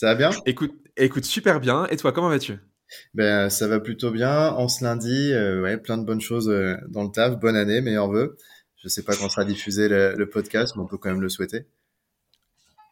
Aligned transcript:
ça 0.00 0.06
va 0.06 0.14
bien? 0.14 0.30
Écoute, 0.46 0.72
écoute 0.96 1.26
super 1.26 1.60
bien. 1.60 1.86
Et 1.90 1.98
toi, 1.98 2.12
comment 2.12 2.30
vas-tu? 2.30 2.56
Ben 3.12 3.50
ça 3.50 3.68
va 3.68 3.80
plutôt 3.80 4.10
bien. 4.10 4.48
En 4.48 4.66
ce 4.66 4.82
lundi, 4.82 5.30
euh, 5.34 5.60
ouais, 5.60 5.76
plein 5.76 5.98
de 5.98 6.06
bonnes 6.06 6.22
choses 6.22 6.48
euh, 6.48 6.74
dans 6.88 7.02
le 7.02 7.10
taf. 7.10 7.38
Bonne 7.38 7.54
année, 7.54 7.82
meilleurs 7.82 8.10
vœux. 8.10 8.38
Je 8.82 8.88
sais 8.88 9.02
pas 9.02 9.14
quand 9.14 9.28
sera 9.28 9.44
diffusé 9.44 9.90
le 9.90 10.24
podcast, 10.24 10.72
mais 10.74 10.82
on 10.82 10.86
peut 10.86 10.96
quand 10.96 11.10
même 11.10 11.20
le 11.20 11.28
souhaiter. 11.28 11.66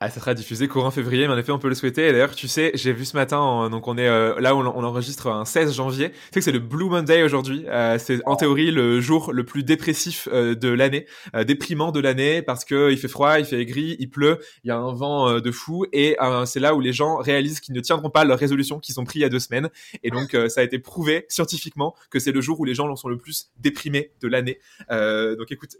Ah, 0.00 0.10
ça 0.10 0.20
sera 0.20 0.32
diffusé 0.32 0.68
courant 0.68 0.92
février, 0.92 1.26
mais 1.26 1.34
en 1.34 1.38
effet, 1.38 1.50
on 1.50 1.58
peut 1.58 1.68
le 1.68 1.74
souhaiter. 1.74 2.06
Et 2.06 2.12
d'ailleurs, 2.12 2.32
tu 2.32 2.46
sais, 2.46 2.70
j'ai 2.74 2.92
vu 2.92 3.04
ce 3.04 3.16
matin, 3.16 3.68
donc 3.68 3.88
on 3.88 3.98
est 3.98 4.06
euh, 4.06 4.38
là 4.38 4.54
où 4.54 4.60
on, 4.60 4.84
enregistre 4.84 5.26
un 5.26 5.44
16 5.44 5.74
janvier. 5.74 6.10
Tu 6.10 6.16
sais 6.16 6.38
que 6.38 6.40
c'est 6.42 6.52
le 6.52 6.60
Blue 6.60 6.88
Monday 6.88 7.24
aujourd'hui. 7.24 7.64
Euh, 7.66 7.98
c'est 7.98 8.20
en 8.24 8.36
théorie 8.36 8.70
le 8.70 9.00
jour 9.00 9.32
le 9.32 9.44
plus 9.44 9.64
dépressif 9.64 10.28
euh, 10.30 10.54
de 10.54 10.68
l'année, 10.68 11.06
déprimant 11.48 11.90
de 11.90 11.98
l'année, 11.98 12.42
parce 12.42 12.64
que 12.64 12.92
il 12.92 12.96
fait 12.96 13.08
froid, 13.08 13.40
il 13.40 13.44
fait 13.44 13.66
gris, 13.66 13.96
il 13.98 14.08
pleut, 14.08 14.38
il 14.62 14.68
y 14.68 14.70
a 14.70 14.76
un 14.76 14.94
vent 14.94 15.40
de 15.40 15.50
fou, 15.50 15.84
et 15.92 16.16
c'est 16.46 16.60
là 16.60 16.76
où 16.76 16.80
les 16.80 16.92
gens 16.92 17.16
réalisent 17.16 17.58
qu'ils 17.58 17.74
ne 17.74 17.80
tiendront 17.80 18.10
pas 18.10 18.24
leurs 18.24 18.38
résolutions 18.38 18.78
qu'ils 18.78 19.00
ont 19.00 19.04
prises 19.04 19.18
il 19.18 19.22
y 19.22 19.24
a 19.24 19.28
deux 19.28 19.40
semaines. 19.40 19.68
Et 20.04 20.10
donc, 20.10 20.36
ça 20.48 20.60
a 20.60 20.62
été 20.62 20.78
prouvé 20.78 21.26
scientifiquement 21.28 21.96
que 22.08 22.20
c'est 22.20 22.30
le 22.30 22.40
jour 22.40 22.60
où 22.60 22.64
les 22.64 22.74
gens 22.74 22.94
sont 22.94 23.08
le 23.08 23.18
plus 23.18 23.50
déprimés 23.58 24.12
de 24.20 24.28
l'année. 24.28 24.60
donc, 24.90 25.50
écoute, 25.50 25.76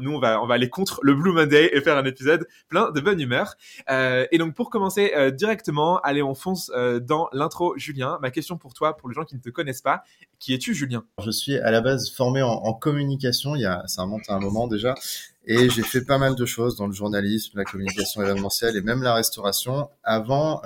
nous 0.00 0.10
on 0.10 0.18
va 0.18 0.42
on 0.42 0.46
va 0.48 0.54
aller 0.54 0.68
contre 0.68 0.98
le 1.04 1.14
Blue 1.14 1.32
Monday 1.32 1.70
et 1.76 1.80
faire 1.80 1.96
un 1.96 2.04
épisode 2.04 2.48
plein 2.68 2.90
de 2.90 3.03
bonne 3.04 3.20
humeur. 3.20 3.56
Euh, 3.90 4.26
et 4.32 4.38
donc 4.38 4.54
pour 4.54 4.70
commencer 4.70 5.12
euh, 5.16 5.30
directement, 5.30 6.00
allez 6.00 6.22
on 6.22 6.34
fonce 6.34 6.70
euh, 6.74 6.98
dans 6.98 7.28
l'intro 7.32 7.74
Julien. 7.76 8.18
Ma 8.20 8.30
question 8.30 8.56
pour 8.56 8.74
toi, 8.74 8.96
pour 8.96 9.08
les 9.08 9.14
gens 9.14 9.24
qui 9.24 9.36
ne 9.36 9.40
te 9.40 9.50
connaissent 9.50 9.82
pas, 9.82 10.02
qui 10.40 10.54
es-tu 10.54 10.74
Julien? 10.74 11.04
Je 11.24 11.30
suis 11.30 11.56
à 11.56 11.70
la 11.70 11.80
base 11.80 12.10
formé 12.10 12.42
en, 12.42 12.74
communication, 12.74 13.54
il 13.54 13.62
y 13.62 13.66
a, 13.66 13.84
ça 13.86 14.02
remonte 14.02 14.28
à 14.28 14.34
un 14.34 14.40
moment 14.40 14.66
déjà, 14.66 14.94
et 15.46 15.70
j'ai 15.70 15.82
fait 15.82 16.04
pas 16.04 16.18
mal 16.18 16.34
de 16.34 16.44
choses 16.44 16.76
dans 16.76 16.86
le 16.86 16.92
journalisme, 16.92 17.56
la 17.56 17.64
communication 17.64 18.22
événementielle 18.22 18.76
et 18.76 18.82
même 18.82 19.02
la 19.02 19.14
restauration 19.14 19.88
avant... 20.02 20.62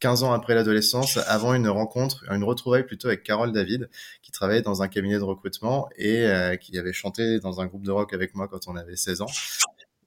15 0.00 0.22
ans 0.22 0.32
après 0.32 0.54
l'adolescence, 0.54 1.16
avant 1.26 1.54
une 1.54 1.66
rencontre, 1.66 2.24
une 2.30 2.44
retrouvaille 2.44 2.86
plutôt 2.86 3.08
avec 3.08 3.24
Carole 3.24 3.50
David, 3.50 3.90
qui 4.22 4.30
travaillait 4.30 4.62
dans 4.62 4.80
un 4.80 4.86
cabinet 4.86 5.16
de 5.16 5.24
recrutement 5.24 5.88
et 5.96 6.24
qui 6.60 6.78
avait 6.78 6.92
chanté 6.92 7.40
dans 7.40 7.60
un 7.60 7.66
groupe 7.66 7.82
de 7.82 7.90
rock 7.90 8.12
avec 8.12 8.36
moi 8.36 8.46
quand 8.46 8.68
on 8.68 8.76
avait 8.76 8.94
16 8.94 9.22
ans 9.22 9.26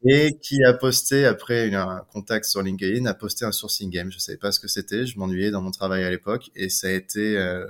et 0.03 0.37
qui 0.41 0.63
a 0.63 0.73
posté 0.73 1.25
après 1.25 1.73
un 1.73 2.05
contact 2.11 2.45
sur 2.45 2.61
LinkedIn, 2.61 3.05
a 3.05 3.13
posté 3.13 3.45
un 3.45 3.51
sourcing 3.51 3.89
game. 3.89 4.11
Je 4.11 4.17
savais 4.17 4.37
pas 4.37 4.51
ce 4.51 4.59
que 4.59 4.67
c'était, 4.67 5.05
je 5.05 5.19
m'ennuyais 5.19 5.51
dans 5.51 5.61
mon 5.61 5.71
travail 5.71 6.03
à 6.03 6.09
l'époque 6.09 6.49
et 6.55 6.69
ça 6.69 6.87
a 6.87 6.91
été 6.91 7.37
euh, 7.37 7.65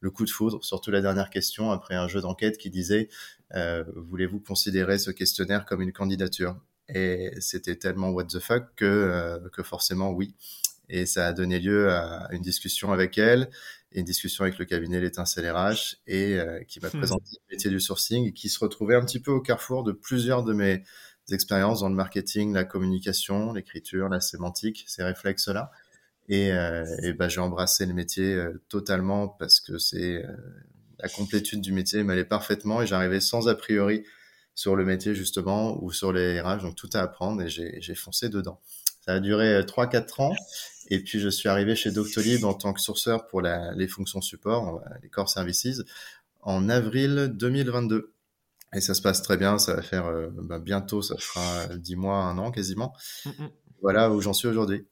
le 0.00 0.10
coup 0.10 0.24
de 0.24 0.30
foudre. 0.30 0.64
Surtout 0.64 0.90
la 0.90 1.02
dernière 1.02 1.30
question 1.30 1.70
après 1.70 1.94
un 1.94 2.08
jeu 2.08 2.20
d'enquête 2.20 2.56
qui 2.56 2.70
disait 2.70 3.08
euh, 3.54 3.84
voulez-vous 3.96 4.40
considérer 4.40 4.98
ce 4.98 5.10
questionnaire 5.10 5.66
comme 5.66 5.82
une 5.82 5.92
candidature? 5.92 6.56
Et 6.88 7.32
c'était 7.40 7.76
tellement 7.76 8.10
what 8.10 8.24
the 8.24 8.38
fuck 8.38 8.74
que 8.74 8.86
euh, 8.86 9.38
que 9.52 9.62
forcément 9.62 10.10
oui. 10.10 10.34
Et 10.88 11.04
ça 11.04 11.26
a 11.26 11.34
donné 11.34 11.58
lieu 11.58 11.90
à 11.90 12.28
une 12.32 12.40
discussion 12.40 12.92
avec 12.92 13.18
elle 13.18 13.50
une 13.92 14.04
discussion 14.04 14.44
avec 14.44 14.58
le 14.58 14.66
cabinet 14.66 15.00
l'étincelle 15.00 15.50
RH 15.50 15.96
et 16.06 16.38
qui 16.66 16.78
m'a 16.78 16.88
hmm. 16.88 16.98
présenté 16.98 17.24
le 17.32 17.54
métier 17.54 17.70
du 17.70 17.80
sourcing 17.80 18.34
qui 18.34 18.50
se 18.50 18.58
retrouvait 18.58 18.94
un 18.94 19.00
petit 19.02 19.18
peu 19.18 19.30
au 19.30 19.40
carrefour 19.40 19.82
de 19.82 19.92
plusieurs 19.92 20.44
de 20.44 20.52
mes 20.52 20.82
expériences 21.32 21.80
dans 21.80 21.88
le 21.88 21.94
marketing, 21.94 22.52
la 22.52 22.64
communication, 22.64 23.52
l'écriture, 23.52 24.08
la 24.08 24.20
sémantique, 24.20 24.84
ces 24.86 25.02
réflexes-là. 25.02 25.70
Et, 26.28 26.52
euh, 26.52 26.84
ben, 27.18 27.28
j'ai 27.28 27.40
embrassé 27.40 27.86
le 27.86 27.94
métier 27.94 28.34
euh, 28.34 28.60
totalement 28.68 29.28
parce 29.28 29.60
que 29.60 29.78
c'est 29.78 30.24
euh, 30.24 30.36
la 30.98 31.08
complétude 31.08 31.60
du 31.60 31.72
métier 31.72 32.02
m'allait 32.02 32.24
parfaitement 32.24 32.82
et 32.82 32.86
j'arrivais 32.86 33.20
sans 33.20 33.48
a 33.48 33.54
priori 33.54 34.04
sur 34.54 34.76
le 34.76 34.84
métier 34.84 35.14
justement 35.14 35.82
ou 35.82 35.92
sur 35.92 36.12
les 36.12 36.40
RH, 36.40 36.62
donc 36.62 36.74
tout 36.74 36.90
à 36.92 37.00
apprendre 37.00 37.40
et 37.42 37.48
j'ai 37.48 37.94
foncé 37.94 38.28
dedans. 38.28 38.60
Ça 39.06 39.14
a 39.14 39.20
duré 39.20 39.60
3-4 39.62 40.20
ans 40.20 40.34
et 40.88 40.98
puis 40.98 41.20
je 41.20 41.28
suis 41.28 41.48
arrivé 41.48 41.76
chez 41.76 41.92
Doctolib 41.92 42.44
en 42.44 42.54
tant 42.54 42.72
que 42.72 42.80
sourceur 42.80 43.28
pour 43.28 43.40
les 43.40 43.86
fonctions 43.86 44.20
support, 44.20 44.82
les 45.00 45.08
core 45.08 45.28
services, 45.28 45.82
en 46.40 46.68
avril 46.68 47.30
2022. 47.34 48.12
Et 48.74 48.80
ça 48.80 48.94
se 48.94 49.02
passe 49.02 49.22
très 49.22 49.36
bien, 49.36 49.58
ça 49.58 49.74
va 49.74 49.82
faire 49.82 50.06
euh, 50.06 50.28
bah, 50.32 50.58
bientôt, 50.58 51.00
ça 51.00 51.16
fera 51.16 51.76
dix 51.76 51.96
mois, 51.96 52.18
un 52.18 52.36
an 52.38 52.50
quasiment. 52.50 52.94
Mm, 53.24 53.30
mm. 53.30 53.50
Voilà 53.80 54.10
où 54.10 54.20
j'en 54.20 54.32
suis 54.32 54.48
aujourd'hui. 54.48 54.86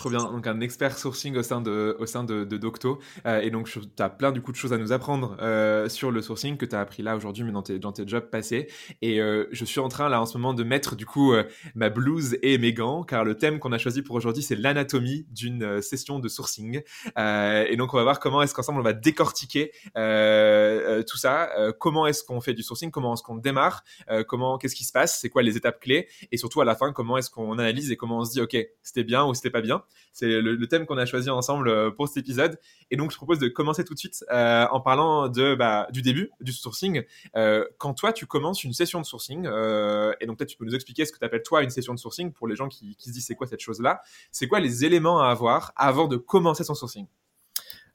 Trop 0.00 0.08
bien. 0.08 0.24
Donc, 0.32 0.46
un 0.46 0.60
expert 0.60 0.96
sourcing 0.96 1.36
au 1.36 1.42
sein 1.42 1.60
de, 1.60 1.94
au 1.98 2.06
sein 2.06 2.24
de, 2.24 2.44
Docto. 2.44 3.00
Euh, 3.26 3.42
et 3.42 3.50
donc, 3.50 3.68
tu 3.68 3.80
as 4.02 4.08
plein 4.08 4.32
du 4.32 4.40
coup 4.40 4.50
de 4.50 4.56
choses 4.56 4.72
à 4.72 4.78
nous 4.78 4.92
apprendre 4.92 5.36
euh, 5.42 5.90
sur 5.90 6.10
le 6.10 6.22
sourcing 6.22 6.56
que 6.56 6.64
tu 6.64 6.74
as 6.74 6.80
appris 6.80 7.02
là 7.02 7.16
aujourd'hui, 7.16 7.44
mais 7.44 7.52
dans 7.52 7.60
tes, 7.60 7.78
dans 7.78 7.92
tes 7.92 8.08
jobs 8.08 8.30
passés. 8.30 8.68
Et 9.02 9.20
euh, 9.20 9.46
je 9.52 9.62
suis 9.66 9.78
en 9.78 9.90
train 9.90 10.08
là 10.08 10.18
en 10.22 10.24
ce 10.24 10.38
moment 10.38 10.54
de 10.54 10.64
mettre 10.64 10.96
du 10.96 11.04
coup 11.04 11.34
ma 11.74 11.90
blouse 11.90 12.38
et 12.40 12.56
mes 12.56 12.72
gants, 12.72 13.02
car 13.02 13.24
le 13.24 13.36
thème 13.36 13.58
qu'on 13.58 13.72
a 13.72 13.78
choisi 13.78 14.00
pour 14.00 14.16
aujourd'hui, 14.16 14.42
c'est 14.42 14.56
l'anatomie 14.56 15.26
d'une 15.32 15.82
session 15.82 16.18
de 16.18 16.28
sourcing. 16.28 16.80
et 17.18 17.76
donc, 17.76 17.92
on 17.92 17.98
va 17.98 18.02
voir 18.02 18.20
comment 18.20 18.40
est-ce 18.40 18.54
qu'ensemble 18.54 18.80
on 18.80 18.84
va 18.84 18.94
décortiquer 18.94 19.70
tout 19.92 21.18
ça. 21.18 21.50
comment 21.78 22.06
est-ce 22.06 22.24
qu'on 22.24 22.40
fait 22.40 22.54
du 22.54 22.62
sourcing? 22.62 22.90
Comment 22.90 23.12
est-ce 23.12 23.22
qu'on 23.22 23.36
démarre? 23.36 23.84
Comment 24.28 24.56
Qu'est-ce 24.56 24.76
qui 24.76 24.84
se 24.84 24.92
passe? 24.92 25.20
C'est 25.20 25.28
quoi 25.28 25.42
les 25.42 25.58
étapes 25.58 25.78
clés? 25.78 26.08
Et 26.32 26.38
surtout 26.38 26.62
à 26.62 26.64
la 26.64 26.74
fin, 26.74 26.90
comment 26.94 27.18
est-ce 27.18 27.28
qu'on 27.28 27.58
analyse 27.58 27.92
et 27.92 27.98
comment 27.98 28.20
on 28.20 28.24
se 28.24 28.32
dit, 28.32 28.40
OK, 28.40 28.56
c'était 28.82 29.04
bien 29.04 29.26
ou 29.26 29.34
c'était 29.34 29.50
pas 29.50 29.60
bien? 29.60 29.84
C'est 30.12 30.40
le, 30.40 30.66
thème 30.66 30.86
qu'on 30.86 30.98
a 30.98 31.06
choisi 31.06 31.30
ensemble 31.30 31.68
euh, 31.68 31.90
pour 31.90 32.08
cet 32.08 32.18
épisode. 32.18 32.58
Et 32.90 32.96
donc, 32.96 33.10
je 33.10 33.16
propose 33.16 33.38
de 33.38 33.48
commencer 33.48 33.84
tout 33.84 33.94
de 33.94 33.98
suite 33.98 34.24
euh, 34.30 34.66
en 34.70 34.80
parlant 34.80 35.28
bah, 35.28 35.88
du 35.92 36.02
début 36.02 36.30
du 36.40 36.52
sourcing. 36.52 37.02
Euh, 37.36 37.64
quand 37.78 37.94
toi, 37.94 38.12
tu 38.12 38.26
commences 38.26 38.64
une 38.64 38.72
session 38.72 39.00
de 39.00 39.06
sourcing, 39.06 39.46
et 39.46 40.26
donc 40.26 40.38
peut-être 40.38 40.48
tu 40.48 40.56
peux 40.56 40.64
nous 40.64 40.74
expliquer 40.74 41.04
ce 41.04 41.12
que 41.12 41.18
tu 41.18 41.24
appelles 41.24 41.42
toi 41.42 41.62
une 41.62 41.70
session 41.70 41.94
de 41.94 41.98
sourcing 41.98 42.32
pour 42.32 42.46
les 42.46 42.56
gens 42.56 42.68
qui, 42.68 42.96
se 42.98 43.10
disent 43.10 43.26
c'est 43.26 43.34
quoi 43.34 43.46
cette 43.46 43.60
chose-là? 43.60 44.02
C'est 44.30 44.46
quoi 44.46 44.60
les 44.60 44.84
éléments 44.84 45.20
à 45.20 45.28
avoir 45.30 45.72
avant 45.76 46.08
de 46.08 46.16
commencer 46.16 46.64
son 46.64 46.74
sourcing? 46.74 47.06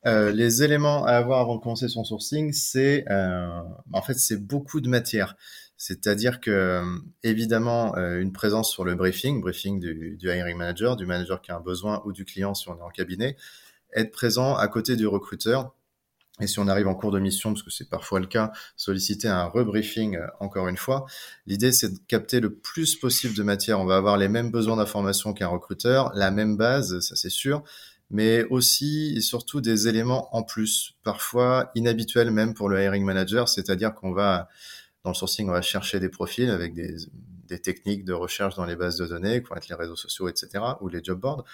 Les 0.06 0.62
éléments 0.62 1.04
à 1.06 1.14
avoir 1.14 1.40
avant 1.40 1.56
de 1.56 1.62
commencer 1.62 1.88
son 1.88 2.04
sourcing, 2.04 2.54
c'est 2.54 3.06
en 3.10 4.02
fait 4.02 4.16
c'est 4.16 4.38
beaucoup 4.38 4.82
de 4.82 4.90
matière. 4.90 5.36
C'est-à-dire 5.78 6.40
que, 6.40 6.52
euh, 6.52 6.86
évidemment, 7.24 7.96
euh, 7.98 8.22
une 8.22 8.32
présence 8.32 8.72
sur 8.72 8.86
le 8.86 8.96
briefing, 8.96 9.42
briefing 9.42 9.80
du, 9.80 10.18
hiring 10.22 10.58
manager, 10.58 10.96
du 10.96 11.06
manager 11.06 11.42
qui 11.42 11.52
a 11.52 11.58
un 11.58 11.62
besoin 11.62 12.02
ou 12.06 12.14
du 12.14 12.24
client 12.24 12.54
si 12.54 12.70
on 12.70 12.78
est 12.78 12.82
en 12.82 12.90
cabinet, 12.90 13.36
être 13.94 14.12
présent 14.12 14.56
à 14.56 14.68
côté 14.68 14.96
du 14.96 15.08
recruteur. 15.08 15.76
Et 16.42 16.48
si 16.48 16.60
on 16.60 16.68
arrive 16.68 16.88
en 16.88 16.96
cours 16.96 17.12
de 17.12 17.20
mission, 17.20 17.54
parce 17.54 17.64
que 17.64 17.72
c'est 17.72 17.90
parfois 17.90 18.20
le 18.20 18.26
cas, 18.28 18.52
solliciter 18.76 19.30
un 19.30 19.46
rebriefing 19.46 20.18
euh, 20.18 20.28
encore 20.40 20.68
une 20.68 20.78
fois. 20.78 21.06
L'idée, 21.46 21.72
c'est 21.72 21.94
de 21.94 22.00
capter 22.08 22.40
le 22.40 22.54
plus 22.54 22.96
possible 22.96 23.36
de 23.36 23.44
matière. 23.44 23.80
On 23.80 23.86
va 23.86 23.98
avoir 23.98 24.18
les 24.18 24.28
mêmes 24.28 24.52
besoins 24.52 24.78
d'information 24.78 25.34
qu'un 25.34 25.48
recruteur, 25.48 26.12
la 26.14 26.32
même 26.32 26.58
base, 26.58 27.00
ça 27.00 27.16
c'est 27.16 27.30
sûr, 27.30 27.64
mais 28.10 28.44
aussi 28.46 29.14
et 29.18 29.22
surtout 29.22 29.62
des 29.62 29.88
éléments 29.88 30.34
en 30.36 30.44
plus, 30.44 30.96
parfois 31.04 31.72
inhabituels 31.76 32.32
même 32.32 32.54
pour 32.54 32.70
le 32.70 32.82
hiring 32.82 33.04
manager, 33.04 33.50
c'est-à-dire 33.50 33.94
qu'on 33.94 34.12
va 34.12 34.50
dans 35.06 35.12
le 35.12 35.16
sourcing, 35.16 35.48
on 35.48 35.52
va 35.52 35.62
chercher 35.62 36.00
des 36.00 36.10
profils 36.10 36.50
avec 36.50 36.74
des, 36.74 37.60
techniques 37.62 38.04
de 38.04 38.12
recherche 38.12 38.56
dans 38.56 38.66
les 38.66 38.76
bases 38.76 38.98
de 38.98 39.06
données, 39.06 39.42
qui 39.42 39.48
vont 39.48 39.56
être 39.56 39.70
les 39.70 39.76
réseaux 39.76 39.96
sociaux, 39.96 40.28
etc., 40.28 40.64
ou 40.82 40.90
les 40.90 41.02
job 41.02 41.20
boards. 41.20 41.46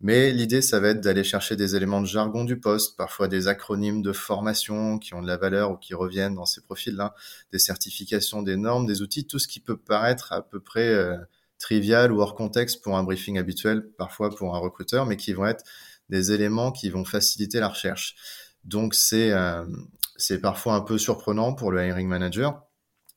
Mais 0.00 0.30
l'idée, 0.30 0.62
ça 0.62 0.78
va 0.78 0.90
être 0.90 1.00
d'aller 1.00 1.24
chercher 1.24 1.56
des 1.56 1.74
éléments 1.74 2.00
de 2.00 2.06
jargon 2.06 2.44
du 2.44 2.58
poste, 2.58 2.96
parfois 2.96 3.26
des 3.26 3.48
acronymes 3.48 4.02
de 4.02 4.12
formation 4.12 4.98
qui 4.98 5.14
ont 5.14 5.20
de 5.20 5.26
la 5.26 5.36
valeur 5.36 5.72
ou 5.72 5.76
qui 5.76 5.94
reviennent 5.94 6.36
dans 6.36 6.46
ces 6.46 6.62
profils-là, 6.62 7.14
des 7.50 7.58
certifications, 7.58 8.40
des 8.42 8.56
normes, 8.56 8.86
des 8.86 9.02
outils, 9.02 9.26
tout 9.26 9.40
ce 9.40 9.48
qui 9.48 9.58
peut 9.58 9.76
paraître 9.76 10.32
à 10.32 10.40
peu 10.40 10.60
près 10.60 10.88
euh, 10.88 11.18
trivial 11.58 12.12
ou 12.12 12.22
hors 12.22 12.36
contexte 12.36 12.82
pour 12.82 12.96
un 12.96 13.02
briefing 13.02 13.36
habituel, 13.36 13.90
parfois 13.98 14.30
pour 14.30 14.54
un 14.54 14.58
recruteur, 14.58 15.06
mais 15.06 15.16
qui 15.16 15.32
vont 15.32 15.46
être 15.46 15.64
des 16.08 16.30
éléments 16.30 16.70
qui 16.70 16.88
vont 16.88 17.04
faciliter 17.04 17.58
la 17.58 17.68
recherche. 17.68 18.14
Donc 18.64 18.94
c'est 18.94 19.32
c'est 20.16 20.40
parfois 20.40 20.74
un 20.74 20.82
peu 20.82 20.98
surprenant 20.98 21.52
pour 21.52 21.72
le 21.72 21.84
hiring 21.84 22.06
manager. 22.08 22.62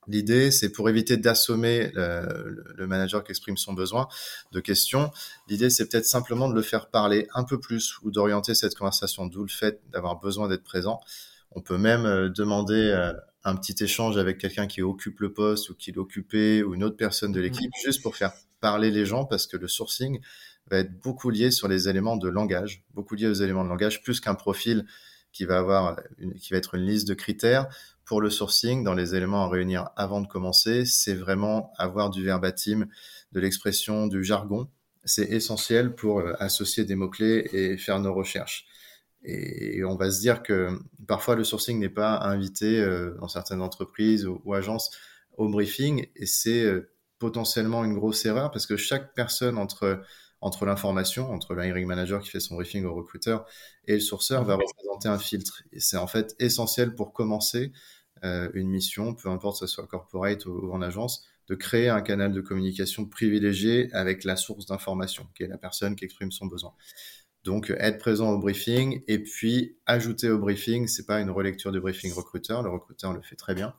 L'idée, 0.07 0.51
c'est 0.51 0.69
pour 0.69 0.89
éviter 0.89 1.17
d'assommer 1.17 1.91
le, 1.93 2.87
manager 2.87 3.23
qui 3.23 3.31
exprime 3.31 3.57
son 3.57 3.73
besoin 3.73 4.07
de 4.51 4.59
questions. 4.59 5.11
L'idée, 5.47 5.69
c'est 5.69 5.89
peut-être 5.89 6.05
simplement 6.05 6.49
de 6.49 6.53
le 6.53 6.61
faire 6.61 6.89
parler 6.89 7.27
un 7.33 7.43
peu 7.43 7.59
plus 7.59 7.97
ou 8.03 8.11
d'orienter 8.11 8.55
cette 8.55 8.75
conversation, 8.75 9.25
d'où 9.25 9.43
le 9.43 9.49
fait 9.49 9.81
d'avoir 9.91 10.19
besoin 10.19 10.47
d'être 10.47 10.63
présent. 10.63 10.99
On 11.51 11.61
peut 11.61 11.77
même 11.77 12.05
euh, 12.05 12.29
demander 12.29 12.91
euh, 12.91 13.13
un 13.43 13.55
petit 13.55 13.83
échange 13.83 14.17
avec 14.17 14.37
quelqu'un 14.37 14.67
qui 14.67 14.81
occupe 14.81 15.19
le 15.19 15.31
poste 15.31 15.69
ou 15.69 15.75
qui 15.75 15.91
l'occupait 15.91 16.63
ou 16.63 16.75
une 16.75 16.83
autre 16.83 16.97
personne 16.97 17.31
de 17.31 17.39
l'équipe, 17.39 17.69
mmh. 17.69 17.85
juste 17.85 18.01
pour 18.01 18.15
faire 18.15 18.33
parler 18.59 18.91
les 18.91 19.05
gens, 19.05 19.25
parce 19.25 19.47
que 19.47 19.57
le 19.57 19.67
sourcing 19.67 20.19
va 20.69 20.77
être 20.77 20.99
beaucoup 21.01 21.29
lié 21.29 21.51
sur 21.51 21.67
les 21.67 21.87
éléments 21.87 22.17
de 22.17 22.27
langage, 22.27 22.83
beaucoup 22.93 23.15
lié 23.15 23.27
aux 23.27 23.33
éléments 23.33 23.63
de 23.63 23.69
langage, 23.69 24.01
plus 24.01 24.19
qu'un 24.19 24.35
profil 24.35 24.85
qui 25.31 25.45
va 25.45 25.57
avoir 25.57 25.97
qui 26.39 26.53
va 26.53 26.57
être 26.57 26.75
une 26.75 26.85
liste 26.85 27.07
de 27.07 27.13
critères 27.13 27.67
pour 28.05 28.21
le 28.21 28.29
sourcing, 28.29 28.83
dans 28.83 28.93
les 28.93 29.15
éléments 29.15 29.45
à 29.45 29.49
réunir 29.49 29.89
avant 29.95 30.21
de 30.21 30.27
commencer, 30.27 30.85
c'est 30.85 31.15
vraiment 31.15 31.73
avoir 31.77 32.11
du 32.11 32.23
verbatim, 32.23 32.87
de 33.31 33.39
l'expression, 33.39 34.07
du 34.07 34.23
jargon. 34.23 34.69
C'est 35.03 35.29
essentiel 35.31 35.95
pour 35.95 36.19
euh, 36.19 36.33
associer 36.39 36.85
des 36.85 36.95
mots-clés 36.95 37.49
et 37.51 37.77
faire 37.77 37.99
nos 37.99 38.13
recherches. 38.13 38.65
Et 39.23 39.83
on 39.83 39.95
va 39.95 40.11
se 40.11 40.19
dire 40.19 40.43
que 40.43 40.79
parfois 41.07 41.35
le 41.35 41.43
sourcing 41.43 41.79
n'est 41.79 41.89
pas 41.89 42.19
invité 42.19 42.79
euh, 42.79 43.15
dans 43.19 43.27
certaines 43.27 43.61
entreprises 43.61 44.27
ou, 44.27 44.53
agences 44.53 44.91
au 45.37 45.49
briefing 45.49 46.07
et 46.15 46.27
c'est 46.27 46.63
euh, 46.63 46.91
potentiellement 47.17 47.83
une 47.83 47.95
grosse 47.95 48.23
erreur 48.25 48.51
parce 48.51 48.67
que 48.67 48.77
chaque 48.77 49.15
personne 49.15 49.57
entre 49.57 50.03
entre 50.41 50.65
l'information, 50.65 51.31
entre 51.31 51.55
le 51.55 51.65
hiring 51.65 51.87
manager 51.87 52.21
qui 52.21 52.29
fait 52.29 52.39
son 52.39 52.53
briefing 52.53 52.85
au 52.85 52.93
recruteur 52.93 53.47
et 53.85 53.93
le 53.93 53.99
sourceur 53.99 54.43
va 54.43 54.55
représenter 54.55 55.07
un 55.07 55.17
filtre. 55.17 55.63
Et 55.71 55.79
c'est 55.79 55.97
en 55.97 56.05
fait 56.05 56.35
essentiel 56.39 56.93
pour 56.93 57.13
commencer 57.13 57.71
une 58.23 58.69
mission, 58.69 59.13
peu 59.13 59.29
importe 59.29 59.59
que 59.59 59.67
ce 59.67 59.73
soit 59.73 59.87
corporate 59.87 60.45
ou, 60.45 60.71
en 60.71 60.81
agence, 60.81 61.27
de 61.47 61.55
créer 61.55 61.89
un 61.89 62.01
canal 62.01 62.33
de 62.33 62.41
communication 62.41 63.05
privilégié 63.05 63.89
avec 63.93 64.23
la 64.23 64.35
source 64.35 64.65
d'information, 64.65 65.27
qui 65.35 65.43
est 65.43 65.47
la 65.47 65.57
personne 65.57 65.95
qui 65.95 66.05
exprime 66.05 66.31
son 66.31 66.47
besoin. 66.47 66.73
Donc 67.43 67.71
être 67.77 67.99
présent 67.99 68.31
au 68.31 68.39
briefing 68.39 69.03
et 69.07 69.19
puis 69.19 69.77
ajouter 69.85 70.31
au 70.31 70.39
briefing, 70.39 70.87
c'est 70.87 71.05
pas 71.05 71.21
une 71.21 71.29
relecture 71.29 71.71
du 71.71 71.79
briefing 71.79 72.11
recruteur, 72.11 72.63
le 72.63 72.71
recruteur 72.71 73.13
le 73.13 73.21
fait 73.21 73.35
très 73.35 73.53
bien. 73.53 73.75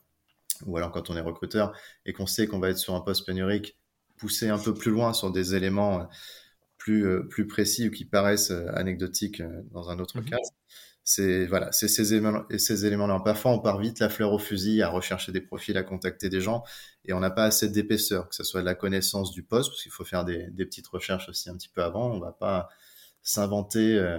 Ou 0.64 0.76
alors 0.76 0.92
quand 0.92 1.10
on 1.10 1.16
est 1.16 1.20
recruteur 1.20 1.76
et 2.06 2.12
qu'on 2.12 2.26
sait 2.26 2.46
qu'on 2.46 2.60
va 2.60 2.70
être 2.70 2.78
sur 2.78 2.94
un 2.94 3.00
poste 3.00 3.26
pénurique, 3.26 3.76
pousser 4.16 4.48
un 4.48 4.58
peu 4.58 4.72
plus 4.72 4.92
loin 4.92 5.12
sur 5.12 5.32
des 5.32 5.56
éléments 5.56 6.00
euh, 6.00 6.04
plus, 6.78 7.06
euh, 7.06 7.22
plus 7.24 7.48
précis 7.48 7.88
ou 7.88 7.90
qui 7.90 8.04
paraissent 8.04 8.52
anecdotiques 8.52 9.42
dans 9.72 9.90
un 9.90 9.98
autre 9.98 10.20
mmh 10.20 10.26
cas 10.26 10.38
c'est 11.06 11.46
voilà, 11.46 11.70
c'est 11.70 11.86
ces 11.86 12.14
éléments, 12.14 12.44
ces 12.58 12.84
éléments-là. 12.84 13.20
Parfois, 13.24 13.52
on 13.52 13.60
part 13.60 13.78
vite 13.78 14.00
la 14.00 14.08
fleur 14.08 14.32
au 14.32 14.40
fusil 14.40 14.82
à 14.82 14.88
rechercher 14.88 15.30
des 15.30 15.40
profils, 15.40 15.76
à 15.76 15.84
contacter 15.84 16.28
des 16.28 16.40
gens, 16.40 16.64
et 17.04 17.12
on 17.12 17.20
n'a 17.20 17.30
pas 17.30 17.44
assez 17.44 17.68
d'épaisseur, 17.68 18.28
que 18.28 18.34
ce 18.34 18.42
soit 18.42 18.60
de 18.60 18.66
la 18.66 18.74
connaissance 18.74 19.30
du 19.30 19.44
poste, 19.44 19.70
parce 19.70 19.82
qu'il 19.82 19.92
faut 19.92 20.04
faire 20.04 20.24
des, 20.24 20.50
petites 20.56 20.88
recherches 20.88 21.28
aussi 21.28 21.48
un 21.48 21.56
petit 21.56 21.68
peu 21.68 21.82
avant. 21.84 22.10
On 22.10 22.18
va 22.18 22.32
pas 22.32 22.68
s'inventer 23.22 23.94
euh, 23.96 24.18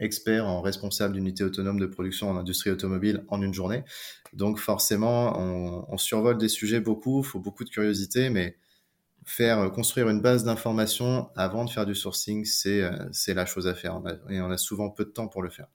expert 0.00 0.46
en 0.46 0.62
responsable 0.62 1.14
d'unité 1.14 1.44
autonome 1.44 1.78
de 1.78 1.86
production 1.86 2.28
en 2.28 2.36
industrie 2.36 2.70
automobile 2.70 3.24
en 3.28 3.40
une 3.40 3.54
journée. 3.54 3.84
Donc 4.32 4.58
forcément, 4.58 5.38
on, 5.38 5.86
on 5.88 5.96
survole 5.96 6.38
des 6.38 6.48
sujets 6.48 6.80
beaucoup, 6.80 7.22
faut 7.22 7.40
beaucoup 7.40 7.64
de 7.64 7.70
curiosité, 7.70 8.30
mais 8.30 8.56
faire 9.24 9.60
euh, 9.60 9.70
construire 9.70 10.08
une 10.08 10.20
base 10.20 10.42
d'informations 10.44 11.30
avant 11.36 11.64
de 11.64 11.70
faire 11.70 11.86
du 11.86 11.94
sourcing, 11.94 12.44
c'est 12.44 12.82
euh, 12.82 13.34
la 13.34 13.46
chose 13.46 13.68
à 13.68 13.74
faire. 13.74 14.00
et 14.28 14.40
on 14.40 14.50
a 14.50 14.58
souvent 14.58 14.90
peu 14.90 15.04
de 15.04 15.10
temps 15.10 15.28
pour 15.28 15.42
le 15.42 15.50
faire. 15.50 15.68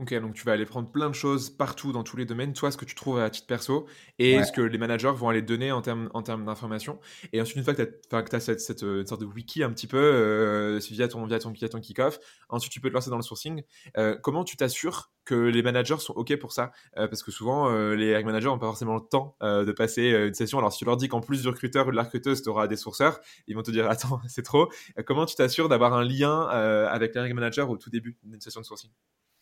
Ok, 0.00 0.14
donc 0.14 0.34
tu 0.34 0.44
vas 0.44 0.52
aller 0.52 0.64
prendre 0.64 0.88
plein 0.88 1.10
de 1.10 1.14
choses 1.14 1.50
partout 1.50 1.90
dans 1.90 2.04
tous 2.04 2.16
les 2.16 2.24
domaines, 2.24 2.52
toi 2.52 2.70
ce 2.70 2.76
que 2.76 2.84
tu 2.84 2.94
trouves 2.94 3.18
à 3.18 3.30
titre 3.30 3.48
perso 3.48 3.88
et 4.20 4.44
ce 4.44 4.52
que 4.52 4.60
les 4.60 4.78
managers 4.78 5.10
vont 5.12 5.28
aller 5.28 5.42
donner 5.42 5.72
en 5.72 5.82
termes 5.82 6.08
en 6.14 6.22
termes 6.22 6.44
d'information. 6.44 7.00
Et 7.32 7.40
ensuite 7.40 7.56
une 7.56 7.64
fois 7.64 7.74
que 7.74 7.82
tu 7.82 8.36
as, 8.36 8.40
cette, 8.40 8.60
cette 8.60 8.84
euh, 8.84 9.04
sorte 9.04 9.22
de 9.22 9.26
wiki 9.26 9.64
un 9.64 9.72
petit 9.72 9.88
peu 9.88 9.98
euh, 9.98 10.78
via 10.88 11.08
ton 11.08 11.26
via 11.26 11.40
ton 11.40 11.50
via 11.50 11.68
ton 11.68 11.80
kick-off, 11.80 12.20
ensuite 12.48 12.72
tu 12.72 12.80
peux 12.80 12.90
te 12.90 12.94
lancer 12.94 13.10
dans 13.10 13.16
le 13.16 13.22
sourcing. 13.22 13.64
Euh, 13.96 14.16
comment 14.22 14.44
tu 14.44 14.56
t'assures 14.56 15.10
que 15.24 15.34
les 15.34 15.62
managers 15.62 15.98
sont 15.98 16.12
ok 16.12 16.36
pour 16.36 16.52
ça? 16.52 16.70
Parce 16.94 17.24
que 17.24 17.32
souvent 17.32 17.68
les 17.92 18.22
managers 18.22 18.46
n'ont 18.46 18.58
pas 18.58 18.66
forcément 18.66 18.94
le 18.94 19.02
temps 19.02 19.36
de 19.42 19.72
passer 19.72 20.10
une 20.10 20.32
session. 20.32 20.58
Alors 20.58 20.72
si 20.72 20.78
tu 20.78 20.84
leur 20.86 20.96
dis 20.96 21.08
qu'en 21.08 21.20
plus 21.20 21.42
du 21.42 21.48
recruteur 21.48 21.86
ou 21.88 21.90
de 21.90 21.96
la 21.96 22.04
recruteuse, 22.04 22.40
tu 22.40 22.48
auras 22.48 22.66
des 22.66 22.76
sourceurs, 22.76 23.20
ils 23.46 23.54
vont 23.54 23.62
te 23.62 23.70
dire 23.70 23.90
attends 23.90 24.22
c'est 24.28 24.42
trop. 24.42 24.70
comment 25.04 25.26
tu 25.26 25.34
t'assures 25.34 25.68
d'avoir 25.68 25.92
un 25.92 26.04
lien 26.04 26.46
avec 26.46 27.14
les 27.14 27.34
manager 27.34 27.68
au 27.68 27.76
tout 27.76 27.90
début 27.90 28.16
d'une 28.22 28.40
session 28.40 28.60
de 28.60 28.66
sourcing? 28.66 28.90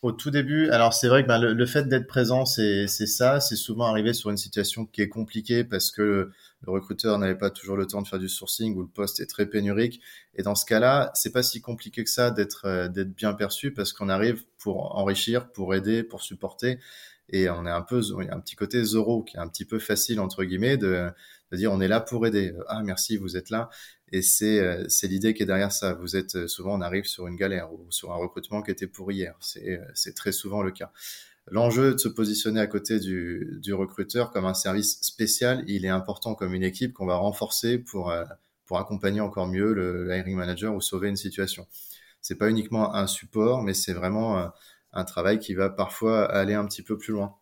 Au 0.07 0.13
tout 0.13 0.31
début, 0.31 0.71
alors 0.71 0.95
c'est 0.95 1.09
vrai 1.09 1.25
que 1.25 1.29
ben, 1.29 1.39
le, 1.39 1.67
fait 1.67 1.89
d'être 1.89 2.07
présent, 2.07 2.47
c'est 2.47 2.87
ça. 2.87 3.41
C'est 3.41 3.57
souvent 3.57 3.87
arrivé 3.87 4.13
sur 4.13 4.31
une 4.31 4.37
situation 4.37 4.87
qui 4.87 5.03
est 5.03 5.09
compliquée 5.09 5.65
parce 5.65 5.91
que 5.91 6.31
le 6.63 6.73
recruteur 6.73 7.19
n'avait 7.19 7.37
pas 7.37 7.51
toujours 7.51 7.77
le 7.77 7.87
temps 7.87 8.03
de 8.03 8.07
faire 8.07 8.21
du 8.21 8.29
sourcing 8.29 8.77
ou 8.77 8.83
le 8.83 8.89
poste 8.89 9.19
est 9.19 9.27
très 9.27 9.47
pénurique. 9.47 10.01
Et 10.37 10.43
dans 10.43 10.55
ce 10.55 10.65
cas-là, 10.65 11.11
c'est 11.15 11.33
pas 11.33 11.43
si 11.43 11.61
compliqué 11.61 12.05
que 12.05 12.11
ça 12.11 12.31
d'être 12.31 12.67
euh, 12.67 12.89
bien 13.05 13.35
perçu 13.35 13.73
parce 13.73 13.93
qu'on 13.93 14.09
arrive 14.09 14.45
pour 14.59 14.97
enrichir, 14.97 15.51
pour 15.51 15.75
aider, 15.75 16.05
pour 16.05 16.23
supporter. 16.23 16.79
Et 17.29 17.51
on 17.51 17.67
est 17.67 17.71
un 17.71 17.83
peu, 17.83 18.01
il 18.21 18.27
y 18.27 18.29
a 18.29 18.35
un 18.37 18.41
petit 18.41 18.55
côté 18.55 18.85
zéro 18.85 19.25
qui 19.25 19.37
est 19.37 19.41
un 19.41 19.49
petit 19.49 19.65
peu 19.65 19.81
facile 19.81 20.21
entre 20.21 20.45
guillemets 20.45 20.77
de, 20.77 21.11
de 21.53 21.57
dire 21.57 21.73
on 21.73 21.81
est 21.81 21.89
là 21.89 22.01
pour 22.01 22.27
aider. 22.27 22.55
Ah 22.69 22.83
merci, 22.83 23.17
vous 23.17 23.37
êtes 23.37 23.51
là. 23.51 23.69
Et 24.13 24.23
c'est 24.23 24.61
euh, 24.61 24.85
c'est 24.89 25.09
l'idée 25.09 25.35
qui 25.35 25.43
est 25.43 25.47
derrière 25.47 25.73
ça. 25.73 25.95
Vous 25.95 26.17
êtes 26.17 26.37
euh, 26.37 26.49
souvent 26.49 26.75
on 26.75 26.81
arrive 26.81 27.05
sur 27.05 27.27
une 27.27 27.37
galère 27.37 27.73
ou 27.73 27.87
sur 27.91 28.13
un 28.13 28.17
recrutement 28.17 28.63
qui 28.63 28.71
était 28.71 28.87
pour 28.87 29.11
hier. 29.11 29.37
C'est 29.41 29.79
euh, 29.79 29.85
c'est 29.95 30.15
très 30.15 30.33
souvent 30.33 30.63
le 30.63 30.71
cas. 30.71 30.93
L'enjeu 31.49 31.95
de 31.95 31.99
se 31.99 32.09
positionner 32.09 32.61
à 32.61 32.67
côté 32.67 32.99
du, 32.99 33.59
du 33.63 33.73
recruteur 33.73 34.33
comme 34.33 34.47
un 34.47 34.55
service 34.55 34.99
spécial, 35.03 35.63
il 35.69 35.85
est 35.85 35.89
important 35.91 36.35
comme 36.35 36.55
une 36.55 36.65
équipe 36.65 36.93
qu'on 36.93 37.07
va 37.07 37.17
renforcer 37.17 37.79
pour 37.79 38.13
pour 38.67 38.79
accompagner 38.79 39.21
encore 39.21 39.47
mieux 39.47 39.73
le, 39.73 40.09
hiring 40.13 40.37
manager 40.37 40.75
ou 40.75 40.81
sauver 40.81 41.09
une 41.09 41.17
situation. 41.17 41.69
C'est 42.21 42.35
pas 42.35 42.51
uniquement 42.51 42.97
un 42.97 43.07
support, 43.07 43.63
mais 43.63 43.75
c'est 43.75 43.93
vraiment 43.93 44.51
un 44.93 45.05
travail 45.05 45.39
qui 45.39 45.55
va 45.55 45.71
parfois 45.71 46.25
aller 46.25 46.55
un 46.55 46.67
petit 46.67 46.83
peu 46.83 46.99
plus 46.99 47.13
loin. 47.13 47.37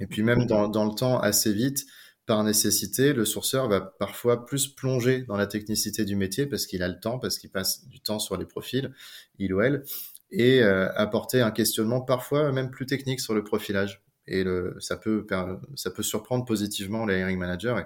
Et 0.00 0.08
puis 0.08 0.24
même 0.24 0.46
dans, 0.46 0.66
dans 0.66 0.84
le 0.84 0.94
temps, 0.94 1.20
assez 1.20 1.52
vite, 1.52 1.86
par 2.26 2.42
nécessité, 2.42 3.12
le 3.12 3.24
sourceur 3.24 3.68
va 3.68 3.80
parfois 3.80 4.46
plus 4.46 4.68
plonger 4.68 5.22
dans 5.22 5.36
la 5.36 5.46
technicité 5.46 6.04
du 6.04 6.16
métier 6.16 6.46
parce 6.46 6.66
qu'il 6.66 6.82
a 6.82 6.88
le 6.88 6.98
temps, 6.98 7.18
parce 7.18 7.38
qu'il 7.38 7.50
passe 7.50 7.86
du 7.86 8.00
temps 8.00 8.18
sur 8.18 8.36
les 8.36 8.46
profils, 8.46 8.92
il 9.38 9.52
ou 9.52 9.60
elle, 9.60 9.84
et 10.30 10.62
euh, 10.62 10.90
apporter 10.94 11.42
un 11.42 11.50
questionnement 11.50 12.00
parfois 12.00 12.50
même 12.52 12.70
plus 12.70 12.86
technique 12.86 13.20
sur 13.20 13.34
le 13.34 13.44
profilage. 13.44 14.02
Et 14.26 14.42
ça, 14.78 14.96
peut, 14.96 15.26
ça 15.74 15.90
peut 15.90 16.02
surprendre 16.02 16.46
positivement 16.46 17.04
les 17.04 17.18
hiring 17.18 17.38
managers 17.38 17.82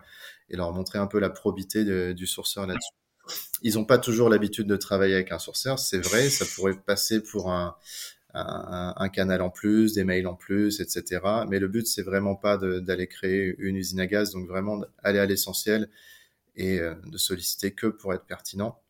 et, 0.49 0.57
leur 0.57 0.73
montrer 0.73 1.01
un 1.01 1.09
peu 1.09 1.19
la 1.19 1.31
probité 1.31 2.15
du 2.15 2.27
sourceur 2.29 2.65
là-dessus. 2.65 2.93
Ils 3.63 3.75
n'ont 3.75 3.85
pas 3.85 3.99
toujours 3.99 4.29
l'habitude 4.29 4.69
de 4.69 4.77
travailler 4.77 5.15
avec 5.15 5.33
un 5.33 5.41
sourceur, 5.41 5.81
c'est 5.81 5.99
vrai, 5.99 6.31
ça 6.31 6.45
pourrait 6.55 6.79
passer 6.87 7.21
pour 7.25 7.51
un, 7.51 7.75
un, 8.35 9.09
canal 9.09 9.41
en 9.43 9.51
plus, 9.51 9.95
des 9.95 10.05
mails 10.05 10.27
en 10.27 10.35
plus, 10.35 10.81
etc. 10.81 11.21
Mais 11.49 11.59
le 11.59 11.69
but, 11.69 11.87
c'est 11.87 12.03
vraiment 12.03 12.37
pas 12.37 12.59
d'aller 12.59 13.07
créer 13.07 13.55
une 13.59 13.77
usine 13.77 14.01
à 14.01 14.07
gaz, 14.07 14.33
donc 14.33 14.47
vraiment 14.47 14.83
aller 15.03 15.19
à 15.19 15.27
l'essentiel 15.27 15.89
et 16.57 16.81
euh, 16.81 16.95
de 17.07 17.17
solliciter 17.17 17.73
que 17.73 17.87
pour 17.87 18.13
être 18.13 18.27
pertinent. 18.27 18.81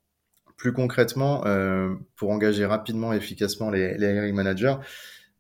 Plus 0.56 0.72
concrètement, 0.72 1.46
euh, 1.46 1.94
pour 2.16 2.30
engager 2.30 2.66
rapidement 2.66 3.12
et 3.12 3.16
efficacement 3.16 3.70
les, 3.70 3.96
hiring 4.00 4.34
managers 4.34 4.76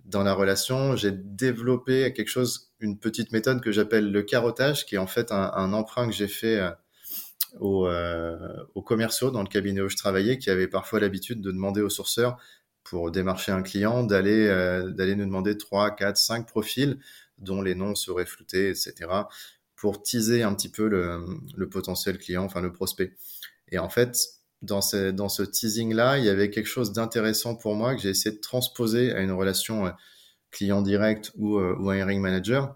dans 0.04 0.22
la 0.22 0.32
relation, 0.32 0.94
j'ai 0.94 1.10
développé 1.10 2.12
quelque 2.12 2.28
chose, 2.28 2.70
une 2.80 2.98
petite 2.98 3.32
méthode 3.32 3.60
que 3.60 3.72
j'appelle 3.72 4.12
le 4.12 4.22
carottage, 4.22 4.86
qui 4.86 4.94
est 4.94 4.98
en 4.98 5.06
fait 5.06 5.32
un, 5.32 5.72
emprunt 5.72 6.06
que 6.06 6.14
j'ai 6.14 6.28
fait 6.28 6.60
euh, 6.60 6.70
aux, 7.60 7.88
aux, 8.74 8.82
commerciaux 8.82 9.30
dans 9.30 9.42
le 9.42 9.48
cabinet 9.48 9.80
où 9.80 9.88
je 9.88 9.96
travaillais, 9.96 10.38
qui 10.38 10.50
avaient 10.50 10.68
parfois 10.68 11.00
l'habitude 11.00 11.40
de 11.40 11.50
demander 11.50 11.82
aux 11.82 11.90
sourceurs 11.90 12.38
pour 12.88 13.10
démarcher 13.10 13.52
un 13.52 13.62
client, 13.62 14.02
d'aller 14.02 14.46
euh, 14.46 14.90
d'aller 14.90 15.14
nous 15.14 15.26
demander 15.26 15.58
3, 15.58 15.94
4, 15.94 16.16
5 16.16 16.46
profils 16.46 16.98
dont 17.36 17.60
les 17.60 17.74
noms 17.74 17.94
seraient 17.94 18.26
floutés, 18.26 18.70
etc., 18.70 18.94
pour 19.76 20.02
teaser 20.02 20.42
un 20.42 20.54
petit 20.54 20.70
peu 20.70 20.88
le, 20.88 21.68
potentiel 21.68 22.18
client, 22.18 22.44
enfin 22.44 22.60
le 22.60 22.72
prospect. 22.72 23.12
Et 23.70 23.78
en 23.78 23.88
fait, 23.88 24.16
dans 24.62 24.80
ce, 24.80 25.42
teasing-là, 25.42 26.18
il 26.18 26.24
y 26.24 26.30
avait 26.30 26.50
quelque 26.50 26.66
chose 26.66 26.92
d'intéressant 26.92 27.54
pour 27.54 27.76
moi 27.76 27.94
que 27.94 28.00
j'ai 28.00 28.08
essayé 28.08 28.34
de 28.34 28.40
transposer 28.40 29.12
à 29.12 29.20
une 29.20 29.30
relation 29.30 29.86
euh, 29.86 29.90
client 30.50 30.82
direct 30.82 31.30
ou, 31.36 31.58
euh, 31.58 31.76
ou 31.78 31.92
hiring 31.92 32.20
manager. 32.20 32.74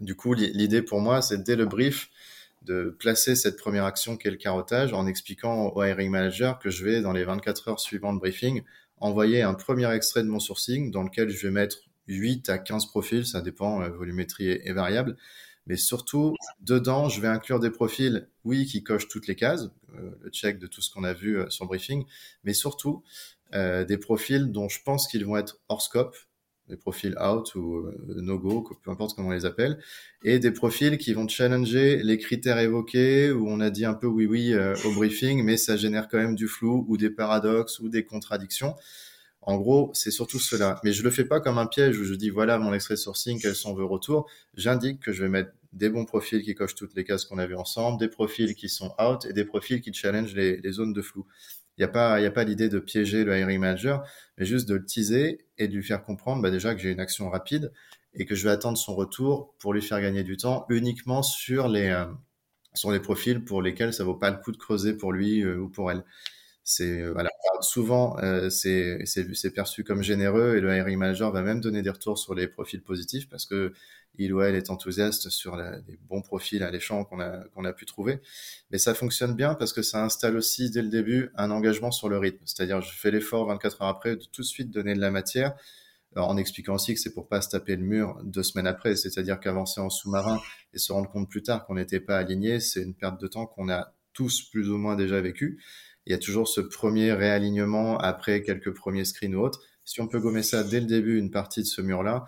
Du 0.00 0.14
coup, 0.14 0.34
l'idée 0.34 0.82
pour 0.82 1.00
moi, 1.00 1.22
c'est 1.22 1.42
dès 1.42 1.56
le 1.56 1.66
brief 1.66 2.10
de 2.62 2.94
placer 3.00 3.34
cette 3.34 3.56
première 3.56 3.84
action 3.84 4.16
qui 4.16 4.28
est 4.28 4.30
le 4.30 4.36
carottage 4.36 4.92
en 4.92 5.06
expliquant 5.06 5.68
au 5.68 5.82
hiring 5.82 6.10
manager 6.10 6.58
que 6.58 6.70
je 6.70 6.84
vais, 6.84 7.00
dans 7.00 7.12
les 7.12 7.24
24 7.24 7.68
heures 7.68 7.80
suivantes 7.80 8.14
le 8.14 8.20
briefing, 8.20 8.62
envoyer 9.00 9.42
un 9.42 9.54
premier 9.54 9.92
extrait 9.92 10.22
de 10.22 10.28
mon 10.28 10.40
sourcing 10.40 10.90
dans 10.90 11.02
lequel 11.02 11.30
je 11.30 11.46
vais 11.46 11.52
mettre 11.52 11.78
8 12.08 12.48
à 12.48 12.58
15 12.58 12.86
profils, 12.86 13.26
ça 13.26 13.40
dépend, 13.40 13.82
euh, 13.82 13.90
volumétrie 13.90 14.48
est, 14.48 14.72
variable. 14.72 15.16
Mais 15.66 15.76
surtout, 15.76 16.34
dedans, 16.60 17.10
je 17.10 17.20
vais 17.20 17.28
inclure 17.28 17.60
des 17.60 17.70
profils, 17.70 18.28
oui, 18.44 18.64
qui 18.64 18.82
cochent 18.82 19.08
toutes 19.08 19.26
les 19.26 19.36
cases, 19.36 19.68
euh, 19.94 20.10
le 20.22 20.30
check 20.30 20.58
de 20.58 20.66
tout 20.66 20.80
ce 20.80 20.90
qu'on 20.90 21.04
a 21.04 21.12
vu 21.12 21.38
euh, 21.38 21.50
sur 21.50 21.64
le 21.64 21.68
briefing, 21.68 22.04
mais 22.44 22.54
surtout 22.54 23.02
des 23.50 23.96
profils 23.96 24.52
dont 24.52 24.68
je 24.68 24.82
pense 24.84 25.08
qu'ils 25.08 25.24
vont 25.24 25.38
être 25.38 25.58
hors 25.70 25.80
scope, 25.80 26.14
des 26.68 26.76
profils 26.76 27.16
out 27.18 27.54
ou 27.54 27.86
no 28.16 28.38
go, 28.38 28.68
peu 28.82 28.90
importe 28.90 29.16
comment 29.16 29.28
on 29.28 29.32
les 29.32 29.46
appelle, 29.46 29.78
et 30.22 30.38
des 30.38 30.50
profils 30.50 30.98
qui 30.98 31.12
vont 31.14 31.26
challenger 31.26 32.02
les 32.02 32.18
critères 32.18 32.58
évoqués 32.58 33.32
où 33.32 33.48
on 33.48 33.60
a 33.60 33.70
dit 33.70 33.84
un 33.84 33.94
peu 33.94 34.06
oui 34.06 34.26
oui 34.26 34.54
au 34.84 34.92
briefing, 34.92 35.42
mais 35.42 35.56
ça 35.56 35.76
génère 35.76 36.08
quand 36.08 36.18
même 36.18 36.34
du 36.34 36.48
flou 36.48 36.84
ou 36.88 36.96
des 36.96 37.10
paradoxes 37.10 37.78
ou 37.80 37.88
des 37.88 38.04
contradictions. 38.04 38.74
En 39.48 39.56
gros, 39.56 39.90
c'est 39.94 40.10
surtout 40.10 40.38
cela. 40.38 40.78
Mais 40.84 40.92
je 40.92 41.02
le 41.02 41.10
fais 41.10 41.24
pas 41.24 41.40
comme 41.40 41.56
un 41.56 41.66
piège 41.66 41.98
où 41.98 42.04
je 42.04 42.12
dis 42.12 42.28
voilà 42.28 42.58
mon 42.58 42.74
extrait 42.74 42.96
sourcing, 42.96 43.40
quels 43.40 43.54
sont 43.54 43.72
vos 43.72 43.88
retours. 43.88 44.28
J'indique 44.54 45.00
que 45.00 45.10
je 45.10 45.22
vais 45.22 45.30
mettre 45.30 45.52
des 45.72 45.88
bons 45.88 46.04
profils 46.04 46.42
qui 46.42 46.54
cochent 46.54 46.74
toutes 46.74 46.94
les 46.94 47.04
cases 47.04 47.24
qu'on 47.24 47.38
a 47.38 47.46
vues 47.46 47.56
ensemble, 47.56 47.98
des 47.98 48.08
profils 48.08 48.54
qui 48.54 48.68
sont 48.68 48.94
out 49.00 49.24
et 49.24 49.32
des 49.32 49.44
profils 49.46 49.80
qui 49.80 49.92
challenge 49.94 50.34
les, 50.34 50.60
zones 50.70 50.92
de 50.92 51.00
flou. 51.00 51.26
Il 51.78 51.82
n'y 51.82 51.84
a 51.84 51.88
pas, 51.88 52.14
a 52.14 52.30
pas 52.30 52.42
l'idée 52.42 52.68
de 52.68 52.80
piéger 52.80 53.22
le 53.22 53.38
hiring 53.38 53.60
manager, 53.60 54.04
mais 54.36 54.44
juste 54.44 54.68
de 54.68 54.74
le 54.74 54.84
teaser 54.84 55.46
et 55.58 55.68
de 55.68 55.74
lui 55.74 55.84
faire 55.84 56.02
comprendre 56.02 56.42
bah, 56.42 56.50
déjà 56.50 56.74
que 56.74 56.80
j'ai 56.80 56.90
une 56.90 56.98
action 56.98 57.30
rapide 57.30 57.72
et 58.14 58.26
que 58.26 58.34
je 58.34 58.42
vais 58.42 58.50
attendre 58.50 58.76
son 58.76 58.96
retour 58.96 59.54
pour 59.60 59.72
lui 59.72 59.80
faire 59.80 60.00
gagner 60.00 60.24
du 60.24 60.36
temps 60.36 60.66
uniquement 60.70 61.22
sur 61.22 61.68
les, 61.68 61.90
euh, 61.90 62.06
sur 62.74 62.90
les 62.90 62.98
profils 62.98 63.44
pour 63.44 63.62
lesquels 63.62 63.92
ça 63.92 64.02
vaut 64.02 64.16
pas 64.16 64.30
le 64.30 64.38
coup 64.38 64.50
de 64.50 64.56
creuser 64.56 64.92
pour 64.92 65.12
lui 65.12 65.42
euh, 65.42 65.58
ou 65.58 65.68
pour 65.68 65.90
elle. 65.92 66.04
C'est 66.70 67.00
euh, 67.00 67.12
voilà, 67.14 67.30
souvent 67.62 68.18
euh, 68.18 68.50
c'est 68.50 69.50
perçu 69.54 69.84
comme 69.84 70.02
généreux 70.02 70.58
et 70.58 70.60
le 70.60 70.76
hiring 70.76 70.98
manager 70.98 71.32
va 71.32 71.40
même 71.40 71.62
donner 71.62 71.80
des 71.80 71.88
retours 71.88 72.18
sur 72.18 72.34
les 72.34 72.46
profils 72.46 72.82
positifs 72.82 73.26
parce 73.26 73.46
que 73.46 73.72
il 74.18 74.34
ou 74.34 74.42
elle 74.42 74.54
est 74.54 74.68
enthousiaste 74.68 75.30
sur 75.30 75.56
les 75.56 75.96
bons 76.10 76.20
profils 76.20 76.62
alléchants 76.62 77.04
qu'on 77.04 77.20
a 77.20 77.44
qu'on 77.54 77.64
a 77.64 77.72
pu 77.72 77.86
trouver. 77.86 78.20
Mais 78.70 78.76
ça 78.76 78.92
fonctionne 78.92 79.34
bien 79.34 79.54
parce 79.54 79.72
que 79.72 79.80
ça 79.80 80.04
installe 80.04 80.36
aussi 80.36 80.70
dès 80.70 80.82
le 80.82 80.90
début 80.90 81.30
un 81.36 81.50
engagement 81.50 81.90
sur 81.90 82.10
le 82.10 82.18
rythme. 82.18 82.42
C'est-à-dire 82.44 82.82
je 82.82 82.92
fais 82.92 83.10
l'effort 83.10 83.46
24 83.46 83.80
heures 83.80 83.88
après 83.88 84.16
de 84.16 84.24
tout 84.30 84.42
de 84.42 84.46
suite 84.46 84.70
donner 84.70 84.92
de 84.92 85.00
la 85.00 85.10
matière 85.10 85.54
en 86.16 86.36
expliquant 86.36 86.74
aussi 86.74 86.92
que 86.92 87.00
c'est 87.00 87.14
pour 87.14 87.28
pas 87.28 87.40
se 87.40 87.48
taper 87.48 87.76
le 87.76 87.82
mur 87.82 88.20
deux 88.24 88.42
semaines 88.42 88.66
après, 88.66 88.94
c'est-à-dire 88.94 89.40
qu'avancer 89.40 89.80
en 89.80 89.88
sous-marin 89.88 90.38
et 90.74 90.78
se 90.78 90.92
rendre 90.92 91.08
compte 91.08 91.30
plus 91.30 91.42
tard 91.42 91.64
qu'on 91.64 91.76
n'était 91.76 92.00
pas 92.00 92.18
aligné, 92.18 92.60
c'est 92.60 92.82
une 92.82 92.94
perte 92.94 93.18
de 93.18 93.26
temps 93.26 93.46
qu'on 93.46 93.70
a 93.70 93.94
tous 94.12 94.42
plus 94.50 94.68
ou 94.68 94.76
moins 94.76 94.96
déjà 94.96 95.18
vécu 95.22 95.58
il 96.08 96.12
y 96.12 96.14
a 96.14 96.18
toujours 96.18 96.48
ce 96.48 96.62
premier 96.62 97.12
réalignement 97.12 97.98
après 97.98 98.42
quelques 98.42 98.72
premiers 98.74 99.04
screens 99.04 99.34
ou 99.34 99.42
autres. 99.42 99.60
Si 99.84 100.00
on 100.00 100.08
peut 100.08 100.20
gommer 100.20 100.42
ça 100.42 100.64
dès 100.64 100.80
le 100.80 100.86
début, 100.86 101.18
une 101.18 101.30
partie 101.30 101.60
de 101.60 101.66
ce 101.66 101.82
mur-là, 101.82 102.24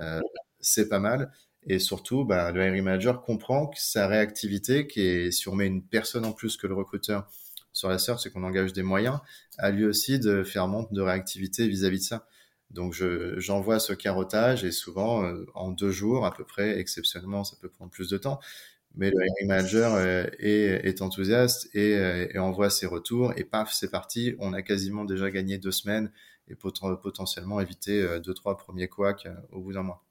euh, 0.00 0.20
c'est 0.58 0.88
pas 0.88 0.98
mal. 0.98 1.30
Et 1.62 1.78
surtout, 1.78 2.24
bah, 2.24 2.50
le 2.50 2.60
hiring 2.66 2.82
manager 2.82 3.22
comprend 3.22 3.68
que 3.68 3.80
sa 3.80 4.08
réactivité, 4.08 4.88
qui 4.88 5.02
est, 5.02 5.30
si 5.30 5.48
on 5.48 5.54
met 5.54 5.66
une 5.68 5.82
personne 5.86 6.24
en 6.24 6.32
plus 6.32 6.56
que 6.56 6.66
le 6.66 6.74
recruteur 6.74 7.30
sur 7.72 7.88
la 7.88 8.00
search, 8.00 8.20
c'est 8.20 8.32
qu'on 8.32 8.42
engage 8.42 8.72
des 8.72 8.82
moyens, 8.82 9.20
a 9.58 9.70
lui 9.70 9.84
aussi 9.84 10.18
de 10.18 10.42
faire 10.42 10.66
montre 10.66 10.92
de 10.92 11.00
réactivité 11.00 11.68
vis-à-vis 11.68 11.98
de 11.98 12.04
ça. 12.04 12.26
Donc, 12.70 12.94
j'envoie 13.36 13.78
ce 13.78 13.92
carottage 13.92 14.64
et 14.64 14.72
souvent, 14.72 15.24
euh, 15.24 15.46
en 15.54 15.70
deux 15.70 15.90
jours 15.92 16.26
à 16.26 16.32
peu 16.32 16.44
près, 16.44 16.78
exceptionnellement, 16.80 17.44
ça 17.44 17.56
peut 17.60 17.68
prendre 17.68 17.92
plus 17.92 18.08
de 18.08 18.18
temps, 18.18 18.40
mais 18.96 19.10
le 19.10 19.16
hiring 19.16 19.48
manager 19.48 19.94
euh, 19.94 20.24
est, 20.38 20.86
est, 20.86 21.02
enthousiaste 21.02 21.68
et, 21.74 21.94
euh, 21.94 22.26
et, 22.32 22.38
envoie 22.38 22.70
ses 22.70 22.86
retours 22.86 23.32
et 23.36 23.44
paf, 23.44 23.72
c'est 23.72 23.90
parti. 23.90 24.34
On 24.38 24.52
a 24.52 24.62
quasiment 24.62 25.04
déjà 25.04 25.30
gagné 25.30 25.58
deux 25.58 25.70
semaines 25.70 26.10
et 26.48 26.54
potentiellement 26.54 27.60
éviter 27.60 28.02
euh, 28.02 28.18
deux 28.18 28.34
trois 28.34 28.56
premiers 28.56 28.88
couacs 28.88 29.28
au 29.52 29.60
bout 29.60 29.72
d'un 29.72 29.82
mois. 29.82 30.04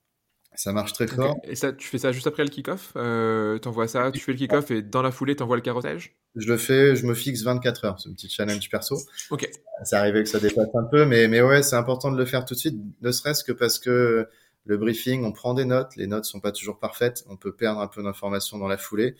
Ça 0.56 0.74
marche 0.74 0.94
très 0.94 1.08
fort. 1.08 1.38
Et 1.44 1.56
ça, 1.56 1.72
tu 1.72 1.88
fais 1.88 2.00
ça 2.00 2.12
juste 2.12 2.26
après 2.26 2.44
le 2.44 2.50
kick-off 2.50 2.94
euh, 2.96 3.60
T'envoies 3.60 3.88
ça, 3.88 4.12
tu 4.12 4.20
fais 4.20 4.32
le 4.32 4.38
kick-off 4.38 4.72
et 4.72 4.82
dans 4.82 5.02
la 5.02 5.12
foulée, 5.12 5.36
t'envoies 5.36 5.58
le 5.58 5.62
carottage? 5.62 6.18
Je 6.36 6.48
le 6.48 6.58
fais, 6.58 6.96
je 6.96 7.06
me 7.06 7.14
fixe 7.14 7.44
24 7.44 7.86
heures. 7.86 8.00
C'est 8.00 8.10
un 8.10 8.14
petit 8.14 8.30
challenge 8.30 8.68
perso. 8.70 8.98
Ok. 9.30 9.48
Ça 9.84 10.00
arrivait 10.00 10.24
que 10.24 10.30
ça 10.30 10.40
dépasse 10.40 10.70
un 10.74 10.84
peu, 10.86 11.06
mais, 11.06 11.28
mais 11.28 11.42
ouais, 11.42 11.62
c'est 11.62 11.76
important 11.76 12.12
de 12.12 12.18
le 12.18 12.26
faire 12.26 12.46
tout 12.46 12.56
de 12.56 12.60
suite, 12.60 12.76
ne 13.02 13.12
serait-ce 13.12 13.44
que 13.44 13.52
parce 13.52 13.80
que 13.80 14.28
le 14.66 14.78
briefing, 14.78 15.24
on 15.24 15.32
prend 15.32 15.54
des 15.54 15.66
notes, 15.66 15.96
les 15.96 16.08
notes 16.08 16.26
sont 16.26 16.40
pas 16.40 16.52
toujours 16.52 16.80
parfaites, 16.80 17.24
on 17.28 17.38
peut 17.38 17.56
perdre 17.56 17.80
un 17.82 17.88
peu 17.88 18.04
d'informations 18.04 18.58
dans 18.58 18.68
la 18.68 18.78
foulée. 18.78 19.16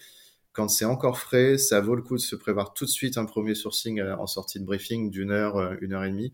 Quand 0.54 0.68
c'est 0.68 0.86
encore 0.86 1.20
frais, 1.20 1.58
ça 1.58 1.80
vaut 1.80 1.96
le 1.96 2.02
coup 2.02 2.16
de 2.16 2.22
se 2.22 2.36
prévoir 2.36 2.74
tout 2.74 2.86
de 2.86 2.90
suite 2.90 3.18
un 3.18 3.26
premier 3.26 3.56
sourcing 3.56 4.00
euh, 4.00 4.16
en 4.18 4.28
sortie 4.28 4.60
de 4.60 4.66
briefing 4.66 5.10
d'une 5.10 5.32
heure, 5.32 5.58
euh, 5.58 5.76
une 5.82 5.94
heure 5.94 6.04
et 6.04 6.10
demie, 6.10 6.34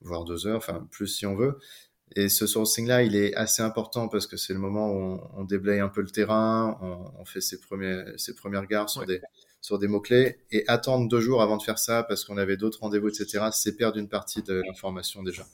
voire 0.00 0.24
deux 0.24 0.46
heures, 0.46 0.58
enfin 0.58 0.86
plus 0.90 1.08
si 1.08 1.26
on 1.26 1.34
veut. 1.34 1.58
Et 2.16 2.28
ce 2.28 2.46
sourcing-là, 2.46 3.02
il 3.02 3.16
est 3.16 3.34
assez 3.34 3.62
important 3.62 4.08
parce 4.08 4.26
que 4.26 4.36
c'est 4.36 4.52
le 4.52 4.58
moment 4.58 4.92
où 4.92 5.20
on, 5.36 5.44
déblaye 5.44 5.80
un 5.80 5.88
peu 5.88 6.02
le 6.02 6.10
terrain, 6.10 6.78
on, 7.18 7.24
fait 7.24 7.40
ses 7.40 7.58
premiers, 7.58 8.04
ses 8.18 8.34
premiers 8.34 8.58
regards 8.58 8.88
sur 8.88 9.04
des, 9.04 9.20
sur 9.60 9.78
des 9.78 9.88
mots-clés. 9.88 10.38
Et 10.50 10.64
attendre 10.68 11.08
deux 11.08 11.20
jours 11.20 11.42
avant 11.42 11.56
de 11.56 11.62
faire 11.62 11.78
ça 11.78 12.04
parce 12.04 12.24
qu'on 12.24 12.36
avait 12.36 12.56
d'autres 12.56 12.80
rendez-vous, 12.80 13.08
etc., 13.08 13.46
c'est 13.52 13.76
perdre 13.76 13.98
une 13.98 14.08
partie 14.08 14.42
de 14.42 14.62
l'information 14.66 15.22
déjà. 15.22 15.44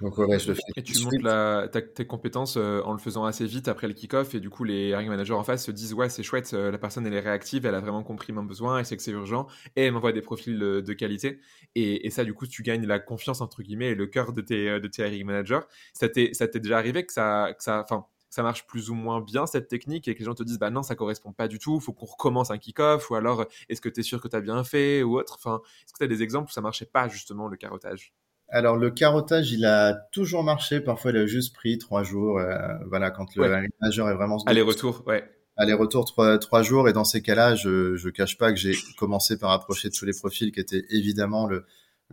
Donc 0.00 0.18
ouais, 0.18 0.38
je 0.38 0.48
le 0.48 0.54
fais. 0.54 0.62
Et 0.76 0.82
tu 0.82 1.02
montes 1.02 1.22
la, 1.22 1.68
tes 1.68 2.06
compétences 2.06 2.56
euh, 2.58 2.82
en 2.82 2.92
le 2.92 2.98
faisant 2.98 3.24
assez 3.24 3.46
vite 3.46 3.66
après 3.68 3.88
le 3.88 3.94
kick-off 3.94 4.34
et 4.34 4.40
du 4.40 4.50
coup 4.50 4.62
les 4.62 4.90
hiring 4.90 5.08
managers 5.08 5.32
en 5.32 5.42
face 5.42 5.64
se 5.64 5.70
disent 5.70 5.94
ouais 5.94 6.10
c'est 6.10 6.22
chouette, 6.22 6.52
euh, 6.52 6.70
la 6.70 6.76
personne 6.76 7.06
elle 7.06 7.14
est 7.14 7.20
réactive, 7.20 7.64
elle 7.64 7.74
a 7.74 7.80
vraiment 7.80 8.02
compris 8.02 8.32
mon 8.32 8.42
besoin, 8.42 8.78
elle 8.78 8.84
sait 8.84 8.96
que 8.96 9.02
c'est 9.02 9.12
urgent 9.12 9.46
et 9.74 9.84
elle 9.84 9.92
m'envoie 9.92 10.12
des 10.12 10.20
profils 10.20 10.58
de, 10.58 10.92
qualité 10.92 11.40
et, 11.74 12.06
et, 12.06 12.10
ça 12.10 12.24
du 12.24 12.34
coup 12.34 12.46
tu 12.46 12.62
gagnes 12.62 12.86
la 12.86 12.98
confiance 12.98 13.40
entre 13.40 13.62
guillemets 13.62 13.90
et 13.90 13.94
le 13.94 14.06
cœur 14.06 14.34
de 14.34 14.42
tes, 14.42 14.68
euh, 14.68 14.80
de 14.80 14.88
tes 14.88 15.02
hiring 15.02 15.24
managers. 15.24 15.60
Ça 15.94 16.08
t'est 16.10 16.60
déjà 16.60 16.76
arrivé 16.76 17.06
que 17.06 17.12
ça, 17.12 17.54
que 17.56 17.62
ça, 17.62 17.82
enfin 17.82 18.04
ça 18.28 18.42
marche 18.42 18.66
plus 18.66 18.90
ou 18.90 18.94
moins 18.94 19.22
bien 19.22 19.46
cette 19.46 19.68
technique 19.68 20.08
et 20.08 20.14
que 20.14 20.18
les 20.18 20.26
gens 20.26 20.34
te 20.34 20.42
disent 20.42 20.58
bah 20.58 20.70
non 20.70 20.82
ça 20.82 20.94
correspond 20.94 21.32
pas 21.32 21.48
du 21.48 21.58
tout, 21.58 21.80
faut 21.80 21.94
qu'on 21.94 22.04
recommence 22.04 22.50
un 22.50 22.58
kick-off 22.58 23.08
ou 23.10 23.14
alors 23.14 23.46
est-ce 23.70 23.80
que 23.80 23.88
tu 23.88 24.00
es 24.00 24.02
sûr 24.02 24.20
que 24.20 24.28
tu 24.28 24.36
as 24.36 24.42
bien 24.42 24.62
fait 24.62 25.02
ou 25.02 25.18
autre? 25.18 25.36
Enfin 25.36 25.62
est-ce 25.84 25.94
que 25.94 25.98
tu 25.98 26.04
as 26.04 26.08
des 26.08 26.22
exemples 26.22 26.50
où 26.50 26.52
ça 26.52 26.60
marchait 26.60 26.84
pas 26.84 27.08
justement 27.08 27.48
le 27.48 27.56
carottage 27.56 28.12
alors 28.48 28.76
le 28.76 28.90
carottage, 28.90 29.52
il 29.52 29.64
a 29.64 29.94
toujours 30.12 30.44
marché. 30.44 30.80
Parfois, 30.80 31.10
il 31.10 31.16
a 31.16 31.26
juste 31.26 31.54
pris 31.54 31.78
trois 31.78 32.02
jours. 32.02 32.38
Euh, 32.38 32.56
voilà, 32.88 33.10
quand 33.10 33.34
le 33.34 33.42
ouais. 33.42 33.64
est 33.64 34.14
vraiment 34.14 34.38
aller-retour, 34.46 35.02
ouais. 35.06 35.24
Aller-retour 35.56 36.04
trois, 36.04 36.38
trois 36.38 36.62
jours. 36.62 36.88
Et 36.88 36.92
dans 36.92 37.04
ces 37.04 37.22
cas-là, 37.22 37.54
je 37.54 37.96
je 37.96 38.08
cache 38.08 38.38
pas 38.38 38.52
que 38.52 38.58
j'ai 38.58 38.74
commencé 38.98 39.38
par 39.38 39.50
approcher 39.50 39.90
tous 39.90 40.04
les 40.04 40.12
profils 40.12 40.52
qui 40.52 40.60
étaient 40.60 40.84
évidemment 40.90 41.46
le 41.46 41.64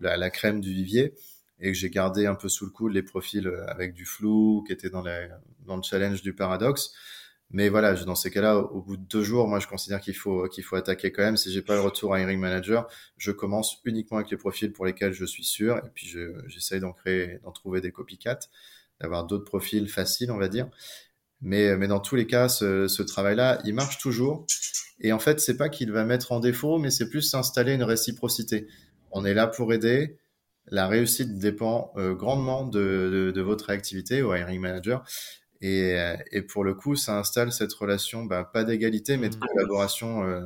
la, 0.02 0.18
la 0.18 0.30
crème 0.30 0.60
du 0.60 0.74
vivier 0.74 1.14
et 1.60 1.72
que 1.72 1.78
j'ai 1.78 1.90
gardé 1.90 2.26
un 2.26 2.36
peu 2.36 2.50
sous 2.50 2.66
le 2.66 2.72
coude 2.72 2.94
les 2.94 3.04
profils 3.04 3.48
avec 3.68 3.94
du 3.94 4.06
flou 4.06 4.64
qui 4.66 4.74
étaient 4.74 4.90
dans 4.90 5.04
les 5.04 5.28
dans 5.66 5.76
le 5.76 5.84
challenge 5.84 6.22
du 6.24 6.34
paradoxe. 6.34 6.94
Mais 7.54 7.70
voilà, 7.70 7.94
dans 7.94 8.16
ces 8.16 8.32
cas-là, 8.32 8.58
au 8.58 8.82
bout 8.82 8.98
de 8.98 9.04
deux 9.04 9.24
jours, 9.24 9.48
moi, 9.48 9.60
je 9.60 9.68
considère 9.68 10.02
qu'il 10.02 10.16
faut 10.16 10.48
qu'il 10.50 10.64
faut 10.64 10.76
attaquer 10.76 11.12
quand 11.12 11.22
même. 11.22 11.38
Si 11.38 11.52
j'ai 11.52 11.62
pas 11.62 11.76
le 11.76 11.82
retour 11.82 12.16
à 12.16 12.20
hiring 12.20 12.40
manager, 12.40 12.88
je 13.18 13.32
commence 13.32 13.80
uniquement 13.86 14.18
avec 14.18 14.32
les 14.32 14.38
profils 14.38 14.74
pour 14.74 14.88
lesquels 14.88 15.14
je 15.14 15.24
suis 15.24 15.44
sûr, 15.44 15.78
et 15.78 15.90
puis 15.94 16.16
j'essaye 16.48 16.80
d'en 16.80 16.94
créer, 16.94 17.40
d'en 17.44 17.52
trouver 17.52 17.80
des 17.80 17.92
copycats, 17.92 18.40
d'avoir 19.00 19.26
d'autres 19.26 19.46
profils 19.46 19.88
faciles, 19.88 20.32
on 20.32 20.40
va 20.40 20.48
dire. 20.48 20.68
Mais 21.42 21.88
dans 21.88 22.00
tous 22.00 22.16
les 22.16 22.26
cas, 22.26 22.50
ce, 22.50 23.02
travail-là, 23.04 23.62
il 23.66 23.76
marche 23.76 24.00
toujours. 24.00 24.48
Et 25.00 25.12
en 25.12 25.20
fait, 25.20 25.40
c'est 25.40 25.58
pas 25.58 25.70
qu'il 25.70 25.92
va 25.92 26.06
mettre 26.06 26.32
en 26.32 26.40
défaut, 26.40 26.80
mais 26.80 26.90
c'est 26.90 27.10
plus 27.10 27.22
s'installer 27.22 27.74
une 27.74 27.84
réciprocité. 27.84 28.68
On 29.12 29.26
est 29.26 29.34
là 29.36 29.46
pour 29.46 29.74
aider. 29.74 30.18
La 30.68 30.88
réussite 30.88 31.38
dépend 31.38 31.92
euh, 31.98 32.16
grandement 32.16 32.66
de, 32.66 32.80
de, 32.80 33.32
de, 33.32 33.42
votre 33.42 33.66
réactivité 33.66 34.22
au 34.22 34.34
hiring 34.34 34.62
manager. 34.62 35.04
Et, 35.64 35.98
euh, 35.98 36.18
et, 36.34 36.42
pour 36.42 36.66
le 36.66 36.74
coup, 36.74 36.98
ça 36.98 37.18
installe 37.18 37.54
cette 37.54 37.72
relation, 37.72 38.26
bah, 38.26 38.44
pas 38.44 38.66
d'égalité, 38.66 39.16
mais 39.16 39.30
de 39.30 39.38
mmh. 39.38 39.40
collaboration, 39.40 40.24
euh, 40.26 40.42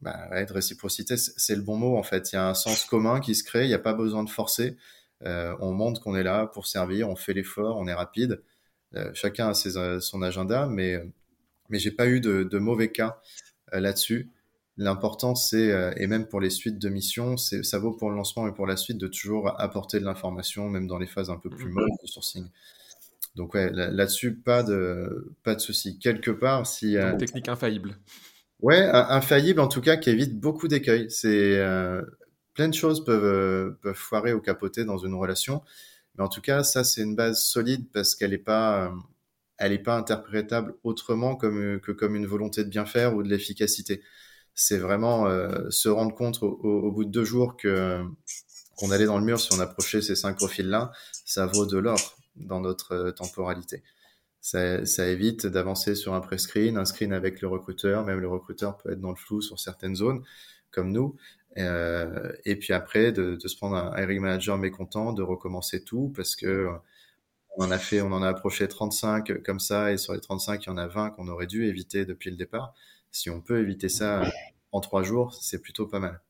bah, 0.00 0.28
ouais, 0.30 0.46
de 0.46 0.52
réciprocité. 0.52 1.18
C'est 1.18 1.54
le 1.54 1.60
bon 1.60 1.76
mot 1.76 1.98
en 1.98 2.02
fait. 2.02 2.32
Il 2.32 2.36
y 2.36 2.38
a 2.38 2.48
un 2.48 2.54
sens 2.54 2.86
commun 2.86 3.20
qui 3.20 3.34
se 3.34 3.44
crée. 3.44 3.64
Il 3.64 3.68
n'y 3.68 3.74
a 3.74 3.78
pas 3.78 3.92
besoin 3.92 4.24
de 4.24 4.30
forcer. 4.30 4.78
Euh, 5.26 5.54
on 5.60 5.72
montre 5.72 6.00
qu'on 6.00 6.16
est 6.16 6.22
là 6.22 6.46
pour 6.46 6.66
servir. 6.66 7.10
On 7.10 7.16
fait 7.16 7.34
l'effort. 7.34 7.76
On 7.76 7.86
est 7.86 7.92
rapide. 7.92 8.42
Euh, 8.94 9.10
chacun 9.12 9.50
a 9.50 9.54
ses, 9.54 9.72
son 10.00 10.22
agenda, 10.22 10.66
mais 10.68 11.04
mais 11.68 11.78
j'ai 11.78 11.90
pas 11.90 12.06
eu 12.06 12.20
de, 12.20 12.44
de 12.44 12.58
mauvais 12.58 12.90
cas 12.90 13.20
là-dessus. 13.72 14.30
L'important, 14.78 15.34
c'est, 15.34 15.94
et 15.96 16.06
même 16.06 16.26
pour 16.26 16.40
les 16.40 16.50
suites 16.50 16.78
de 16.78 16.88
missions, 16.88 17.36
ça 17.36 17.78
vaut 17.78 17.92
pour 17.92 18.10
le 18.10 18.16
lancement 18.16 18.46
et 18.48 18.52
pour 18.52 18.66
la 18.66 18.76
suite, 18.76 18.98
de 18.98 19.06
toujours 19.06 19.60
apporter 19.60 20.00
de 20.00 20.04
l'information, 20.04 20.68
même 20.68 20.86
dans 20.86 20.98
les 20.98 21.06
phases 21.06 21.30
un 21.30 21.36
peu 21.36 21.50
plus 21.50 21.66
mmh. 21.66 21.74
molles 21.74 21.90
de 22.02 22.06
sourcing. 22.06 22.48
Donc 23.34 23.54
ouais, 23.54 23.70
là-dessus, 23.72 24.36
pas 24.36 24.62
de, 24.62 25.34
pas 25.42 25.54
de 25.54 25.60
souci. 25.60 25.98
Quelque 25.98 26.30
part, 26.30 26.66
si... 26.66 26.96
Euh, 26.96 27.16
technique 27.16 27.48
infaillible. 27.48 27.96
Ouais, 28.60 28.80
infaillible 28.80 29.60
en 29.60 29.68
tout 29.68 29.80
cas, 29.80 29.96
qui 29.96 30.10
évite 30.10 30.38
beaucoup 30.38 30.68
d'écueils. 30.68 31.10
C'est 31.10 31.58
euh, 31.58 32.02
plein 32.54 32.68
de 32.68 32.74
choses 32.74 33.04
peuvent, 33.04 33.24
euh, 33.24 33.78
peuvent 33.82 33.94
foirer 33.94 34.32
ou 34.32 34.40
capoter 34.40 34.84
dans 34.84 34.98
une 34.98 35.14
relation, 35.14 35.62
mais 36.16 36.24
en 36.24 36.28
tout 36.28 36.40
cas, 36.40 36.62
ça 36.62 36.84
c'est 36.84 37.02
une 37.02 37.16
base 37.16 37.42
solide 37.42 37.86
parce 37.92 38.14
qu'elle 38.14 38.30
n'est 38.30 38.38
pas, 38.38 38.86
euh, 38.86 38.90
elle 39.58 39.72
est 39.72 39.78
pas 39.78 39.96
interprétable 39.96 40.74
autrement 40.84 41.36
comme 41.36 41.80
que 41.80 41.92
comme 41.92 42.16
une 42.16 42.26
volonté 42.26 42.64
de 42.64 42.68
bien 42.70 42.86
faire 42.86 43.14
ou 43.16 43.22
de 43.22 43.28
l'efficacité. 43.28 44.02
C'est 44.54 44.78
vraiment 44.78 45.26
euh, 45.26 45.68
se 45.70 45.88
rendre 45.88 46.14
compte 46.14 46.42
au, 46.42 46.48
au, 46.62 46.92
bout 46.92 47.04
de 47.04 47.10
deux 47.10 47.24
jours 47.24 47.56
que 47.56 48.02
qu'on 48.76 48.90
allait 48.90 49.06
dans 49.06 49.18
le 49.18 49.24
mur 49.24 49.40
si 49.40 49.52
on 49.52 49.60
approchait 49.60 50.02
ces 50.02 50.16
cinq 50.16 50.36
profils-là, 50.36 50.92
ça 51.24 51.46
vaut 51.46 51.66
de 51.66 51.78
l'or 51.78 52.16
dans 52.36 52.60
notre 52.60 52.92
euh, 52.92 53.12
temporalité. 53.12 53.82
Ça, 54.40 55.08
évite 55.08 55.46
d'avancer 55.46 55.94
sur 55.94 56.12
un 56.12 56.20
pré-screen, 56.20 56.76
un 56.76 56.84
screen 56.84 57.14
avec 57.14 57.40
le 57.40 57.48
recruteur, 57.48 58.04
même 58.04 58.20
le 58.20 58.28
recruteur 58.28 58.76
peut 58.76 58.92
être 58.92 59.00
dans 59.00 59.10
le 59.10 59.16
flou 59.16 59.40
sur 59.40 59.58
certaines 59.58 59.96
zones, 59.96 60.22
comme 60.70 60.92
nous, 60.92 61.16
Euh, 61.56 62.32
et 62.44 62.56
puis 62.56 62.72
après, 62.72 63.12
de, 63.12 63.38
se 63.38 63.56
prendre 63.56 63.76
un 63.76 63.96
hiring 63.96 64.20
manager 64.20 64.58
mécontent, 64.58 65.12
de 65.12 65.22
recommencer 65.22 65.84
tout 65.84 66.12
parce 66.16 66.34
que 66.36 66.68
on 67.56 67.64
en 67.64 67.70
a 67.70 67.78
fait, 67.78 68.00
on 68.02 68.12
en 68.12 68.22
a 68.22 68.28
approché 68.28 68.66
35 68.68 69.42
comme 69.44 69.60
ça, 69.60 69.92
et 69.92 69.98
sur 69.98 70.12
les 70.14 70.20
35, 70.20 70.66
il 70.66 70.68
y 70.68 70.72
en 70.72 70.76
a 70.76 70.88
20 70.88 71.10
qu'on 71.10 71.28
aurait 71.28 71.46
dû 71.46 71.66
éviter 71.66 72.04
depuis 72.04 72.30
le 72.30 72.36
départ. 72.36 72.74
Si 73.12 73.30
on 73.30 73.40
peut 73.40 73.60
éviter 73.60 73.88
ça 73.88 74.24
en 74.72 74.80
trois 74.80 75.04
jours, 75.04 75.34
c'est 75.34 75.60
plutôt 75.60 75.86
pas 75.86 76.00
mal. 76.00 76.20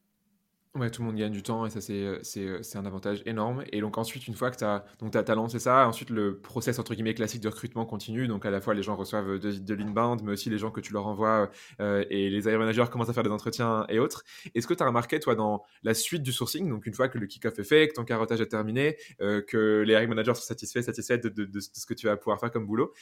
Ouais, 0.77 0.91
tout 0.91 1.03
le 1.03 1.07
monde 1.07 1.17
gagne 1.17 1.31
du 1.31 1.45
temps 1.45 1.65
et 1.67 1.71
ça, 1.71 1.81
c'est, 1.81 2.03
euh, 2.03 2.21
euh, 2.37 2.61
un 2.75 2.85
avantage 2.85 3.23
énorme. 3.27 3.63
Et 3.71 3.81
donc, 3.81 3.97
ensuite, 3.97 4.27
une 4.27 4.35
fois 4.35 4.51
que 4.51 4.57
tu 4.57 4.65
as, 4.65 4.85
donc, 4.99 5.13
t'as, 5.13 5.35
lancé 5.37 5.61
ça, 5.61 5.87
ensuite, 5.87 6.11
le 6.11 6.41
process, 6.41 6.81
entre 6.81 6.95
guillemets, 6.95 7.15
classique 7.15 7.43
de 7.43 7.49
recrutement 7.49 7.87
continue. 7.87 8.27
Donc, 8.27 8.45
à 8.45 8.51
la 8.51 8.61
fois, 8.61 8.75
les 8.75 8.83
gens 8.83 8.97
reçoivent 8.97 9.39
de, 9.39 9.53
de 9.53 9.75
l'inbound, 9.75 10.23
mais 10.25 10.33
aussi 10.33 10.51
les 10.51 10.59
gens 10.59 10.73
que 10.73 10.81
tu 10.81 10.93
leur 10.93 11.07
envoies 11.07 11.49
euh, 11.79 12.05
et 12.11 12.29
les 12.29 12.49
air 12.49 12.59
managers 12.59 12.87
commencent 12.91 13.09
à 13.09 13.13
faire 13.13 13.23
des 13.23 13.31
entretiens 13.31 13.87
et 13.89 14.01
autres. 14.01 14.25
Est-ce 14.57 14.67
que 14.67 14.75
tu 14.75 14.83
as 14.83 14.87
remarqué, 14.87 15.21
toi, 15.21 15.37
dans 15.37 15.63
la 15.85 15.95
suite 15.95 16.25
du 16.25 16.33
sourcing, 16.33 16.69
donc 16.69 16.87
une 16.87 16.95
fois 16.95 17.09
que 17.09 17.19
le 17.19 17.29
kick-off 17.29 17.57
est 17.57 17.63
fait, 17.63 17.87
que 17.87 17.95
ton 17.95 18.05
carottage 18.05 18.41
est 18.41 18.49
terminé, 18.49 18.97
que 19.21 19.85
les 19.87 19.93
hiring 19.93 20.09
managers 20.09 20.35
sont 20.35 20.43
satisfaits, 20.43 20.83
satisfaits 20.83 21.19
de, 21.19 21.29
de, 21.29 21.45
de, 21.45 21.61
ce 21.61 21.87
que 21.87 21.95
tu 21.95 22.07
vas 22.07 22.17
pouvoir 22.17 22.41
faire 22.41 22.51
comme 22.51 22.67
boulot, 22.67 22.93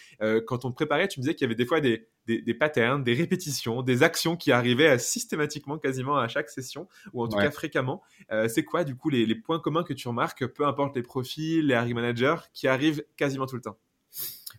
quand 0.46 0.66
on 0.66 0.70
te 0.70 0.74
préparait, 0.74 1.08
tu 1.08 1.20
me 1.20 1.22
disais 1.22 1.34
qu'il 1.34 1.46
y 1.46 1.48
avait 1.48 1.54
des 1.54 1.64
fois 1.64 1.80
des, 1.80 2.06
des, 2.26 2.42
des, 2.42 2.54
patterns, 2.54 3.02
des 3.02 3.14
répétitions, 3.14 3.82
des 3.82 4.02
actions 4.02 4.36
qui 4.36 4.52
arrivaient 4.52 4.98
systématiquement, 4.98 5.78
quasiment 5.78 6.18
à 6.18 6.28
chaque 6.28 6.50
session, 6.50 6.86
ou 7.14 7.22
en 7.22 7.28
tout 7.28 7.38
cas 7.38 7.50
fréquemment. 7.62 8.02
Euh, 8.32 8.48
c'est 8.48 8.64
quoi, 8.64 8.82
du 8.82 8.96
coup, 8.96 9.08
les, 9.08 9.34
points 9.36 9.60
communs 9.60 9.84
que 9.84 9.92
tu 9.92 10.08
remarques, 10.08 10.44
peu 10.46 10.66
importe 10.66 10.96
les 10.96 11.02
profils, 11.02 11.64
les 11.64 11.74
hiring 11.74 11.94
managers, 11.94 12.36
qui 12.52 12.66
arrivent 12.66 13.04
quasiment 13.16 13.46
tout 13.46 13.54
le 13.54 13.62
temps? 13.62 13.78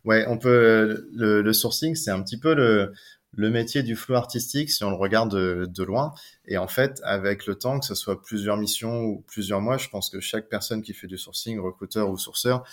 Ouais, 0.05 0.25
on 0.27 0.37
peut. 0.37 1.09
Le, 1.13 1.53
sourcing, 1.53 1.95
c'est 1.95 2.11
un 2.11 2.21
petit 2.21 2.39
peu 2.39 2.53
le, 2.53 2.93
métier 3.49 3.83
du 3.83 3.97
flou 3.97 4.15
artistique 4.15 4.71
si 4.71 4.85
on 4.85 4.89
le 4.89 4.95
regarde 4.95 5.35
de, 5.35 5.83
loin. 5.83 6.13
Et 6.45 6.57
en 6.57 6.67
fait, 6.69 7.01
avec 7.03 7.45
le 7.45 7.55
temps, 7.55 7.79
que 7.79 7.85
ce 7.85 7.95
soit 7.95 8.21
plusieurs 8.21 8.55
missions 8.55 9.01
ou 9.01 9.23
plusieurs 9.27 9.59
mois, 9.59 9.77
je 9.77 9.89
pense 9.89 10.09
que 10.09 10.21
chaque 10.21 10.47
personne 10.47 10.81
qui 10.81 10.93
fait 10.93 11.07
du 11.07 11.17
sourcing, 11.17 11.59
recruteur 11.59 12.09
ou 12.09 12.17
sourceur, 12.17 12.63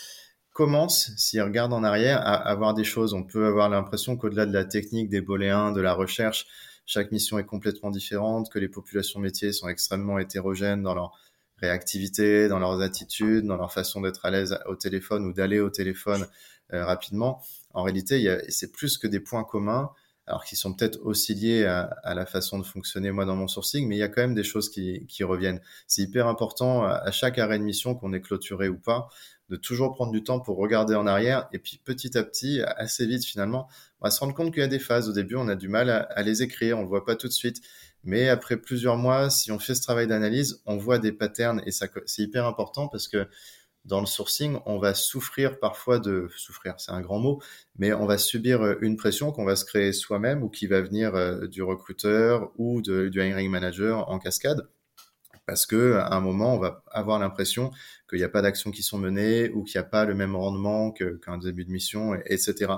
commence, 0.52 1.10
s'il 1.16 1.42
regarde 1.42 1.72
en 1.72 1.82
arrière, 1.82 2.18
à 2.18 2.34
avoir 2.34 2.74
des 2.74 2.84
choses. 2.84 3.14
On 3.14 3.24
peut 3.24 3.46
avoir 3.46 3.68
l'impression 3.68 4.16
qu'au-delà 4.16 4.46
de 4.46 4.52
la 4.52 4.64
technique, 4.64 5.08
des 5.08 5.20
boléens, 5.20 5.72
de 5.72 5.80
la 5.80 5.92
recherche, 5.92 6.46
chaque 6.90 7.12
mission 7.12 7.38
est 7.38 7.44
complètement 7.44 7.92
différente, 7.92 8.50
que 8.50 8.58
les 8.58 8.68
populations 8.68 9.20
métiers 9.20 9.52
sont 9.52 9.68
extrêmement 9.68 10.18
hétérogènes 10.18 10.82
dans 10.82 10.92
leur 10.92 11.16
réactivité, 11.58 12.48
dans 12.48 12.58
leurs 12.58 12.80
attitudes, 12.80 13.44
dans 13.44 13.56
leur 13.56 13.72
façon 13.72 14.00
d'être 14.00 14.26
à 14.26 14.30
l'aise 14.32 14.58
au 14.66 14.74
téléphone 14.74 15.24
ou 15.24 15.32
d'aller 15.32 15.60
au 15.60 15.70
téléphone 15.70 16.26
euh, 16.72 16.84
rapidement. 16.84 17.44
En 17.74 17.84
réalité, 17.84 18.40
c'est 18.48 18.72
plus 18.72 18.98
que 18.98 19.06
des 19.06 19.20
points 19.20 19.44
communs, 19.44 19.92
alors 20.26 20.44
qu'ils 20.44 20.58
sont 20.58 20.74
peut-être 20.74 20.98
aussi 21.04 21.32
liés 21.32 21.64
à, 21.64 22.14
la 22.14 22.26
façon 22.26 22.58
de 22.58 22.64
fonctionner 22.64 23.12
moi 23.12 23.24
dans 23.24 23.36
mon 23.36 23.46
sourcing, 23.46 23.86
mais 23.86 23.94
il 23.94 24.00
y 24.00 24.02
a 24.02 24.08
quand 24.08 24.22
même 24.22 24.34
des 24.34 24.42
choses 24.42 24.68
qui, 24.68 25.06
qui 25.06 25.22
reviennent. 25.22 25.60
C'est 25.86 26.02
hyper 26.02 26.26
important 26.26 26.82
à 26.82 27.12
chaque 27.12 27.38
arrêt 27.38 27.60
de 27.60 27.64
mission, 27.64 27.94
qu'on 27.94 28.12
est 28.12 28.20
clôturé 28.20 28.68
ou 28.68 28.78
pas, 28.78 29.08
de 29.50 29.56
toujours 29.56 29.92
prendre 29.92 30.12
du 30.12 30.22
temps 30.22 30.40
pour 30.40 30.56
regarder 30.56 30.94
en 30.94 31.06
arrière 31.06 31.48
et 31.52 31.58
puis 31.58 31.80
petit 31.84 32.16
à 32.16 32.22
petit, 32.22 32.62
assez 32.62 33.04
vite 33.04 33.24
finalement, 33.24 33.68
on 34.00 34.06
va 34.06 34.10
se 34.10 34.20
rendre 34.20 34.32
compte 34.32 34.52
qu'il 34.52 34.62
y 34.62 34.64
a 34.64 34.68
des 34.68 34.78
phases. 34.78 35.08
Au 35.08 35.12
début, 35.12 35.34
on 35.34 35.48
a 35.48 35.56
du 35.56 35.68
mal 35.68 35.90
à, 35.90 36.22
les 36.22 36.42
écrire, 36.42 36.76
on 36.76 36.80
ne 36.80 36.84
le 36.84 36.88
voit 36.88 37.04
pas 37.04 37.16
tout 37.16 37.26
de 37.26 37.32
suite. 37.32 37.60
Mais 38.04 38.28
après 38.28 38.56
plusieurs 38.56 38.96
mois, 38.96 39.28
si 39.28 39.52
on 39.52 39.58
fait 39.58 39.74
ce 39.74 39.82
travail 39.82 40.06
d'analyse, 40.06 40.62
on 40.66 40.76
voit 40.78 40.98
des 40.98 41.12
patterns 41.12 41.60
et 41.66 41.72
ça, 41.72 41.88
c'est 42.06 42.22
hyper 42.22 42.46
important 42.46 42.88
parce 42.88 43.08
que 43.08 43.28
dans 43.84 44.00
le 44.00 44.06
sourcing, 44.06 44.58
on 44.66 44.78
va 44.78 44.94
souffrir 44.94 45.58
parfois 45.58 45.98
de 45.98 46.28
souffrir, 46.36 46.74
c'est 46.78 46.92
un 46.92 47.00
grand 47.00 47.18
mot, 47.18 47.42
mais 47.78 47.92
on 47.92 48.06
va 48.06 48.18
subir 48.18 48.76
une 48.82 48.96
pression 48.96 49.32
qu'on 49.32 49.44
va 49.44 49.56
se 49.56 49.64
créer 49.64 49.92
soi-même 49.92 50.42
ou 50.42 50.48
qui 50.50 50.66
va 50.66 50.80
venir 50.80 51.14
euh, 51.14 51.46
du 51.46 51.62
recruteur 51.62 52.52
ou 52.56 52.82
du 52.82 53.10
hiring 53.14 53.50
manager 53.50 54.08
en 54.08 54.18
cascade 54.18 54.68
parce 55.50 55.66
que 55.66 55.94
à 55.94 56.14
un 56.14 56.20
moment, 56.20 56.54
on 56.54 56.58
va 56.60 56.84
avoir 56.92 57.18
l'impression 57.18 57.72
qu'il 58.08 58.20
n'y 58.20 58.24
a 58.24 58.28
pas 58.28 58.40
d'actions 58.40 58.70
qui 58.70 58.84
sont 58.84 58.98
menées 58.98 59.50
ou 59.50 59.64
qu'il 59.64 59.80
n'y 59.80 59.84
a 59.84 59.88
pas 59.88 60.04
le 60.04 60.14
même 60.14 60.36
rendement 60.36 60.92
qu'un 60.92 61.38
début 61.38 61.64
de 61.64 61.72
mission, 61.72 62.14
etc. 62.24 62.74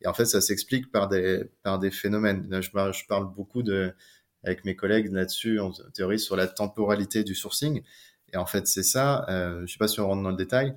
Et 0.00 0.08
en 0.08 0.12
fait, 0.12 0.24
ça 0.24 0.40
s'explique 0.40 0.90
par 0.90 1.06
des, 1.06 1.44
par 1.62 1.78
des 1.78 1.92
phénomènes. 1.92 2.44
Là, 2.50 2.60
je, 2.60 2.70
je 2.70 3.06
parle 3.06 3.32
beaucoup 3.32 3.62
de, 3.62 3.94
avec 4.42 4.64
mes 4.64 4.74
collègues 4.74 5.12
là-dessus, 5.12 5.60
en 5.60 5.70
théorie, 5.94 6.18
sur 6.18 6.34
la 6.34 6.48
temporalité 6.48 7.22
du 7.22 7.36
sourcing. 7.36 7.84
Et 8.32 8.36
en 8.36 8.46
fait, 8.46 8.66
c'est 8.66 8.82
ça. 8.82 9.24
Euh, 9.28 9.58
je 9.58 9.62
ne 9.62 9.66
sais 9.68 9.78
pas 9.78 9.86
si 9.86 10.00
on 10.00 10.08
rentre 10.08 10.24
dans 10.24 10.30
le 10.30 10.36
détail. 10.36 10.76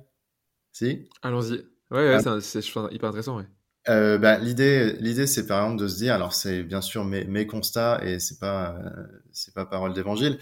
Si? 0.70 1.08
Allons-y. 1.22 1.66
Ouais, 1.90 2.14
ouais 2.14 2.20
ah. 2.24 2.40
c'est 2.40 2.64
hyper 2.92 3.08
intéressant. 3.08 3.38
Ouais. 3.38 3.46
Euh, 3.88 4.18
bah, 4.18 4.38
l'idée, 4.38 4.92
l'idée, 5.00 5.26
c'est 5.26 5.48
par 5.48 5.64
exemple 5.64 5.82
de 5.82 5.88
se 5.88 5.96
dire, 5.96 6.14
alors 6.14 6.32
c'est 6.32 6.62
bien 6.62 6.80
sûr 6.80 7.04
mes, 7.04 7.24
mes 7.24 7.46
constats 7.46 7.98
et 8.04 8.20
c'est 8.20 8.38
pas, 8.38 8.76
euh, 8.76 9.06
c'est 9.32 9.54
pas 9.54 9.64
parole 9.64 9.94
d'évangile, 9.94 10.38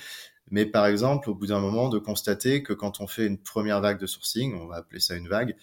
mais 0.51 0.67
par 0.67 0.87
exemple, 0.87 1.31
au 1.31 1.35
bout 1.35 1.49
d'un 1.49 1.61
moment, 1.61 1.89
de 1.89 1.99
constater 1.99 2.63
que 2.63 2.73
quand 2.73 3.01
on 3.01 3.07
fait 3.07 3.27
une 3.27 3.39
première 3.39 3.81
vague 3.81 4.01
de 4.01 4.07
sourcing, 4.07 4.55
on 4.55 4.67
va 4.67 4.77
appeler 4.77 5.01
ça 5.01 5.15
une 5.15 5.29
vague, 5.29 5.57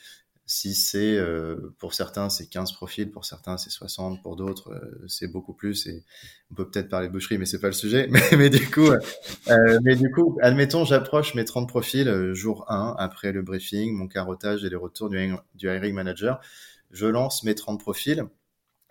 si 0.47 0.75
c'est 0.75 1.17
euh, 1.17 1.73
pour 1.79 1.93
certains 1.93 2.29
c'est 2.29 2.47
15 2.47 2.73
profils, 2.73 3.09
pour 3.09 3.25
certains 3.25 3.57
c'est 3.57 3.71
60, 3.71 4.21
pour 4.21 4.35
d'autres 4.35 4.73
euh, 4.73 5.03
c'est 5.07 5.27
beaucoup 5.27 5.53
plus 5.53 5.87
et 5.87 6.03
on 6.51 6.55
peut 6.55 6.69
peut-être 6.69 6.89
parler 6.89 7.07
de 7.07 7.13
boucherie 7.13 7.39
mais 7.39 7.45
c'est 7.45 7.59
pas 7.59 7.67
le 7.67 7.73
sujet. 7.73 8.07
Mais, 8.37 8.49
du 8.49 8.69
coup 8.69 8.91
euh, 8.91 9.79
mais 9.83 9.95
du 9.95 10.11
coup 10.11 10.37
admettons 10.41 10.85
j'approche 10.85 11.33
mes 11.33 11.45
30 11.45 11.67
profils 11.67 12.33
jour 12.33 12.65
1 12.69 12.95
après 12.99 13.31
le 13.31 13.41
briefing, 13.41 13.93
mon 13.93 14.07
carottage 14.07 14.63
et 14.63 14.69
les 14.69 14.75
retours 14.75 15.09
du, 15.09 15.33
du 15.55 15.67
hiring 15.67 15.95
manager, 15.95 16.39
je 16.91 17.07
lance 17.07 17.43
mes 17.43 17.55
30 17.55 17.79
profils 17.79 18.23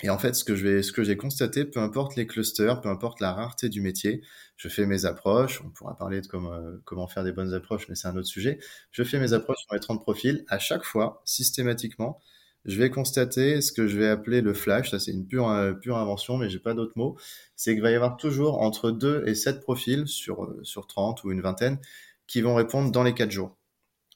et 0.02 0.10
en 0.10 0.18
fait, 0.18 0.34
ce 0.34 0.44
que 0.44 0.82
ce 0.82 0.92
que 0.92 1.04
j'ai 1.04 1.16
constaté, 1.16 1.64
peu 1.64 1.80
importe 1.80 2.16
les 2.16 2.26
clusters, 2.26 2.80
peu 2.80 2.88
importe 2.88 3.20
la 3.20 3.32
rareté 3.32 3.68
du 3.68 3.80
métier, 3.80 4.22
je 4.56 4.68
fais 4.68 4.86
mes 4.86 5.04
approches. 5.04 5.62
On 5.64 5.70
pourra 5.70 5.96
parler 5.96 6.20
de 6.20 6.26
comment, 6.26 6.52
euh, 6.52 6.76
comment 6.84 7.08
faire 7.08 7.24
des 7.24 7.32
bonnes 7.32 7.52
approches, 7.54 7.88
mais 7.88 7.94
c'est 7.94 8.08
un 8.08 8.16
autre 8.16 8.28
sujet. 8.28 8.58
Je 8.90 9.02
fais 9.02 9.18
mes 9.18 9.32
approches 9.32 9.58
sur 9.58 9.72
mes 9.72 9.80
30 9.80 10.02
profils. 10.02 10.44
À 10.48 10.58
chaque 10.58 10.84
fois, 10.84 11.22
systématiquement, 11.24 12.20
je 12.64 12.78
vais 12.78 12.90
constater 12.90 13.60
ce 13.60 13.72
que 13.72 13.86
je 13.86 13.98
vais 13.98 14.08
appeler 14.08 14.40
le 14.40 14.54
flash. 14.54 14.90
Ça, 14.90 14.98
c'est 14.98 15.12
une 15.12 15.26
pure, 15.26 15.48
euh, 15.50 15.74
invention, 15.86 16.36
mais 16.38 16.48
j'ai 16.48 16.58
pas 16.60 16.74
d'autres 16.74 16.96
mots. 16.96 17.16
C'est 17.56 17.74
qu'il 17.74 17.82
va 17.82 17.90
y 17.90 17.94
avoir 17.94 18.16
toujours 18.16 18.60
entre 18.62 18.90
2 18.90 19.24
et 19.26 19.34
7 19.34 19.60
profils 19.60 20.06
sur, 20.08 20.44
euh, 20.44 20.60
sur 20.62 20.86
30 20.86 21.24
ou 21.24 21.32
une 21.32 21.40
vingtaine 21.40 21.78
qui 22.26 22.40
vont 22.40 22.54
répondre 22.54 22.90
dans 22.90 23.02
les 23.02 23.14
4 23.14 23.30
jours 23.30 23.56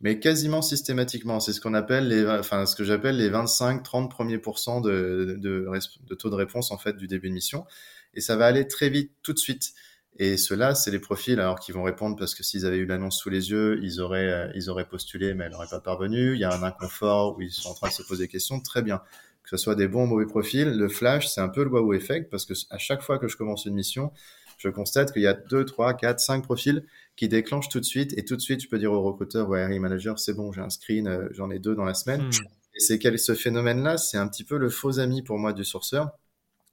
mais 0.01 0.21
quasiment 0.21 0.63
systématiquement. 0.63 1.41
C'est 1.41 1.53
ce 1.53 1.61
qu'on 1.61 1.75
appelle 1.75 2.27
enfin, 2.39 2.67
ce 2.67 2.77
que 2.77 2.85
j'appelle 2.85 3.17
les 3.17 3.31
25-30 3.31 4.09
premiers 4.09 4.39
pourcents 4.39 4.81
de, 4.81 5.37
de, 5.39 5.69
de, 6.09 6.15
taux 6.15 6.31
de 6.31 6.35
réponse, 6.35 6.71
en 6.71 6.79
fait, 6.79 6.97
du 6.97 7.09
début 7.09 7.29
de 7.29 7.35
mission. 7.35 7.67
Et 8.15 8.21
ça 8.21 8.37
va 8.37 8.47
aller 8.47 8.67
très 8.69 8.91
vite, 8.91 9.13
tout 9.23 9.33
de 9.33 9.39
suite. 9.39 9.73
Et 10.19 10.37
ceux-là, 10.37 10.75
c'est 10.75 10.91
les 10.91 10.99
profils, 10.99 11.39
alors, 11.39 11.61
qui 11.61 11.71
vont 11.71 11.85
répondre 11.85 12.17
parce 12.17 12.35
que 12.35 12.43
s'ils 12.43 12.67
avaient 12.67 12.79
eu 12.79 12.87
l'annonce 12.87 13.19
sous 13.19 13.31
les 13.31 13.51
yeux, 13.51 13.79
ils 13.83 14.01
auraient, 14.01 14.31
euh, 14.31 14.53
ils 14.57 14.69
auraient 14.69 14.89
postulé, 14.89 15.33
mais 15.33 15.45
elle 15.45 15.53
n'aurait 15.53 15.69
pas 15.69 15.81
parvenu. 15.81 16.35
Il 16.35 16.41
y 16.41 16.45
a 16.45 16.53
un 16.53 16.63
inconfort 16.65 17.37
où 17.37 17.43
ils 17.43 17.53
sont 17.53 17.71
en 17.71 17.75
train 17.75 17.89
de 17.89 17.93
se 17.93 18.03
poser 18.03 18.25
des 18.25 18.29
questions. 18.29 18.61
Très 18.61 18.83
bien. 18.83 19.01
Que 19.45 19.51
ce 19.51 19.57
soit 19.57 19.77
des 19.77 19.87
bons 19.87 20.05
ou 20.05 20.07
mauvais 20.07 20.27
profils, 20.27 20.69
le 20.69 20.89
flash, 20.89 21.29
c'est 21.29 21.41
un 21.41 21.49
peu 21.49 21.63
le 21.63 21.71
wow 21.71 21.95
effect 21.95 22.31
parce 22.31 22.45
que 22.45 22.53
à 22.71 22.79
chaque 22.79 23.01
fois 23.01 23.19
que 23.19 23.29
je 23.29 23.37
commence 23.37 23.65
une 23.65 23.75
mission, 23.75 24.13
je 24.59 24.69
constate 24.69 25.13
qu'il 25.13 25.23
y 25.23 25.27
a 25.27 25.35
2, 25.35 25.65
3, 25.65 25.95
4, 25.95 26.21
5 26.21 26.43
profils 26.43 26.85
qui 27.17 27.29
déclenchent 27.29 27.69
tout 27.69 27.81
de 27.81 27.85
suite 27.85 28.13
et 28.19 28.25
tout 28.25 28.37
de 28.37 28.41
suite, 28.41 28.61
je 28.61 28.69
peux 28.69 28.79
dire 28.79 28.93
au 28.93 29.01
recruteur 29.01 29.49
ou 29.49 29.55
à 29.55 29.65
RI 29.65 29.79
manager, 29.79 30.19
c'est 30.19 30.35
bon, 30.35 30.53
j'ai 30.53 30.61
un 30.61 30.69
screen, 30.69 31.07
euh, 31.07 31.29
j'en 31.31 31.51
ai 31.51 31.61
deux 31.61 31.75
dans 31.75 31.85
la 31.85 31.95
semaine. 31.95 32.25
Hmm. 32.25 32.31
Et 32.75 32.81
c'est 32.81 32.99
quel 32.99 33.19
ce 33.19 33.35
phénomène-là, 33.35 33.97
c'est 33.97 34.19
un 34.19 34.29
petit 34.29 34.45
peu 34.45 34.59
le 34.59 34.69
faux 34.69 34.99
ami 34.99 35.23
pour 35.23 35.39
moi 35.39 35.53
du 35.53 35.65
sourceur 35.65 36.11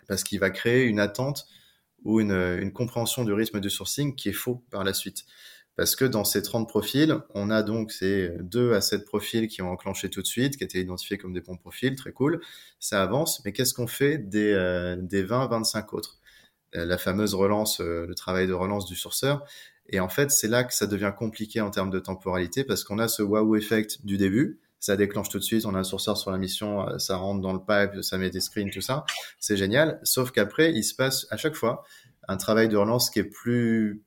parce 0.07 0.23
qu'il 0.23 0.39
va 0.39 0.49
créer 0.49 0.83
une 0.85 0.99
attente 0.99 1.47
ou 2.05 2.21
une, 2.21 2.31
une 2.31 2.71
compréhension 2.71 3.25
du 3.25 3.33
rythme 3.33 3.59
du 3.59 3.69
sourcing 3.69 4.15
qui 4.15 4.29
est 4.29 4.33
faux 4.33 4.63
par 4.71 4.83
la 4.83 4.93
suite. 4.93 5.25
Parce 5.75 5.97
que 5.97 6.05
dans 6.05 6.23
ces 6.23 6.41
30 6.41 6.69
profils, 6.69 7.17
on 7.33 7.49
a 7.49 7.61
donc 7.61 7.91
ces 7.91 8.31
2 8.39 8.73
à 8.73 8.81
7 8.81 9.03
profils 9.05 9.47
qui 9.49 9.61
ont 9.61 9.71
enclenché 9.71 10.09
tout 10.09 10.21
de 10.21 10.27
suite, 10.27 10.55
qui 10.57 10.63
étaient 10.63 10.79
identifiés 10.79 11.17
comme 11.17 11.33
des 11.33 11.41
bons 11.41 11.57
profils, 11.57 11.95
très 11.95 12.13
cool. 12.13 12.39
Ça 12.79 13.03
avance, 13.03 13.43
mais 13.43 13.51
qu'est-ce 13.51 13.73
qu'on 13.73 13.87
fait 13.87 14.17
des, 14.17 14.53
euh, 14.53 14.95
des 14.95 15.23
20, 15.23 15.47
25 15.47 15.93
autres? 15.93 16.19
Euh, 16.75 16.85
la 16.85 16.97
fameuse 16.97 17.35
relance, 17.35 17.81
euh, 17.81 18.05
le 18.07 18.15
travail 18.15 18.47
de 18.47 18.53
relance 18.53 18.85
du 18.85 18.95
sourceur. 18.95 19.43
Et 19.89 19.99
en 19.99 20.09
fait, 20.09 20.31
c'est 20.31 20.47
là 20.47 20.63
que 20.63 20.73
ça 20.73 20.87
devient 20.87 21.13
compliqué 21.17 21.59
en 21.61 21.71
termes 21.71 21.89
de 21.89 21.99
temporalité 21.99 22.63
parce 22.63 22.83
qu'on 22.83 22.99
a 22.99 23.07
ce 23.09 23.21
wow 23.21 23.55
effect 23.55 24.05
du 24.05 24.17
début. 24.17 24.59
Ça 24.85 24.95
déclenche 24.95 25.29
tout 25.29 25.39
de 25.39 25.43
suite, 25.43 25.65
on 25.65 25.73
a 25.73 25.79
un 25.79 25.83
sourceur 25.83 26.15
sur 26.15 26.29
la 26.29 26.37
mission, 26.37 26.87
euh, 26.87 26.99
ça 26.99 27.17
rentre 27.17 27.41
dans 27.41 27.53
le 27.53 27.57
pipe, 27.57 28.03
ça 28.03 28.19
met 28.19 28.29
des 28.29 28.39
screens, 28.39 28.69
tout 28.69 28.81
ça. 28.81 29.03
C'est 29.39 29.57
génial. 29.57 29.99
Sauf 30.03 30.29
qu'après, 30.29 30.71
il 30.73 30.83
se 30.83 30.93
passe 30.93 31.25
à 31.31 31.37
chaque 31.37 31.55
fois 31.55 31.83
un 32.27 32.37
travail 32.37 32.69
de 32.69 32.77
relance 32.77 33.09
qui 33.09 33.17
est 33.17 33.23
plus, 33.23 34.03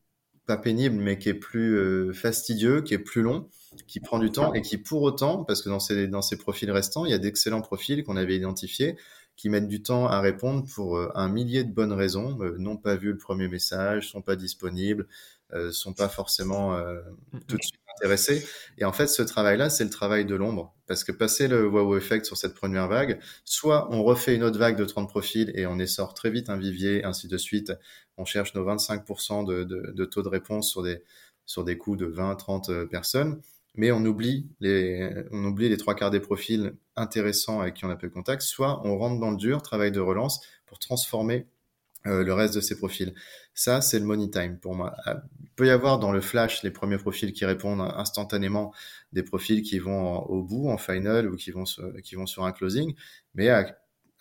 pas 0.47 0.57
pénible, 0.57 0.95
mais 0.95 1.19
qui 1.19 1.31
est 1.31 1.35
plus 1.35 2.15
fastidieux, 2.15 2.83
qui 2.83 2.95
est 2.95 3.01
plus 3.01 3.23
long, 3.23 3.49
qui 3.89 3.99
prend 3.99 4.21
du 4.21 4.31
temps 4.31 4.55
et 4.55 4.63
qui 4.63 4.79
pour 4.79 5.03
autant, 5.03 5.43
parce 5.43 5.63
que 5.63 5.69
dans 5.69 5.81
ces, 5.81 6.07
dans 6.07 6.23
ces 6.23 6.37
profils 6.37 6.71
restants, 6.71 7.05
il 7.05 7.11
y 7.11 7.15
a 7.15 7.19
d'excellents 7.19 7.61
profils 7.61 8.05
qu'on 8.05 8.17
avait 8.17 8.37
identifiés, 8.37 8.97
qui 9.35 9.49
mettent 9.49 9.67
du 9.67 9.83
temps 9.83 10.07
à 10.07 10.21
répondre 10.21 10.65
pour 10.73 10.97
un 11.17 11.29
millier 11.29 11.65
de 11.65 11.73
bonnes 11.73 11.93
raisons, 11.93 12.39
n'ont 12.57 12.77
pas 12.77 12.95
vu 12.95 13.09
le 13.09 13.19
premier 13.19 13.49
message, 13.49 14.11
sont 14.11 14.23
pas 14.23 14.37
disponibles, 14.37 15.09
sont 15.73 15.93
pas 15.93 16.09
forcément 16.09 16.81
tout 17.49 17.57
de 17.57 17.63
suite 17.63 17.81
Et 18.79 18.85
en 18.85 18.93
fait, 18.93 19.07
ce 19.07 19.23
travail-là, 19.23 19.71
c'est 19.71 19.85
le 19.85 19.91
travail 19.91 20.25
de 20.25 20.35
l'ombre. 20.35 20.75
Parce 20.87 21.05
que 21.05 21.13
passer 21.13 21.49
le 21.49 21.67
wow 21.67 21.97
effect 21.97 22.25
sur 22.25 22.37
cette 22.37 22.55
première 22.55 22.89
vague, 22.89 23.19
soit 23.45 23.89
on 23.91 24.03
refait 24.03 24.35
une 24.35 24.43
autre 24.43 24.59
vague 24.59 24.77
de 24.77 24.85
30 24.85 25.09
profils 25.09 25.53
et 25.55 25.67
on 25.67 25.79
essore 25.79 26.15
très 26.15 26.31
vite 26.31 26.51
un 26.51 26.57
vivier, 26.57 27.05
ainsi 27.05 27.29
de 27.29 27.37
suite. 27.37 27.73
On 28.17 28.25
cherche 28.25 28.55
nos 28.55 28.65
25% 28.65 29.47
de, 29.47 30.05
taux 30.05 30.23
de 30.23 30.29
réponse 30.29 30.71
sur 30.71 30.83
des, 30.83 31.03
sur 31.47 31.65
des 31.65 31.77
coûts 31.79 31.97
de 31.97 32.07
20, 32.07 32.37
30 32.37 32.69
euh, 32.71 32.87
personnes. 32.87 33.41
Mais 33.75 33.93
on 33.93 34.05
oublie 34.05 34.49
les, 34.61 35.09
on 35.31 35.45
oublie 35.45 35.69
les 35.69 35.77
trois 35.77 35.95
quarts 35.95 36.11
des 36.11 36.21
profils 36.21 36.75
intéressants 36.97 37.61
avec 37.61 37.75
qui 37.75 37.85
on 37.85 37.91
a 37.91 37.97
peu 37.97 38.09
contact. 38.09 38.43
Soit 38.43 38.81
on 38.85 38.99
rentre 38.99 39.21
dans 39.21 39.31
le 39.31 39.37
dur, 39.37 39.63
travail 39.63 39.93
de 39.93 40.01
relance, 40.01 40.41
pour 40.67 40.79
transformer 40.79 41.47
euh, 42.09 42.25
le 42.25 42.33
reste 42.33 42.55
de 42.55 42.61
ces 42.61 42.77
profils. 42.77 43.15
Ça, 43.55 43.81
c'est 43.81 43.99
le 43.99 44.05
money 44.05 44.31
time 44.31 44.59
pour 44.59 44.75
moi. 44.75 44.95
Euh, 45.07 45.15
il 45.43 45.51
peut 45.51 45.67
y 45.67 45.71
avoir 45.71 45.99
dans 45.99 46.13
le 46.13 46.21
flash 46.21 46.63
les 46.63 46.71
premiers 46.71 46.99
profils 46.99 47.33
qui 47.33 47.45
répondent 47.45 47.81
instantanément, 47.81 48.73
des 49.13 49.23
profils 49.23 49.63
qui 49.63 49.79
vont 49.79 50.21
au 50.21 50.43
bout, 50.43 50.69
en 50.71 50.79
final, 50.79 51.29
ou 51.31 51.37
qui 51.37 51.51
vont, 51.51 51.65
qui 52.03 52.15
vont 52.15 52.27
sur 52.27 52.45
un 52.45 52.53
closing. 52.53 52.95
Mais 53.35 53.49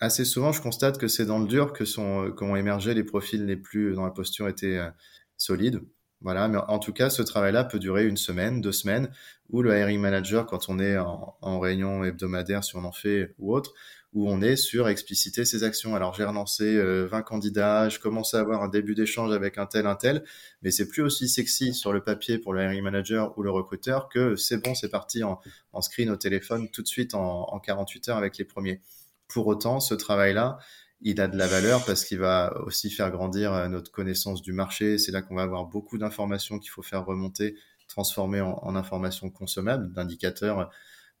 assez 0.00 0.24
souvent, 0.24 0.52
je 0.52 0.60
constate 0.60 0.98
que 0.98 1.08
c'est 1.08 1.26
dans 1.26 1.38
le 1.38 1.46
dur 1.46 1.72
que 1.72 1.84
sont, 1.84 2.32
qu'ont 2.36 2.56
émergé 2.56 2.94
les 2.94 3.04
profils 3.04 3.44
les 3.44 3.56
plus, 3.56 3.94
dont 3.94 4.04
la 4.04 4.10
posture 4.10 4.48
était 4.48 4.78
euh, 4.78 4.90
solide. 5.36 5.80
Voilà, 6.20 6.48
mais 6.48 6.58
en 6.58 6.80
tout 6.80 6.92
cas, 6.92 7.10
ce 7.10 7.22
travail-là 7.22 7.62
peut 7.62 7.78
durer 7.78 8.04
une 8.06 8.16
semaine, 8.16 8.60
deux 8.60 8.72
semaines, 8.72 9.08
ou 9.50 9.62
le 9.62 9.78
hiring 9.78 10.00
manager, 10.00 10.46
quand 10.46 10.68
on 10.68 10.80
est 10.80 10.98
en, 10.98 11.36
en 11.40 11.60
réunion 11.60 12.02
hebdomadaire, 12.02 12.64
si 12.64 12.74
on 12.74 12.84
en 12.84 12.90
fait 12.90 13.34
ou 13.38 13.54
autre, 13.54 13.72
où 14.14 14.30
on 14.30 14.40
est 14.40 14.56
sur 14.56 14.88
expliciter 14.88 15.44
ses 15.44 15.64
actions. 15.64 15.94
Alors 15.94 16.14
j'ai 16.14 16.24
relancé 16.24 16.76
20 16.76 16.82
euh, 16.82 17.22
candidats, 17.22 17.88
je 17.88 17.98
commence 17.98 18.34
à 18.34 18.40
avoir 18.40 18.62
un 18.62 18.68
début 18.68 18.94
d'échange 18.94 19.32
avec 19.32 19.58
un 19.58 19.66
tel, 19.66 19.86
un 19.86 19.96
tel, 19.96 20.24
mais 20.62 20.70
c'est 20.70 20.88
plus 20.88 21.02
aussi 21.02 21.28
sexy 21.28 21.74
sur 21.74 21.92
le 21.92 22.02
papier 22.02 22.38
pour 22.38 22.54
le 22.54 22.62
hiring 22.62 22.82
manager 22.82 23.36
ou 23.36 23.42
le 23.42 23.50
recruteur 23.50 24.08
que 24.08 24.34
c'est 24.36 24.58
bon, 24.58 24.74
c'est 24.74 24.88
parti 24.88 25.22
en, 25.24 25.40
en, 25.72 25.82
screen 25.82 26.10
au 26.10 26.16
téléphone 26.16 26.70
tout 26.70 26.82
de 26.82 26.88
suite 26.88 27.14
en, 27.14 27.52
en 27.52 27.60
48 27.60 28.08
heures 28.08 28.16
avec 28.16 28.38
les 28.38 28.44
premiers. 28.44 28.80
Pour 29.28 29.46
autant, 29.46 29.78
ce 29.78 29.94
travail-là, 29.94 30.58
il 31.02 31.20
a 31.20 31.28
de 31.28 31.36
la 31.36 31.46
valeur 31.46 31.84
parce 31.84 32.04
qu'il 32.04 32.18
va 32.18 32.58
aussi 32.64 32.90
faire 32.90 33.10
grandir 33.10 33.52
euh, 33.52 33.68
notre 33.68 33.92
connaissance 33.92 34.40
du 34.40 34.52
marché. 34.52 34.96
C'est 34.98 35.12
là 35.12 35.20
qu'on 35.20 35.36
va 35.36 35.42
avoir 35.42 35.66
beaucoup 35.66 35.98
d'informations 35.98 36.58
qu'il 36.58 36.70
faut 36.70 36.82
faire 36.82 37.04
remonter, 37.04 37.56
transformer 37.88 38.40
en, 38.40 38.58
en 38.62 38.74
informations 38.74 39.28
consommables, 39.30 39.92
d'indicateurs 39.92 40.70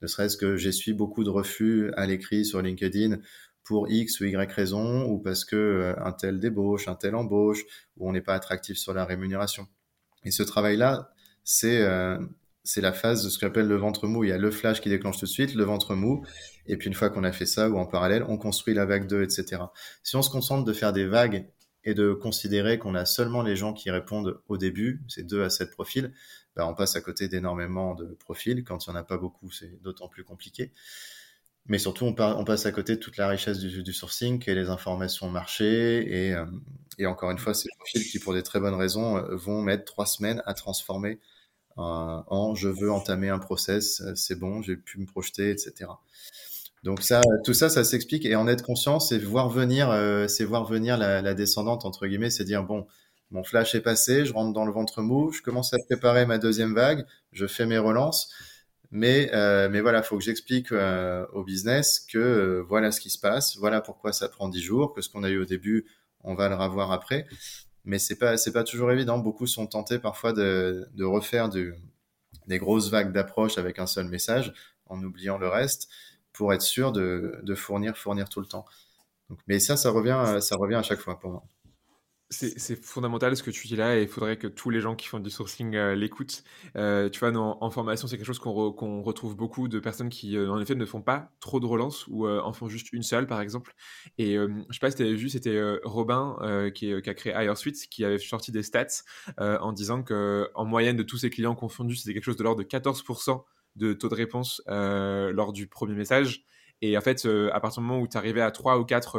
ne 0.02 0.06
serait-ce 0.06 0.36
que 0.36 0.56
j'essuie 0.56 0.92
beaucoup 0.92 1.24
de 1.24 1.30
refus 1.30 1.92
à 1.96 2.06
l'écrit 2.06 2.44
sur 2.44 2.62
LinkedIn 2.62 3.18
pour 3.68 3.90
X 3.90 4.20
ou 4.20 4.24
Y 4.24 4.50
raison, 4.50 5.04
ou 5.04 5.18
parce 5.18 5.44
que 5.44 5.56
euh, 5.56 5.94
un 6.02 6.12
tel 6.12 6.40
débauche, 6.40 6.88
un 6.88 6.94
tel 6.94 7.14
embauche, 7.14 7.64
ou 7.98 8.08
on 8.08 8.12
n'est 8.12 8.22
pas 8.22 8.34
attractif 8.34 8.78
sur 8.78 8.94
la 8.94 9.04
rémunération. 9.04 9.66
Et 10.24 10.30
ce 10.30 10.42
travail-là, 10.42 11.12
c'est 11.44 11.82
euh, 11.82 12.18
la 12.76 12.92
phase 12.94 13.24
de 13.24 13.28
ce 13.28 13.38
qu'on 13.38 13.46
appelle 13.46 13.68
le 13.68 13.76
ventre 13.76 14.06
mou. 14.06 14.24
Il 14.24 14.30
y 14.30 14.32
a 14.32 14.38
le 14.38 14.50
flash 14.50 14.80
qui 14.80 14.88
déclenche 14.88 15.18
tout 15.18 15.26
de 15.26 15.30
suite, 15.30 15.54
le 15.54 15.64
ventre 15.64 15.94
mou, 15.94 16.24
et 16.66 16.78
puis 16.78 16.88
une 16.88 16.94
fois 16.94 17.10
qu'on 17.10 17.24
a 17.24 17.32
fait 17.32 17.46
ça, 17.46 17.68
ou 17.68 17.76
en 17.76 17.86
parallèle, 17.86 18.24
on 18.28 18.38
construit 18.38 18.72
la 18.72 18.86
vague 18.86 19.06
2, 19.06 19.22
etc. 19.22 19.62
Si 20.02 20.16
on 20.16 20.22
se 20.22 20.30
concentre 20.30 20.64
de 20.64 20.72
faire 20.72 20.94
des 20.94 21.06
vagues 21.06 21.46
et 21.84 21.92
de 21.92 22.12
considérer 22.12 22.78
qu'on 22.78 22.94
a 22.94 23.04
seulement 23.04 23.42
les 23.42 23.56
gens 23.56 23.74
qui 23.74 23.90
répondent 23.90 24.40
au 24.48 24.56
début, 24.56 25.02
c'est 25.08 25.26
2 25.26 25.42
à 25.42 25.50
7 25.50 25.70
profils, 25.70 26.12
bah, 26.58 26.66
on 26.66 26.74
passe 26.74 26.96
à 26.96 27.00
côté 27.00 27.28
d'énormément 27.28 27.94
de 27.94 28.06
profils. 28.06 28.64
Quand 28.64 28.84
il 28.84 28.90
n'y 28.90 28.96
en 28.96 28.98
a 28.98 29.04
pas 29.04 29.16
beaucoup, 29.16 29.48
c'est 29.52 29.80
d'autant 29.80 30.08
plus 30.08 30.24
compliqué. 30.24 30.72
Mais 31.66 31.78
surtout, 31.78 32.04
on, 32.04 32.44
passe 32.44 32.66
à 32.66 32.72
côté 32.72 32.96
de 32.96 33.00
toute 33.00 33.16
la 33.16 33.28
richesse 33.28 33.60
du, 33.60 33.92
sourcing 33.92 34.42
et 34.48 34.54
les 34.56 34.68
informations 34.68 35.30
marché. 35.30 36.34
Euh, 36.34 36.44
et, 36.98 37.06
encore 37.06 37.30
une 37.30 37.38
fois, 37.38 37.54
ces 37.54 37.68
profils 37.78 38.04
qui, 38.04 38.18
pour 38.18 38.34
des 38.34 38.42
très 38.42 38.58
bonnes 38.58 38.74
raisons, 38.74 39.18
euh, 39.18 39.36
vont 39.36 39.62
mettre 39.62 39.84
trois 39.84 40.06
semaines 40.06 40.42
à 40.46 40.54
transformer 40.54 41.20
euh, 41.78 42.22
en 42.26 42.56
je 42.56 42.68
veux 42.68 42.90
entamer 42.90 43.28
un 43.28 43.38
process, 43.38 44.02
c'est 44.16 44.36
bon, 44.36 44.60
j'ai 44.62 44.76
pu 44.76 44.98
me 44.98 45.06
projeter, 45.06 45.50
etc. 45.50 45.92
Donc 46.82 47.02
ça, 47.02 47.20
tout 47.44 47.54
ça, 47.54 47.68
ça 47.68 47.84
s'explique 47.84 48.26
et 48.26 48.34
en 48.34 48.48
être 48.48 48.64
conscient, 48.64 48.98
c'est 48.98 49.18
voir 49.18 49.48
venir, 49.48 49.94
c'est 50.28 50.44
voir 50.44 50.64
venir 50.64 50.96
la, 50.96 51.22
la, 51.22 51.34
descendante 51.34 51.84
entre 51.84 52.08
guillemets, 52.08 52.30
c'est 52.30 52.42
dire 52.42 52.64
bon, 52.64 52.88
mon 53.30 53.44
flash 53.44 53.74
est 53.74 53.80
passé, 53.80 54.24
je 54.24 54.32
rentre 54.32 54.52
dans 54.52 54.64
le 54.64 54.72
ventre 54.72 55.02
mou, 55.02 55.32
je 55.32 55.42
commence 55.42 55.74
à 55.74 55.78
préparer 55.86 56.26
ma 56.26 56.38
deuxième 56.38 56.74
vague, 56.74 57.06
je 57.32 57.46
fais 57.46 57.66
mes 57.66 57.78
relances. 57.78 58.32
Mais, 58.90 59.30
euh, 59.34 59.68
mais 59.68 59.80
voilà, 59.82 60.02
faut 60.02 60.16
que 60.16 60.24
j'explique 60.24 60.72
euh, 60.72 61.26
au 61.32 61.44
business 61.44 62.00
que 62.00 62.18
euh, 62.18 62.62
voilà 62.66 62.90
ce 62.90 63.00
qui 63.00 63.10
se 63.10 63.18
passe, 63.18 63.56
voilà 63.58 63.82
pourquoi 63.82 64.12
ça 64.14 64.28
prend 64.30 64.48
dix 64.48 64.62
jours, 64.62 64.94
que 64.94 65.02
ce 65.02 65.10
qu'on 65.10 65.24
a 65.24 65.28
eu 65.28 65.38
au 65.38 65.44
début, 65.44 65.86
on 66.20 66.34
va 66.34 66.48
le 66.48 66.54
revoir 66.54 66.90
après. 66.90 67.26
Mais 67.84 67.98
c'est 67.98 68.16
pas 68.18 68.36
c'est 68.38 68.52
pas 68.52 68.64
toujours 68.64 68.90
évident. 68.92 69.18
Beaucoup 69.18 69.46
sont 69.46 69.66
tentés 69.66 69.98
parfois 69.98 70.32
de, 70.32 70.88
de 70.94 71.04
refaire 71.04 71.48
des 71.50 72.58
grosses 72.58 72.90
vagues 72.90 73.12
d'approche 73.12 73.58
avec 73.58 73.78
un 73.78 73.86
seul 73.86 74.08
message, 74.08 74.52
en 74.86 75.02
oubliant 75.02 75.38
le 75.38 75.48
reste, 75.48 75.88
pour 76.32 76.52
être 76.54 76.62
sûr 76.62 76.92
de, 76.92 77.40
de 77.42 77.54
fournir 77.54 77.96
fournir 77.96 78.28
tout 78.28 78.40
le 78.40 78.46
temps. 78.46 78.64
Donc, 79.30 79.40
mais 79.48 79.58
ça, 79.60 79.76
ça 79.76 79.90
revient 79.90 80.38
ça 80.40 80.56
revient 80.56 80.76
à 80.76 80.82
chaque 80.82 81.00
fois 81.00 81.18
pour 81.20 81.30
moi. 81.30 81.44
C'est 82.30 82.84
fondamental 82.84 83.34
ce 83.38 83.42
que 83.42 83.50
tu 83.50 83.68
dis 83.68 83.76
là 83.76 83.96
et 83.96 84.02
il 84.02 84.08
faudrait 84.08 84.36
que 84.36 84.46
tous 84.46 84.68
les 84.68 84.82
gens 84.82 84.94
qui 84.94 85.08
font 85.08 85.18
du 85.18 85.30
sourcing 85.30 85.74
euh, 85.74 85.94
l'écoutent. 85.94 86.44
Euh, 86.76 87.08
tu 87.08 87.20
vois, 87.20 87.32
en 87.34 87.70
formation, 87.70 88.06
c'est 88.06 88.18
quelque 88.18 88.26
chose 88.26 88.38
qu'on 88.38 89.02
retrouve 89.02 89.34
beaucoup 89.34 89.66
de 89.66 89.80
personnes 89.80 90.10
qui, 90.10 90.36
euh, 90.36 90.50
en 90.50 90.60
effet, 90.60 90.74
ne 90.74 90.84
font 90.84 91.00
pas 91.00 91.30
trop 91.40 91.58
de 91.58 91.64
relance 91.64 92.06
ou 92.08 92.28
en 92.28 92.52
font 92.52 92.68
juste 92.68 92.92
une 92.92 93.02
seule, 93.02 93.26
par 93.26 93.40
exemple. 93.40 93.72
Et 94.18 94.34
je 94.34 94.72
sais 94.72 94.78
pas 94.78 94.90
si 94.90 94.96
tu 94.98 95.14
vu, 95.14 95.30
c'était 95.30 95.58
Robin 95.84 96.36
qui, 96.74 96.92
a 96.92 97.14
créé 97.14 97.32
HireSuite 97.32 97.88
qui 97.88 98.04
avait 98.04 98.18
sorti 98.18 98.52
des 98.52 98.62
stats 98.62 99.04
en 99.38 99.72
disant 99.72 100.02
que 100.02 100.50
en 100.54 100.66
moyenne 100.66 100.96
de 100.96 101.02
tous 101.02 101.18
ses 101.18 101.30
clients 101.30 101.54
confondus, 101.54 101.96
c'était 101.96 102.12
quelque 102.12 102.24
chose 102.24 102.36
de 102.36 102.42
l'ordre 102.44 102.62
de 102.62 102.68
14% 102.68 103.42
de 103.76 103.94
taux 103.94 104.08
de 104.10 104.14
réponse 104.14 104.60
lors 104.66 105.54
du 105.54 105.66
premier 105.66 105.94
message. 105.94 106.44
Et 106.82 106.96
en 106.98 107.00
fait, 107.00 107.26
à 107.26 107.60
partir 107.60 107.80
du 107.80 107.88
moment 107.88 108.02
où 108.02 108.06
tu 108.06 108.18
arrivais 108.18 108.42
à 108.42 108.50
3 108.50 108.78
ou 108.78 108.84
4 108.84 109.18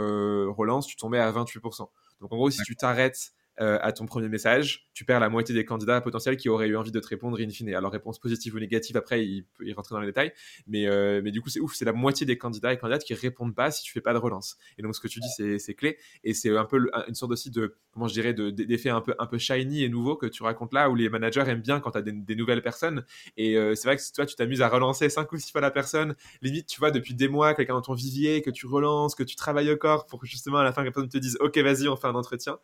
relances, 0.52 0.86
tu 0.86 0.96
tombais 0.96 1.20
à 1.20 1.32
28%. 1.32 1.90
Donc 2.22 2.32
en 2.34 2.38
gros, 2.38 2.52
si 2.52 2.62
tu 2.64 2.76
t'arrêtes 2.76 3.34
à 3.60 3.92
ton 3.92 4.06
premier 4.06 4.30
message, 4.30 4.90
tu 4.94 5.06
perds 5.06 5.20
la 5.20 5.30
moitié 5.30 5.54
des 5.54 5.66
candidats 5.66 6.02
potentiels 6.02 6.38
qui 6.38 6.50
auraient 6.50 6.68
eu 6.68 6.78
envie 6.78 6.92
de 6.92 7.00
te 7.00 7.08
répondre 7.08 7.40
in 7.40 7.50
fine. 7.50 7.74
Alors 7.74 7.92
réponse 7.92 8.20
positive 8.20 8.56
ou 8.56 8.60
négative, 8.60 8.98
après, 8.98 9.26
il 9.26 9.44
peut 9.44 9.66
y 9.66 9.74
rentrer 9.74 9.96
dans 9.96 10.02
les 10.02 10.08
détails. 10.08 10.34
Mais, 10.68 10.88
euh, 10.88 11.22
mais 11.24 11.32
du 11.32 11.42
coup, 11.42 11.50
c'est 11.50 11.60
ouf, 11.60 11.76
c'est 11.76 11.86
la 11.86 11.94
moitié 11.94 12.26
des 12.26 12.38
candidats 12.38 12.74
et 12.74 12.78
candidates 12.78 13.04
qui 13.04 13.14
répondent 13.14 13.56
pas 13.56 13.72
si 13.72 13.84
tu 13.84 13.92
fais 13.92 14.02
pas 14.02 14.14
de 14.14 14.18
relance. 14.18 14.58
Et 14.78 14.82
donc 14.82 14.96
ce 14.96 15.02
que 15.02 15.08
tu 15.08 15.20
dis, 15.20 15.60
c'est 15.60 15.74
clé. 15.74 15.98
Et 16.24 16.34
c'est 16.34 16.56
un 16.56 16.66
peu 16.66 16.90
une 17.08 17.16
sorte 17.16 17.32
aussi 17.32 17.52
de, 17.52 17.76
comment 17.92 18.08
je 18.08 18.14
dirais, 18.14 18.34
d'effet 18.34 18.90
un 18.90 19.02
peu, 19.02 19.14
un 19.20 19.26
peu 19.26 19.38
shiny 19.38 19.84
et 19.84 19.90
nouveau 19.90 20.16
que 20.16 20.26
tu 20.26 20.44
racontes 20.44 20.74
là, 20.74 20.90
où 20.90 20.96
les 20.96 21.10
managers 21.10 21.44
aiment 21.48 21.62
bien 21.62 21.80
quand 21.80 21.92
tu 21.92 21.98
as 21.98 22.02
des, 22.02 22.36
nouvelles 22.36 22.62
personnes. 22.62 23.04
Et 23.38 23.58
euh, 23.58 23.76
c'est 23.76 23.88
vrai 23.88 23.98
que 23.98 24.02
si 24.02 24.14
toi, 24.14 24.26
tu 24.26 24.36
t'amuses 24.36 24.62
à 24.62 24.70
relancer 24.70 25.10
5 25.10 25.32
ou 25.32 25.38
6 25.38 25.52
fois 25.52 25.62
la 25.62 25.72
personne, 25.72 26.16
limite, 26.42 26.68
tu 26.68 26.80
vois, 26.80 26.92
depuis 26.92 27.14
des 27.14 27.28
mois, 27.28 27.54
quelqu'un 27.54 27.74
dans 27.74 27.82
ton 27.82 27.94
vivier, 27.94 28.42
que 28.42 28.50
tu 28.50 28.66
relances, 28.66 29.16
que 29.16 29.24
tu 29.24 29.36
travailles 29.36 29.72
au 29.72 29.78
corps 29.78 30.06
pour 30.06 30.20
que 30.20 30.28
justement 30.28 30.58
à 30.58 30.64
la 30.64 30.72
fin, 30.72 30.84
la 30.84 30.92
personne 30.92 31.10
te 31.10 31.18
dise, 31.18 31.38
OK, 31.40 31.58
vas-y, 31.58 31.88
on 31.88 31.96
fait 31.96 32.08
un 32.08 32.16
entretien 32.16 32.60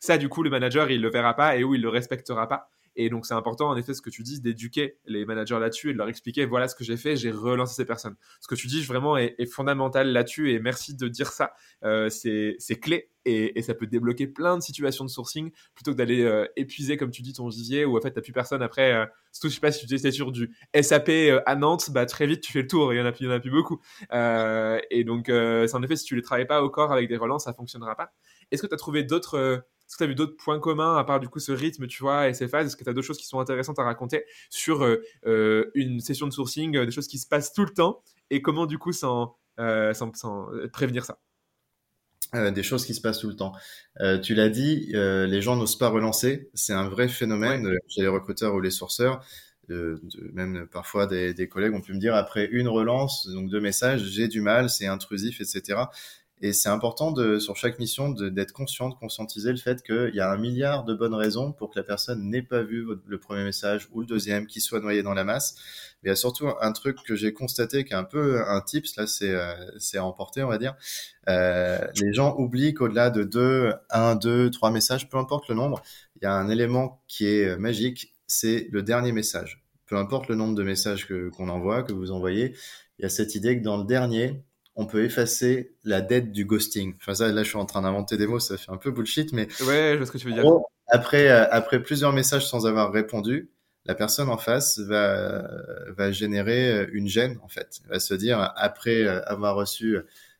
ça, 0.00 0.18
du 0.18 0.28
coup, 0.28 0.42
le 0.42 0.50
manager, 0.50 0.90
il 0.90 1.00
le 1.00 1.10
verra 1.10 1.34
pas 1.34 1.56
et 1.56 1.64
où 1.64 1.74
il 1.74 1.82
le 1.82 1.88
respectera 1.88 2.48
pas. 2.48 2.68
Et 2.98 3.10
donc, 3.10 3.26
c'est 3.26 3.34
important, 3.34 3.68
en 3.68 3.76
effet, 3.76 3.92
ce 3.92 4.00
que 4.00 4.08
tu 4.08 4.22
dis, 4.22 4.40
d'éduquer 4.40 4.98
les 5.04 5.26
managers 5.26 5.58
là-dessus 5.58 5.90
et 5.90 5.92
de 5.92 5.98
leur 5.98 6.08
expliquer, 6.08 6.46
voilà 6.46 6.66
ce 6.66 6.74
que 6.74 6.82
j'ai 6.82 6.96
fait, 6.96 7.14
j'ai 7.14 7.30
relancé 7.30 7.74
ces 7.74 7.84
personnes. 7.84 8.16
Ce 8.40 8.48
que 8.48 8.54
tu 8.54 8.66
dis 8.68 8.82
vraiment 8.82 9.18
est, 9.18 9.36
fondamental 9.46 10.12
là-dessus 10.12 10.52
et 10.52 10.60
merci 10.60 10.96
de 10.96 11.06
dire 11.08 11.30
ça. 11.30 11.52
Euh, 11.84 12.08
c'est 12.08 12.80
clé 12.80 13.10
et, 13.26 13.60
ça 13.62 13.74
peut 13.74 13.86
débloquer 13.86 14.26
plein 14.26 14.56
de 14.56 14.62
situations 14.62 15.04
de 15.04 15.10
sourcing 15.10 15.50
plutôt 15.74 15.92
que 15.92 15.96
d'aller 15.96 16.22
euh, 16.22 16.46
épuiser, 16.56 16.96
comme 16.96 17.10
tu 17.10 17.22
dis, 17.22 17.32
ton 17.32 17.48
vivier 17.48 17.84
où 17.84 17.98
en 17.98 18.00
fait, 18.00 18.12
t'as 18.12 18.20
plus 18.20 18.32
personne 18.32 18.62
après. 18.62 18.92
Euh, 18.92 19.06
surtout, 19.32 19.48
je 19.48 19.54
sais 19.54 19.60
pas 19.60 19.72
si 19.72 19.86
tu 19.86 19.94
étais 19.94 20.12
sur 20.12 20.32
du 20.32 20.56
SAP 20.80 21.08
euh, 21.08 21.40
à 21.44 21.56
Nantes, 21.56 21.90
bah 21.90 22.06
très 22.06 22.26
vite, 22.26 22.40
tu 22.40 22.52
fais 22.52 22.62
le 22.62 22.68
tour. 22.68 22.94
Il 22.94 22.96
y 22.96 23.00
en 23.00 23.06
a, 23.06 23.12
il 23.18 23.26
y 23.26 23.28
en 23.28 23.32
a 23.32 23.40
plus 23.40 23.50
beaucoup. 23.50 23.80
et 24.12 25.04
donc, 25.04 25.26
c'est 25.26 25.74
en 25.74 25.82
effet, 25.82 25.96
si 25.96 26.04
tu 26.04 26.16
les 26.16 26.22
travailles 26.22 26.46
pas 26.46 26.62
au 26.62 26.70
corps 26.70 26.92
avec 26.92 27.08
des 27.08 27.16
relances, 27.16 27.44
ça 27.44 27.52
fonctionnera 27.52 27.96
pas. 27.96 28.12
Est-ce 28.50 28.62
que 28.62 28.68
tu 28.68 28.74
as 28.74 28.78
trouvé 28.78 29.02
d'autres 29.02 29.66
est-ce 29.86 29.96
que 29.96 29.98
tu 29.98 30.04
as 30.04 30.08
vu 30.08 30.14
d'autres 30.16 30.36
points 30.36 30.58
communs 30.58 30.96
à 30.96 31.04
part 31.04 31.20
du 31.20 31.28
coup 31.28 31.38
ce 31.38 31.52
rythme, 31.52 31.86
tu 31.86 32.02
vois, 32.02 32.28
et 32.28 32.34
ces 32.34 32.48
phases? 32.48 32.66
Est-ce 32.66 32.76
que 32.76 32.82
tu 32.82 32.90
as 32.90 32.92
d'autres 32.92 33.06
choses 33.06 33.18
qui 33.18 33.26
sont 33.26 33.38
intéressantes 33.38 33.78
à 33.78 33.84
raconter 33.84 34.24
sur 34.50 34.82
euh, 34.82 35.02
euh, 35.26 35.70
une 35.74 36.00
session 36.00 36.26
de 36.26 36.32
sourcing, 36.32 36.76
euh, 36.76 36.86
des 36.86 36.90
choses 36.90 37.06
qui 37.06 37.18
se 37.18 37.26
passent 37.26 37.52
tout 37.52 37.64
le 37.64 37.70
temps? 37.70 38.02
Et 38.30 38.42
comment 38.42 38.66
du 38.66 38.78
coup 38.78 38.92
sans, 38.92 39.36
prévenir 40.72 41.04
ça? 41.04 41.18
Des 42.50 42.64
choses 42.64 42.84
qui 42.84 42.92
se 42.94 43.00
passent 43.00 43.20
tout 43.20 43.28
le 43.28 43.36
temps. 43.36 43.52
tu 44.24 44.34
l'as 44.34 44.48
dit, 44.48 44.88
les 44.92 45.40
gens 45.40 45.54
n'osent 45.54 45.78
pas 45.78 45.88
relancer. 45.88 46.50
C'est 46.54 46.72
un 46.72 46.88
vrai 46.88 47.06
phénomène 47.06 47.72
chez 47.88 48.02
les 48.02 48.08
recruteurs 48.08 48.54
ou 48.54 48.60
les 48.60 48.72
sourceurs. 48.72 49.24
même 49.68 50.66
parfois 50.66 51.06
des, 51.06 51.32
des, 51.32 51.48
collègues 51.48 51.74
ont 51.74 51.80
pu 51.80 51.94
me 51.94 52.00
dire 52.00 52.16
après 52.16 52.46
une 52.46 52.66
relance, 52.66 53.28
donc 53.28 53.48
deux 53.48 53.60
messages, 53.60 54.02
j'ai 54.02 54.26
du 54.26 54.40
mal, 54.40 54.68
c'est 54.68 54.88
intrusif, 54.88 55.40
etc. 55.40 55.84
Et 56.42 56.52
c'est 56.52 56.68
important 56.68 57.12
de, 57.12 57.38
sur 57.38 57.56
chaque 57.56 57.78
mission 57.78 58.10
d'être 58.10 58.52
conscient, 58.52 58.90
de 58.90 58.94
conscientiser 58.94 59.50
le 59.50 59.56
fait 59.56 59.82
qu'il 59.82 60.14
y 60.14 60.20
a 60.20 60.30
un 60.30 60.36
milliard 60.36 60.84
de 60.84 60.94
bonnes 60.94 61.14
raisons 61.14 61.52
pour 61.52 61.70
que 61.70 61.78
la 61.78 61.82
personne 61.82 62.28
n'ait 62.28 62.42
pas 62.42 62.62
vu 62.62 62.86
le 63.06 63.18
premier 63.18 63.42
message 63.42 63.88
ou 63.92 64.00
le 64.00 64.06
deuxième, 64.06 64.46
qui 64.46 64.60
soit 64.60 64.80
noyé 64.80 65.02
dans 65.02 65.14
la 65.14 65.24
masse. 65.24 65.54
Mais 66.02 66.08
il 66.08 66.10
y 66.10 66.12
a 66.12 66.16
surtout 66.16 66.48
un 66.60 66.72
truc 66.72 66.98
que 67.04 67.16
j'ai 67.16 67.32
constaté 67.32 67.84
qui 67.84 67.94
est 67.94 67.96
un 67.96 68.04
peu 68.04 68.42
un 68.46 68.60
tips, 68.60 68.96
là 68.96 69.06
c'est 69.06 69.30
euh, 69.30 69.54
c'est 69.78 69.98
emporté 69.98 70.42
on 70.42 70.48
va 70.48 70.58
dire. 70.58 70.74
Euh, 71.28 71.78
les 72.02 72.12
gens 72.12 72.36
oublient 72.36 72.74
qu'au-delà 72.74 73.08
de 73.08 73.24
deux, 73.24 73.72
un, 73.90 74.14
deux, 74.14 74.50
trois 74.50 74.70
messages, 74.70 75.08
peu 75.08 75.16
importe 75.16 75.48
le 75.48 75.54
nombre, 75.54 75.82
il 76.16 76.24
y 76.24 76.26
a 76.26 76.34
un 76.34 76.50
élément 76.50 77.02
qui 77.08 77.26
est 77.26 77.48
euh, 77.48 77.56
magique, 77.56 78.14
c'est 78.26 78.68
le 78.70 78.82
dernier 78.82 79.12
message. 79.12 79.64
Peu 79.86 79.96
importe 79.96 80.28
le 80.28 80.34
nombre 80.34 80.54
de 80.54 80.62
messages 80.62 81.06
qu'on 81.06 81.48
envoie, 81.48 81.82
que 81.82 81.92
vous 81.92 82.10
envoyez, 82.10 82.54
il 82.98 83.02
y 83.02 83.04
a 83.06 83.08
cette 83.08 83.34
idée 83.34 83.58
que 83.58 83.62
dans 83.62 83.76
le 83.76 83.84
dernier, 83.84 84.42
on 84.76 84.86
peut 84.86 85.04
effacer 85.04 85.72
la 85.84 86.02
dette 86.02 86.32
du 86.32 86.44
ghosting. 86.44 86.94
Enfin 87.00 87.14
ça, 87.14 87.32
là, 87.32 87.42
je 87.42 87.48
suis 87.48 87.58
en 87.58 87.64
train 87.64 87.82
d'inventer 87.82 88.16
des 88.16 88.26
mots, 88.26 88.38
ça 88.38 88.58
fait 88.58 88.70
un 88.70 88.76
peu 88.76 88.90
bullshit, 88.90 89.32
mais 89.32 89.48
ouais, 89.66 89.92
je 89.92 89.96
vois 89.96 90.06
ce 90.06 90.12
que 90.12 90.18
tu 90.18 90.28
veux 90.28 90.34
dire. 90.34 90.44
Après, 90.88 91.28
euh, 91.28 91.48
après 91.50 91.82
plusieurs 91.82 92.12
messages 92.12 92.46
sans 92.46 92.66
avoir 92.66 92.92
répondu, 92.92 93.50
la 93.86 93.94
personne 93.94 94.28
en 94.28 94.36
face 94.36 94.78
va 94.78 95.48
va 95.88 96.12
générer 96.12 96.70
euh, 96.70 96.86
une 96.92 97.08
gêne 97.08 97.38
en 97.42 97.48
fait. 97.48 97.80
Elle 97.84 97.90
va 97.90 98.00
se 98.00 98.14
dire 98.14 98.52
après 98.56 99.02
euh, 99.02 99.22
avoir 99.24 99.56
reçu 99.56 99.96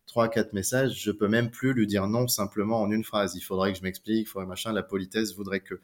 trois 0.06 0.28
quatre 0.28 0.52
messages, 0.52 1.02
je 1.02 1.10
peux 1.10 1.28
même 1.28 1.50
plus 1.50 1.72
lui 1.72 1.86
dire 1.86 2.06
non 2.06 2.28
simplement 2.28 2.80
en 2.80 2.90
une 2.90 3.04
phrase. 3.04 3.34
Il 3.34 3.40
faudrait 3.40 3.72
que 3.72 3.78
je 3.78 3.82
m'explique, 3.82 4.20
il 4.20 4.26
faudrait 4.26 4.46
machin. 4.46 4.72
La 4.72 4.82
politesse 4.82 5.34
voudrait 5.34 5.60
que. 5.60 5.80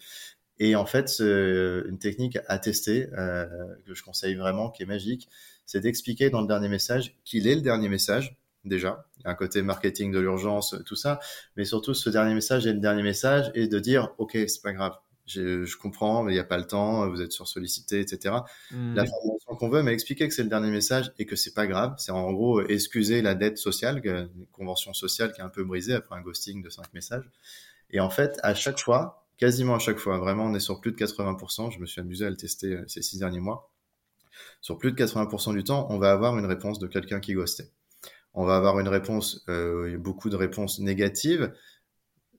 Et 0.59 0.77
en 0.77 0.87
fait, 0.87 1.19
une 1.19 1.99
technique 1.99 2.39
à 2.47 2.59
tester 2.59 3.09
euh, 3.19 3.47
que 3.85 3.95
je 3.95 4.03
conseille 4.05 4.35
vraiment, 4.37 4.71
qui 4.71 4.85
est 4.85 4.87
magique, 4.87 5.29
c'est 5.67 5.81
d'expliquer 5.81 6.31
dans 6.31 6.41
le 6.41 6.47
dernier 6.47 6.69
message 6.69 7.17
qu'il 7.25 7.49
est 7.49 7.55
le 7.55 7.63
dernier 7.63 7.89
message 7.89 8.37
déjà. 8.65 9.07
Il 9.19 9.25
y 9.25 9.27
a 9.27 9.31
un 9.31 9.35
côté 9.35 9.63
marketing 9.63 10.13
de 10.13 10.19
l'urgence, 10.19 10.77
tout 10.87 10.97
ça. 10.97 11.21
Mais 11.57 11.65
surtout, 11.65 11.95
ce 11.95 12.11
dernier 12.11 12.35
message 12.35 12.67
est 12.67 12.73
le 12.73 12.81
dernier 12.81 13.03
message 13.03 13.51
et 13.55 13.69
de 13.69 13.79
dire, 13.79 14.15
OK, 14.19 14.33
c'est 14.33 14.63
pas 14.63 14.73
grave. 14.73 14.97
Je, 15.27 15.77
comprends, 15.77 16.25
mais 16.25 16.33
il 16.33 16.35
n'y 16.35 16.41
a 16.41 16.45
pas 16.45 16.59
le 16.59 16.67
temps, 16.67 17.09
vous 17.09 17.23
êtes 17.23 17.33
sursollicité, 17.33 18.01
etc. 18.01 18.35
Mmh. 18.73 18.95
L'information 18.97 19.55
qu'on 19.57 19.69
veut, 19.69 19.83
mais 19.83 19.93
expliquer 19.93 20.27
que 20.29 20.35
c'est 20.35 20.43
le 20.43 20.49
dernier 20.49 20.71
message 20.71 21.13
et 21.19 21.27
que 21.27 21.37
c'est 21.37 21.55
pas 21.55 21.67
grave. 21.67 21.95
C'est 21.99 22.13
en 22.13 22.33
gros 22.33 22.61
excuser 22.61 23.23
la 23.23 23.35
dette 23.35 23.57
sociale, 23.57 24.03
une 24.05 24.47
convention 24.51 24.93
sociale 24.93 25.33
qui 25.33 25.41
est 25.41 25.45
un 25.45 25.49
peu 25.49 25.65
brisée 25.65 25.95
après 25.95 26.17
un 26.17 26.23
ghosting 26.23 26.63
de 26.63 26.71
cinq 26.71 26.93
messages. 26.93 27.31
Et 27.91 28.01
en 28.01 28.11
fait, 28.11 28.39
à 28.43 28.55
chaque 28.55 28.81
fois, 28.81 29.27
quasiment 29.39 29.77
à 29.77 29.79
chaque 29.79 29.99
fois, 29.99 30.19
vraiment, 30.19 30.45
on 30.45 30.55
est 30.55 30.61
sur 30.61 30.81
plus 30.81 30.93
de 30.93 30.97
80%. 30.97 31.71
Je 31.71 31.79
me 31.79 31.87
suis 31.87 32.01
amusé 32.01 32.27
à 32.27 32.31
le 32.31 32.37
tester 32.37 32.75
euh, 32.75 32.85
ces 32.89 33.03
six 33.03 33.19
derniers 33.19 33.41
mois. 33.41 33.71
Sur 34.61 34.79
plus 34.79 34.93
de 34.93 34.97
80% 34.97 35.53
du 35.55 35.63
temps, 35.63 35.87
on 35.91 35.99
va 35.99 36.11
avoir 36.11 36.37
une 36.39 36.47
réponse 36.47 36.79
de 36.79 36.87
quelqu'un 36.87 37.21
qui 37.21 37.35
ghostait 37.35 37.71
on 38.35 38.45
va 38.45 38.57
avoir 38.57 38.81
une 38.81 38.89
réponse, 38.89 39.45
euh, 39.49 39.97
beaucoup 39.99 40.31
de 40.31 40.37
réponses 40.37 40.79
négatives, 40.79 41.53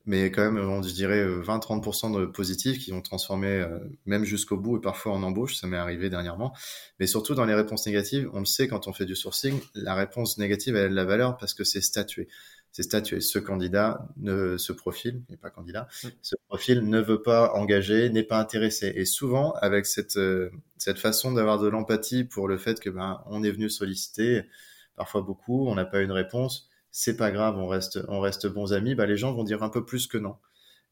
mais 0.05 0.31
quand 0.31 0.51
même, 0.51 0.83
je 0.83 0.93
dirais 0.93 1.25
20-30% 1.25 2.19
de 2.19 2.25
positifs 2.25 2.79
qui 2.79 2.91
vont 2.91 3.01
transformer 3.01 3.61
euh, 3.61 3.79
même 4.05 4.25
jusqu'au 4.25 4.57
bout 4.57 4.77
et 4.77 4.81
parfois 4.81 5.13
en 5.13 5.23
embauche, 5.23 5.55
ça 5.55 5.67
m'est 5.67 5.77
arrivé 5.77 6.09
dernièrement. 6.09 6.53
Mais 6.99 7.07
surtout 7.07 7.35
dans 7.35 7.45
les 7.45 7.53
réponses 7.53 7.85
négatives, 7.85 8.29
on 8.33 8.39
le 8.39 8.45
sait 8.45 8.67
quand 8.67 8.87
on 8.87 8.93
fait 8.93 9.05
du 9.05 9.15
sourcing, 9.15 9.61
la 9.75 9.95
réponse 9.95 10.37
négative 10.37 10.75
elle 10.75 10.85
a 10.85 10.89
de 10.89 10.95
la 10.95 11.05
valeur 11.05 11.37
parce 11.37 11.53
que 11.53 11.63
c'est 11.63 11.81
statué. 11.81 12.27
C'est 12.73 12.83
statué. 12.83 13.21
Ce 13.21 13.39
candidat, 13.39 14.09
ne, 14.17 14.57
ce 14.57 14.73
profil, 14.73 15.21
n'est 15.29 15.37
pas 15.37 15.51
candidat, 15.51 15.87
ce 16.21 16.35
profil 16.47 16.89
ne 16.89 16.99
veut 16.99 17.21
pas 17.21 17.53
engager, 17.53 18.09
n'est 18.09 18.23
pas 18.23 18.39
intéressé. 18.39 18.91
Et 18.95 19.05
souvent, 19.05 19.53
avec 19.61 19.85
cette, 19.85 20.17
euh, 20.17 20.49
cette 20.77 20.97
façon 20.97 21.31
d'avoir 21.31 21.59
de 21.59 21.67
l'empathie 21.67 22.23
pour 22.23 22.47
le 22.47 22.57
fait 22.57 22.79
que 22.79 22.89
ben, 22.89 23.21
on 23.27 23.43
est 23.43 23.51
venu 23.51 23.69
solliciter, 23.69 24.41
parfois 24.95 25.21
beaucoup, 25.21 25.67
on 25.67 25.75
n'a 25.75 25.85
pas 25.85 26.01
une 26.01 26.11
réponse, 26.11 26.69
c'est 26.91 27.17
pas 27.17 27.31
grave, 27.31 27.57
on 27.57 27.67
reste, 27.67 27.99
on 28.07 28.19
reste 28.19 28.47
bons 28.47 28.73
amis, 28.73 28.95
bah, 28.95 29.05
les 29.05 29.17
gens 29.17 29.33
vont 29.33 29.43
dire 29.43 29.63
un 29.63 29.69
peu 29.69 29.85
plus 29.85 30.07
que 30.07 30.17
non. 30.17 30.35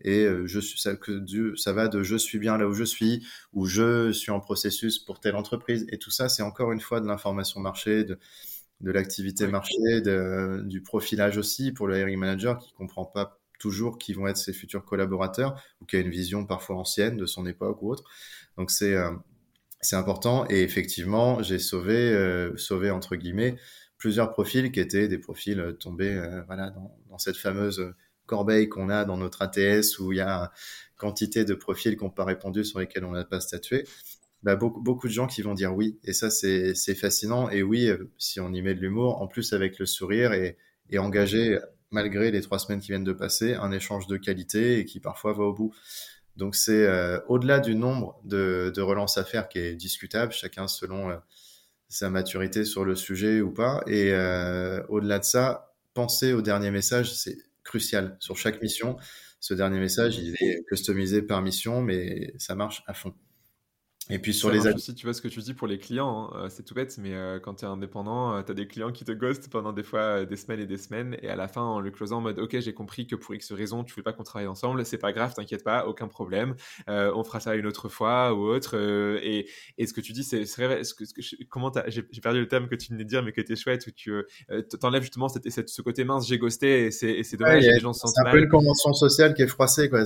Et 0.04 0.26
euh, 0.26 0.48
je 0.48 0.60
suis, 0.60 0.80
ça, 0.80 0.96
que 0.96 1.24
ça 1.56 1.74
va 1.74 1.88
de 1.88 2.02
je 2.04 2.16
suis 2.16 2.40
bien 2.40 2.58
là 2.58 2.68
où 2.68 2.74
je 2.74 2.84
suis, 2.84 3.26
ou 3.54 3.68
je 3.68 4.12
suis 4.12 4.32
en 4.32 4.40
processus 4.40 5.00
pour 5.00 5.20
telle 5.20 5.36
entreprise. 5.36 5.86
Et 5.92 6.00
tout 6.00 6.10
ça, 6.12 6.28
c'est 6.30 6.42
encore 6.44 6.72
une 6.72 6.80
fois 6.82 7.02
de 7.02 7.08
l'information 7.08 7.60
marché, 7.60 8.04
de, 8.04 8.18
de 8.82 8.92
l'activité 8.92 9.48
marché, 9.48 10.02
de, 10.04 10.64
du 10.66 10.82
profilage 10.82 11.38
aussi 11.38 11.72
pour 11.72 11.88
le 11.88 12.00
hiring 12.00 12.18
manager 12.20 12.58
qui 12.58 12.74
comprend 12.74 13.06
pas 13.06 13.40
toujours 13.60 14.00
qui 14.00 14.14
vont 14.14 14.28
être 14.28 14.38
ses 14.38 14.54
futurs 14.54 14.84
collaborateurs 14.84 15.62
ou 15.82 15.86
qui 15.86 15.96
a 15.96 16.00
une 16.00 16.10
vision 16.10 16.46
parfois 16.46 16.78
ancienne 16.78 17.16
de 17.18 17.28
son 17.28 17.46
époque 17.46 17.82
ou 17.84 17.92
autre. 17.92 18.04
Donc 18.58 18.72
c'est 18.72 18.96
euh, 18.96 19.12
c'est 19.82 19.96
important 19.96 20.46
et 20.50 20.62
effectivement 20.62 21.42
j'ai 21.44 21.60
sauvé 21.60 21.96
euh, 21.96 22.56
sauvé 22.58 22.90
entre 22.92 23.16
guillemets 23.16 23.58
plusieurs 24.02 24.32
profils 24.32 24.72
qui 24.72 24.80
étaient 24.80 25.08
des 25.08 25.20
profils 25.20 25.60
euh, 25.60 25.74
tombés 25.74 26.16
euh, 26.16 26.42
voilà, 26.48 26.72
dans, 26.72 27.18
cette 27.20 27.38
fameuse 27.38 27.94
corbeille 28.26 28.68
qu'on 28.68 28.90
a 28.90 29.06
dans 29.06 29.16
notre 29.16 29.44
ATS 29.44 30.00
où 30.00 30.12
il 30.12 30.18
y 30.18 30.22
a 30.22 30.52
quantité 30.98 31.46
de 31.46 31.54
profils 31.54 31.96
qui 31.96 32.04
n'ont 32.04 32.10
pas 32.10 32.26
répondu 32.26 32.66
sur 32.66 32.80
lesquels 32.80 33.06
on 33.06 33.12
n'a 33.12 33.26
pas 33.26 33.40
statué. 33.40 33.86
Bah, 34.42 34.56
beaucoup, 34.56 34.82
beaucoup 34.82 35.08
de 35.08 35.14
gens 35.14 35.28
qui 35.28 35.44
vont 35.44 35.54
dire 35.54 35.76
oui. 35.76 36.00
Et 36.04 36.14
ça, 36.14 36.32
c'est 36.32 36.96
fascinant. 36.96 37.52
Et 37.52 37.62
oui, 37.62 37.90
euh, 37.90 38.10
si 38.18 38.40
on 38.40 38.52
y 38.52 38.62
met 38.64 38.74
de 38.74 38.82
l'humour, 38.82 39.22
en 39.22 39.28
plus 39.28 39.54
avec 39.54 39.78
le 39.78 39.86
sourire 39.86 40.34
et, 40.34 40.58
engager, 40.98 41.60
malgré 41.92 42.32
les 42.32 42.42
trois 42.42 42.58
semaines 42.58 42.82
qui 42.82 42.88
viennent 42.88 43.04
de 43.04 43.14
passer, 43.14 43.54
un 43.54 43.72
échange 43.72 44.08
de 44.08 44.18
qualité 44.18 44.80
et 44.80 44.86
qui 44.86 45.00
parfois 45.00 45.34
va 45.34 45.44
au 45.44 45.54
bout. 45.54 45.74
Donc 46.36 46.56
c'est 46.56 46.86
au-delà 47.30 47.62
du 47.62 47.76
nombre 47.76 48.20
de, 48.26 48.82
relances 48.82 49.18
à 49.18 49.24
faire 49.24 49.48
qui 49.48 49.60
est 49.60 49.76
discutable, 49.76 50.34
chacun 50.34 50.68
selon 50.68 51.18
sa 51.92 52.10
maturité 52.10 52.64
sur 52.64 52.86
le 52.86 52.96
sujet 52.96 53.42
ou 53.42 53.52
pas. 53.52 53.84
Et 53.86 54.14
euh, 54.14 54.82
au-delà 54.88 55.20
de 55.20 55.26
ça, 55.26 55.76
penser 55.94 56.32
au 56.34 56.42
dernier 56.42 56.72
message, 56.72 57.14
c'est 57.14 57.38
crucial 57.64 58.16
sur 58.20 58.38
chaque 58.38 58.62
mission. 58.62 58.98
Ce 59.42 59.54
dernier 59.54 59.80
message, 59.80 60.18
il 60.18 60.36
est 60.40 60.64
customisé 60.70 61.22
par 61.22 61.42
mission, 61.42 61.82
mais 61.82 62.34
ça 62.38 62.56
marche 62.56 62.84
à 62.88 62.94
fond. 62.94 63.14
Et 64.12 64.20
puis 64.20 64.34
sur 64.34 64.52
les 64.52 64.68
aussi, 64.68 64.94
tu 64.94 65.06
vois 65.06 65.14
ce 65.14 65.22
que 65.22 65.30
tu 65.30 65.40
dis 65.40 65.54
pour 65.54 65.68
les 65.68 65.80
clients, 65.80 66.30
hein, 66.34 66.44
euh, 66.44 66.50
c'est 66.50 66.64
tout 66.64 66.74
bête, 66.74 66.98
mais 67.00 67.14
euh, 67.14 67.40
quand 67.40 67.56
tu 67.56 67.66
es 67.66 67.68
indépendant, 67.68 68.36
euh, 68.36 68.42
tu 68.44 68.52
as 68.52 68.56
des 68.56 68.68
clients 68.68 68.92
qui 68.92 69.06
te 69.06 69.12
ghostent 69.14 69.50
pendant 69.50 69.72
des 69.72 69.84
fois 69.84 70.26
des 70.26 70.36
semaines 70.36 70.60
et 70.60 70.66
des 70.66 70.78
semaines, 70.78 71.16
et 71.22 71.30
à 71.30 71.38
la 71.38 71.48
fin, 71.48 71.62
en 71.62 71.80
le 71.80 71.92
closant 71.92 72.18
en 72.18 72.22
mode 72.22 72.38
Ok, 72.38 72.60
j'ai 72.60 72.74
compris 72.74 73.08
que 73.08 73.16
pour 73.16 73.34
X 73.34 73.54
raison, 73.54 73.86
tu 73.86 73.94
ne 73.94 73.96
veux 73.96 74.04
pas 74.04 74.12
qu'on 74.12 74.24
travaille 74.24 74.48
ensemble, 74.48 74.86
c'est 74.86 74.98
pas 74.98 75.14
grave, 75.14 75.34
t'inquiète 75.34 75.64
pas, 75.64 75.88
aucun 75.88 76.10
problème, 76.10 76.56
on 76.88 77.24
fera 77.24 77.40
ça 77.40 77.56
une 77.56 77.66
autre 77.66 77.88
fois 77.88 78.34
ou 78.34 78.42
autre. 78.42 78.76
Et, 79.24 79.48
et, 79.78 79.88
ce 79.88 79.94
que 79.94 80.02
tu 80.02 80.12
dis, 80.12 80.24
c'est 80.24 80.44
vrai, 80.58 80.84
ce 80.84 80.94
que, 80.94 81.04
comment 81.50 81.72
j'ai 81.88 82.04
perdu 82.22 82.42
le 82.42 82.48
thème 82.48 82.68
que 82.68 82.76
tu 82.76 82.92
venais 82.92 83.06
de 83.06 83.10
dire, 83.10 83.24
mais 83.24 83.32
que 83.32 83.42
tu 83.42 83.54
es 83.54 83.56
chouette, 83.56 83.88
où 83.88 83.92
tu 83.92 84.12
t'enlèves 84.80 85.04
justement 85.04 85.30
cette, 85.30 85.50
cette, 85.50 85.70
ce 85.70 85.82
côté 85.82 86.04
mince, 86.04 86.28
j'ai 86.28 86.38
ghosté, 86.38 86.88
et 86.88 86.92
c'est 86.92 87.38
dommage, 87.38 87.64
les 87.64 87.80
gens 87.80 87.94
se 87.94 88.02
sentent 88.02 88.16
mal. 88.18 88.26
C'est 88.26 88.30
un 88.30 88.32
peu 88.32 88.44
une 88.44 88.50
convention 88.50 88.94
sociale 88.94 89.34
qui 89.34 89.44
est 89.44 89.48
froissée, 89.48 89.90
quoi. 89.90 90.04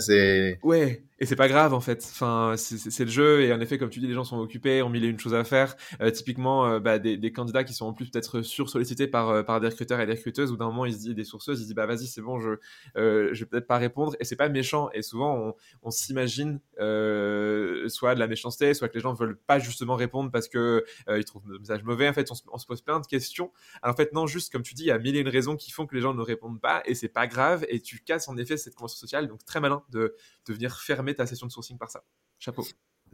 Ouais, 0.63 1.01
et 1.17 1.25
c'est 1.25 1.37
pas 1.37 1.47
grave 1.47 1.73
en 1.73 1.79
fait. 1.79 2.05
Enfin, 2.11 2.55
c'est 2.57 3.05
le 3.05 3.09
jeu 3.09 3.41
et 3.41 3.53
en 3.53 3.61
effet, 3.61 3.77
comme 3.77 3.89
tu 3.89 3.94
dis, 3.99 4.07
les 4.07 4.13
gens 4.13 4.23
sont 4.23 4.39
occupés, 4.39 4.81
ont 4.81 4.89
mille 4.89 5.03
et 5.03 5.07
une 5.07 5.19
choses 5.19 5.33
à 5.33 5.43
faire. 5.43 5.75
Euh, 6.01 6.11
typiquement, 6.11 6.65
euh, 6.67 6.79
bah, 6.79 6.99
des, 6.99 7.31
candidats 7.31 7.63
qui 7.63 7.73
sont 7.73 7.85
en 7.85 7.93
plus 7.93 8.09
peut-être 8.09 8.41
sursollicités 8.41 9.07
par 9.07 9.29
euh, 9.29 9.43
par 9.43 9.59
des 9.59 9.67
recruteurs 9.67 9.99
et 9.99 10.05
des 10.05 10.13
recruteuses. 10.13 10.51
Ou 10.51 10.57
d'un 10.57 10.65
moment, 10.65 10.85
ils 10.85 10.93
se 10.93 10.99
disent 10.99 11.15
des 11.15 11.23
sourceuses, 11.23 11.59
ils 11.59 11.63
se 11.63 11.67
disent 11.67 11.75
bah 11.75 11.85
vas-y, 11.85 12.07
c'est 12.07 12.21
bon, 12.21 12.39
je 12.39 12.51
je 12.95 13.39
vais 13.39 13.45
peut-être 13.45 13.67
pas 13.67 13.77
répondre. 13.77 14.15
Et 14.19 14.25
c'est 14.25 14.35
pas 14.35 14.49
méchant. 14.49 14.89
Et 14.93 15.01
souvent, 15.01 15.55
on, 15.81 15.91
s'imagine 15.91 16.59
soit 16.77 18.15
de 18.15 18.19
la 18.19 18.27
méchanceté, 18.27 18.73
soit 18.73 18.89
que 18.89 18.95
les 18.95 18.99
gens 18.99 19.13
veulent 19.13 19.37
pas 19.37 19.59
justement 19.59 19.95
répondre 19.95 20.31
parce 20.31 20.47
que 20.47 20.85
ils 21.09 21.25
trouvent 21.25 21.49
le 21.49 21.59
message 21.59 21.83
mauvais. 21.83 22.09
En 22.09 22.13
fait, 22.13 22.29
on 22.31 22.57
se, 22.57 22.65
pose 22.65 22.81
plein 22.81 22.99
de 22.99 23.07
questions. 23.07 23.51
Alors, 23.81 23.93
en 23.93 23.97
fait, 23.97 24.13
non, 24.13 24.27
juste 24.27 24.51
comme 24.51 24.63
tu 24.63 24.73
dis, 24.73 24.83
il 24.83 24.87
y 24.87 24.91
a 24.91 24.99
mille 24.99 25.15
et 25.15 25.19
une 25.19 25.29
raisons 25.29 25.55
qui 25.55 25.71
font 25.71 25.85
que 25.85 25.95
les 25.95 26.01
gens 26.01 26.13
ne 26.13 26.21
répondent 26.21 26.61
pas 26.61 26.81
et 26.85 26.95
c'est 26.95 27.09
pas 27.09 27.27
grave. 27.27 27.65
Et 27.69 27.81
tu 27.81 27.99
casses 27.99 28.27
en 28.27 28.37
effet 28.37 28.57
cette 28.57 28.75
convention 28.75 28.97
sociale. 28.97 29.27
Donc 29.27 29.45
très 29.45 29.59
malin 29.59 29.83
de 29.89 30.15
venir 30.47 30.79
fermer 30.79 31.15
ta 31.15 31.25
session 31.25 31.47
de 31.47 31.51
sourcing 31.51 31.77
par 31.77 31.89
ça. 31.89 32.03
Chapeau. 32.39 32.65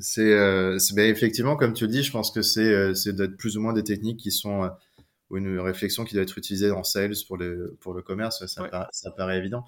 C'est 0.02 0.34
euh, 0.34 0.78
ben, 0.94 1.10
effectivement, 1.10 1.56
comme 1.56 1.74
tu 1.74 1.86
le 1.86 1.92
dis, 1.92 2.04
je 2.04 2.12
pense 2.12 2.32
que 2.32 2.42
c'est 2.42 2.74
euh, 2.74 2.94
d'être 3.08 3.38
plus 3.38 3.58
ou 3.58 3.62
moins 3.62 3.74
des 3.74 3.84
techniques 3.84 4.20
qui 4.20 4.32
sont 4.32 4.64
euh, 4.64 4.70
une 5.34 5.60
réflexion 5.60 6.04
qui 6.04 6.16
doit 6.16 6.24
être 6.24 6.38
utilisée 6.38 6.72
en 6.72 6.84
sales 6.84 7.14
pour 7.28 7.38
le, 7.38 7.78
pour 7.80 7.94
le 7.94 8.02
commerce, 8.02 8.46
ça, 8.46 8.68
paraît, 8.68 8.88
ça 8.92 9.12
paraît 9.12 9.38
évident. 9.38 9.64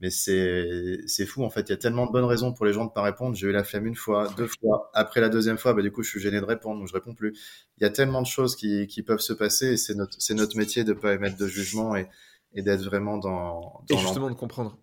Mais 0.00 0.10
c'est 0.10 1.26
fou, 1.26 1.42
en 1.42 1.50
fait, 1.50 1.62
il 1.62 1.70
y 1.70 1.72
a 1.72 1.76
tellement 1.76 2.06
de 2.06 2.12
bonnes 2.12 2.24
raisons 2.24 2.52
pour 2.52 2.66
les 2.66 2.72
gens 2.72 2.84
de 2.84 2.92
pas 2.92 3.02
répondre. 3.02 3.34
J'ai 3.34 3.48
eu 3.48 3.52
la 3.52 3.64
flemme 3.64 3.86
une 3.86 3.96
fois, 3.96 4.28
deux 4.36 4.46
fois. 4.46 4.90
Après 4.94 5.20
la 5.20 5.28
deuxième 5.28 5.58
fois, 5.58 5.74
bah, 5.74 5.82
du 5.82 5.90
coup, 5.90 6.04
je 6.04 6.10
suis 6.10 6.20
gêné 6.20 6.38
de 6.38 6.44
répondre, 6.44 6.78
donc 6.78 6.88
je 6.88 6.92
réponds 6.92 7.14
plus. 7.14 7.36
Il 7.78 7.82
y 7.82 7.86
a 7.86 7.90
tellement 7.90 8.22
de 8.22 8.26
choses 8.26 8.54
qui, 8.54 8.86
qui 8.86 9.02
peuvent 9.02 9.18
se 9.18 9.32
passer 9.32 9.72
et 9.72 9.76
c'est 9.76 9.94
notre, 9.94 10.16
notre 10.34 10.56
métier 10.56 10.84
de 10.84 10.92
pas 10.92 11.14
émettre 11.14 11.36
de 11.36 11.48
jugement 11.48 11.96
et, 11.96 12.06
et 12.54 12.62
d'être 12.62 12.82
vraiment 12.82 13.18
dans, 13.18 13.82
dans 13.88 13.96
et 13.96 13.98
justement 13.98 14.30
de 14.30 14.34
comprendre. 14.34 14.78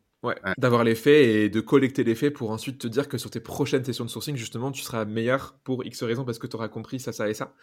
D'avoir 0.57 0.83
les 0.83 0.95
faits 0.95 1.25
et 1.27 1.49
de 1.49 1.59
collecter 1.61 2.03
les 2.03 2.15
faits 2.15 2.33
pour 2.33 2.51
ensuite 2.51 2.77
te 2.79 2.87
dire 2.87 3.07
que 3.07 3.17
sur 3.17 3.29
tes 3.29 3.39
prochaines 3.39 3.83
sessions 3.83 4.05
de 4.05 4.09
sourcing, 4.09 4.35
justement, 4.35 4.71
tu 4.71 4.81
seras 4.81 5.05
meilleur 5.05 5.57
pour 5.63 5.85
X 5.85 6.03
raisons 6.03 6.25
parce 6.25 6.39
que 6.39 6.47
tu 6.47 6.55
auras 6.55 6.67
compris 6.67 6.99
ça, 6.99 7.11
ça 7.11 7.29
et 7.29 7.33
ça. 7.33 7.53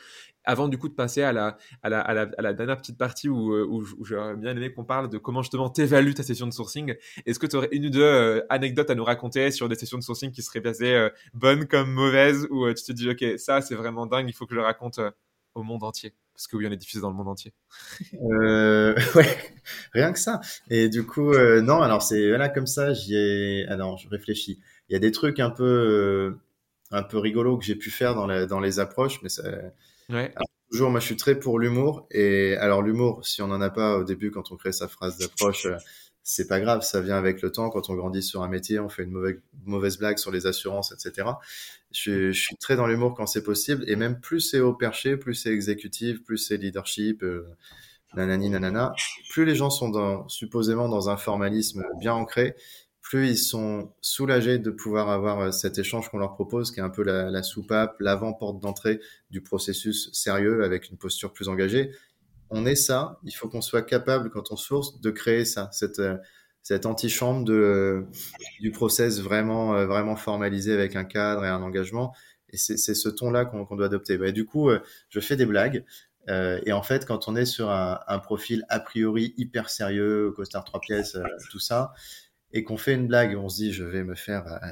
Avant 0.45 0.69
du 0.69 0.79
coup 0.79 0.89
de 0.89 0.95
passer 0.95 1.23
à 1.23 1.33
la, 1.33 1.57
à 1.83 1.89
la, 1.89 2.01
à 2.01 2.43
la, 2.43 2.53
dernière 2.53 2.79
petite 2.79 2.99
partie 2.99 3.29
où, 3.29 3.53
euh, 3.53 3.67
où, 3.69 4.05
j'aurais 4.05 4.37
bien 4.37 4.57
aimé 4.57 4.73
qu'on 4.73 4.85
parle 4.85 5.09
de 5.09 5.19
comment 5.19 5.43
justement 5.43 5.71
t'évalues 5.71 6.15
ta 6.15 6.23
session 6.23 6.47
de 6.47 6.53
sourcing, 6.53 6.95
est-ce 7.27 7.39
que 7.39 7.47
tu 7.47 7.57
aurais 7.57 7.69
une 7.73 7.87
ou 7.87 7.91
deux 7.91 8.03
euh, 8.03 8.41
anecdotes 8.49 8.91
à 8.91 8.95
nous 8.95 9.05
raconter 9.05 9.51
sur 9.51 9.69
des 9.69 9.77
sessions 9.77 9.99
de 9.99 10.03
sourcing 10.03 10.31
qui 10.31 10.43
seraient 10.43 10.61
basées 10.61 10.95
euh, 10.95 11.11
bonnes 11.35 11.67
comme 11.67 11.91
mauvaises 11.93 12.47
ou 12.51 12.73
tu 12.73 12.83
te 12.83 12.93
dis, 12.93 13.09
ok, 13.09 13.39
ça 13.39 13.61
c'est 13.61 13.75
vraiment 13.75 14.07
dingue, 14.07 14.29
il 14.29 14.33
faut 14.33 14.47
que 14.47 14.55
je 14.55 14.61
le 14.61 14.65
raconte 14.65 15.01
au 15.55 15.63
monde 15.63 15.85
entier? 15.85 16.15
Parce 16.43 16.49
que 16.49 16.57
oui, 16.57 16.67
on 16.67 16.73
est 16.73 16.77
diffusé 16.77 17.01
dans 17.01 17.11
le 17.11 17.15
monde 17.15 17.29
entier. 17.29 17.53
euh, 18.15 18.97
ouais, 19.15 19.55
rien 19.93 20.13
que 20.13 20.19
ça. 20.19 20.41
Et 20.71 20.89
du 20.89 21.07
coup, 21.07 21.33
euh, 21.33 21.63
non, 21.63 21.81
alors 21.81 22.03
c'est 22.03 22.29
voilà 22.29 22.49
comme 22.49 22.67
ça. 22.67 22.93
J'y 22.93 23.15
ai. 23.15 23.65
Alors, 23.69 23.97
je 23.97 24.09
réfléchis. 24.09 24.61
Il 24.89 24.93
y 24.93 24.97
a 24.97 24.99
des 24.99 25.13
trucs 25.13 25.39
un 25.39 25.51
peu, 25.51 25.63
euh, 25.63 26.41
un 26.91 27.05
peu 27.05 27.19
rigolos 27.19 27.59
que 27.59 27.65
j'ai 27.65 27.77
pu 27.77 27.91
faire 27.91 28.17
dans, 28.17 28.27
la, 28.27 28.47
dans 28.47 28.59
les 28.59 28.81
approches, 28.81 29.21
mais 29.23 29.29
ça. 29.29 29.45
Ouais. 30.09 30.33
Alors, 30.35 30.49
toujours, 30.69 30.91
moi, 30.91 30.99
je 30.99 31.07
suis 31.07 31.17
très 31.17 31.39
pour 31.39 31.61
l'humour. 31.61 32.09
Et 32.11 32.57
alors, 32.57 32.83
l'humour, 32.83 33.25
si 33.25 33.41
on 33.41 33.47
n'en 33.47 33.61
a 33.61 33.71
pas 33.71 33.99
au 33.99 34.03
début 34.03 34.33
quand 34.33 34.51
on 34.51 34.57
crée 34.57 34.73
sa 34.73 34.89
phrase 34.89 35.19
d'approche. 35.19 35.69
C'est 36.25 36.47
pas 36.47 36.61
grave, 36.61 36.83
ça 36.83 37.01
vient 37.01 37.17
avec 37.17 37.43
le 37.43 37.51
temps. 37.51 37.71
Quand 37.71 37.91
on 37.91 37.95
grandit 37.95 38.23
sur 38.23 38.43
un 38.43 38.49
métier, 38.49 38.79
on 38.79 38.89
fait 38.89 39.03
une 39.03 39.41
mauvaise, 39.65 39.99
blague 39.99 40.19
sur 40.19 40.31
les 40.31 40.47
assurances, 40.47 40.93
etc. 40.93 41.29
Je, 41.91 42.33
suis 42.33 42.57
très 42.57 42.77
dans 42.77 42.87
l'humour 42.87 43.15
quand 43.15 43.27
c'est 43.27 43.43
possible, 43.43 43.85
et 43.89 43.97
même 43.97 44.21
plus 44.21 44.41
c'est 44.41 44.61
haut 44.61 44.75
perché, 44.75 45.17
plus 45.17 45.35
c'est 45.35 45.53
exécutif, 45.53 46.23
plus 46.23 46.39
c'est 46.39 46.57
leadership, 46.57 47.23
euh, 47.23 47.49
nanani 48.15 48.51
nanana. 48.51 48.95
Plus 49.31 49.45
les 49.45 49.57
gens 49.57 49.71
sont 49.71 49.89
dans, 49.89 50.29
supposément 50.29 50.89
dans 50.89 51.11
un 51.11 51.17
formalisme 51.17 51.85
bien 51.99 52.15
ancré, 52.15 52.55
plus 53.01 53.31
ils 53.31 53.39
sont 53.39 53.93
soulagés 54.01 54.59
de 54.59 54.71
pouvoir 54.71 55.11
avoir 55.11 55.41
euh, 55.41 55.51
cet 55.51 55.79
échange 55.79 56.09
qu'on 56.09 56.19
leur 56.19 56.35
propose, 56.35 56.71
qui 56.71 56.79
est 56.79 56.85
un 56.85 56.91
peu 56.91 57.03
la, 57.03 57.31
la 57.31 57.43
soupape, 57.43 57.97
l'avant-porte 57.99 58.61
d'entrée 58.61 59.01
du 59.31 59.43
processus 59.43 60.09
sérieux 60.13 60.63
avec 60.63 60.89
une 60.89 60.99
posture 60.99 61.33
plus 61.33 61.49
engagée 61.49 61.91
on 62.53 62.67
est 62.67 62.77
ça, 62.77 63.19
il 63.25 63.33
faut 63.33 63.49
qu'on 63.49 63.61
soit 63.61 63.83
capable, 63.83 64.31
quand 64.31 64.53
on 64.53 64.57
source, 64.57 65.01
de 65.01 65.11
créer 65.11 65.45
ça, 65.45 65.69
cette, 65.73 65.99
euh, 65.99 66.17
cette 66.63 66.87
antichambre 66.87 67.51
euh, 67.51 68.07
du 68.61 68.71
process 68.71 69.21
vraiment, 69.21 69.75
euh, 69.75 69.87
vraiment 69.87 70.17
formalisé 70.17 70.73
avec 70.73 70.95
un 70.97 71.05
cadre 71.05 71.45
et 71.45 71.49
un 71.49 71.63
engagement. 71.63 72.15
Et 72.51 72.59
c'est 72.59 72.77
ce 72.77 73.09
ton-là 73.09 73.47
qu'on 73.47 73.65
doit 73.77 73.87
adopter. 73.87 74.19
Bah, 74.19 74.31
du 74.31 74.45
coup, 74.45 74.71
je 75.09 75.21
fais 75.21 75.37
des 75.37 75.47
blagues. 75.47 75.87
Euh, 76.29 76.61
et 76.67 76.73
en 76.73 76.83
fait, 76.83 77.07
quand 77.07 77.29
on 77.29 77.37
est 77.37 77.47
sur 77.47 77.71
un, 77.71 78.19
profil 78.21 78.65
a 78.69 78.81
priori 78.81 79.35
hyper 79.37 79.71
sérieux, 79.71 80.33
costard 80.33 80.65
trois 80.65 80.81
pièces, 80.81 81.17
euh, 81.17 81.25
tout 81.51 81.59
ça, 81.59 81.93
et 82.53 82.65
qu'on 82.65 82.77
fait 82.77 82.95
une 82.95 83.09
blague, 83.09 83.37
on 83.37 83.49
se 83.49 83.57
dit 83.57 83.73
je 83.73 83.85
vais 83.85 84.05
me 84.05 84.15
faire, 84.15 84.47
euh, 84.47 84.67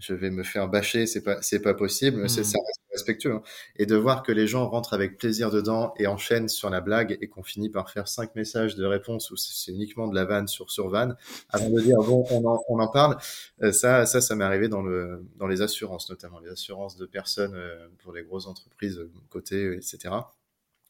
je 0.00 0.14
vais 0.14 0.30
me 0.30 0.42
faire 0.42 0.68
bâcher, 0.68 1.06
c'est 1.06 1.22
pas, 1.22 1.40
c'est 1.42 1.60
pas 1.60 1.74
possible, 1.74 2.22
mmh. 2.22 2.28
c'est 2.28 2.44
ça 2.44 2.58
reste 2.66 2.80
respectueux. 2.90 3.34
Hein. 3.34 3.42
Et 3.76 3.86
de 3.86 3.94
voir 3.94 4.22
que 4.22 4.32
les 4.32 4.46
gens 4.46 4.68
rentrent 4.68 4.94
avec 4.94 5.18
plaisir 5.18 5.50
dedans 5.50 5.94
et 5.98 6.06
enchaînent 6.06 6.48
sur 6.48 6.70
la 6.70 6.80
blague 6.80 7.18
et 7.20 7.28
qu'on 7.28 7.42
finit 7.42 7.70
par 7.70 7.90
faire 7.90 8.08
cinq 8.08 8.34
messages 8.34 8.74
de 8.74 8.84
réponse 8.84 9.30
où 9.30 9.36
c'est 9.36 9.72
uniquement 9.72 10.08
de 10.08 10.14
la 10.14 10.24
vanne 10.24 10.48
sur 10.48 10.70
sur 10.70 10.88
vanne, 10.88 11.16
avant 11.50 11.70
de 11.70 11.80
dire 11.80 11.98
bon, 11.98 12.26
on 12.30 12.44
en, 12.46 12.58
on 12.68 12.78
en 12.80 12.88
parle. 12.88 13.18
Euh, 13.62 13.72
ça, 13.72 14.06
ça, 14.06 14.20
ça 14.20 14.34
m'est 14.34 14.44
arrivé 14.44 14.68
dans 14.68 14.82
le, 14.82 15.24
dans 15.36 15.46
les 15.46 15.62
assurances 15.62 16.08
notamment, 16.10 16.40
les 16.40 16.50
assurances 16.50 16.96
de 16.96 17.06
personnes 17.06 17.54
euh, 17.54 17.88
pour 17.98 18.12
les 18.12 18.22
grosses 18.22 18.46
entreprises 18.46 19.00
côté, 19.28 19.76
etc 19.76 20.10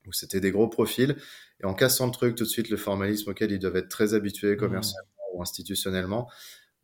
où 0.07 0.13
c'était 0.13 0.41
des 0.41 0.51
gros 0.51 0.69
profils. 0.69 1.17
Et 1.63 1.67
en 1.67 1.75
cassant 1.75 2.07
le 2.07 2.13
truc 2.13 2.35
tout 2.35 2.45
de 2.45 2.49
suite, 2.49 2.71
le 2.71 2.77
formalisme 2.77 3.31
auquel 3.31 3.53
ils 3.53 3.59
doivent 3.59 3.77
être 3.77 3.89
très 3.89 4.15
habitués 4.15 4.57
commercialement 4.57 5.09
mmh. 5.33 5.37
ou 5.37 5.43
institutionnellement, 5.43 6.29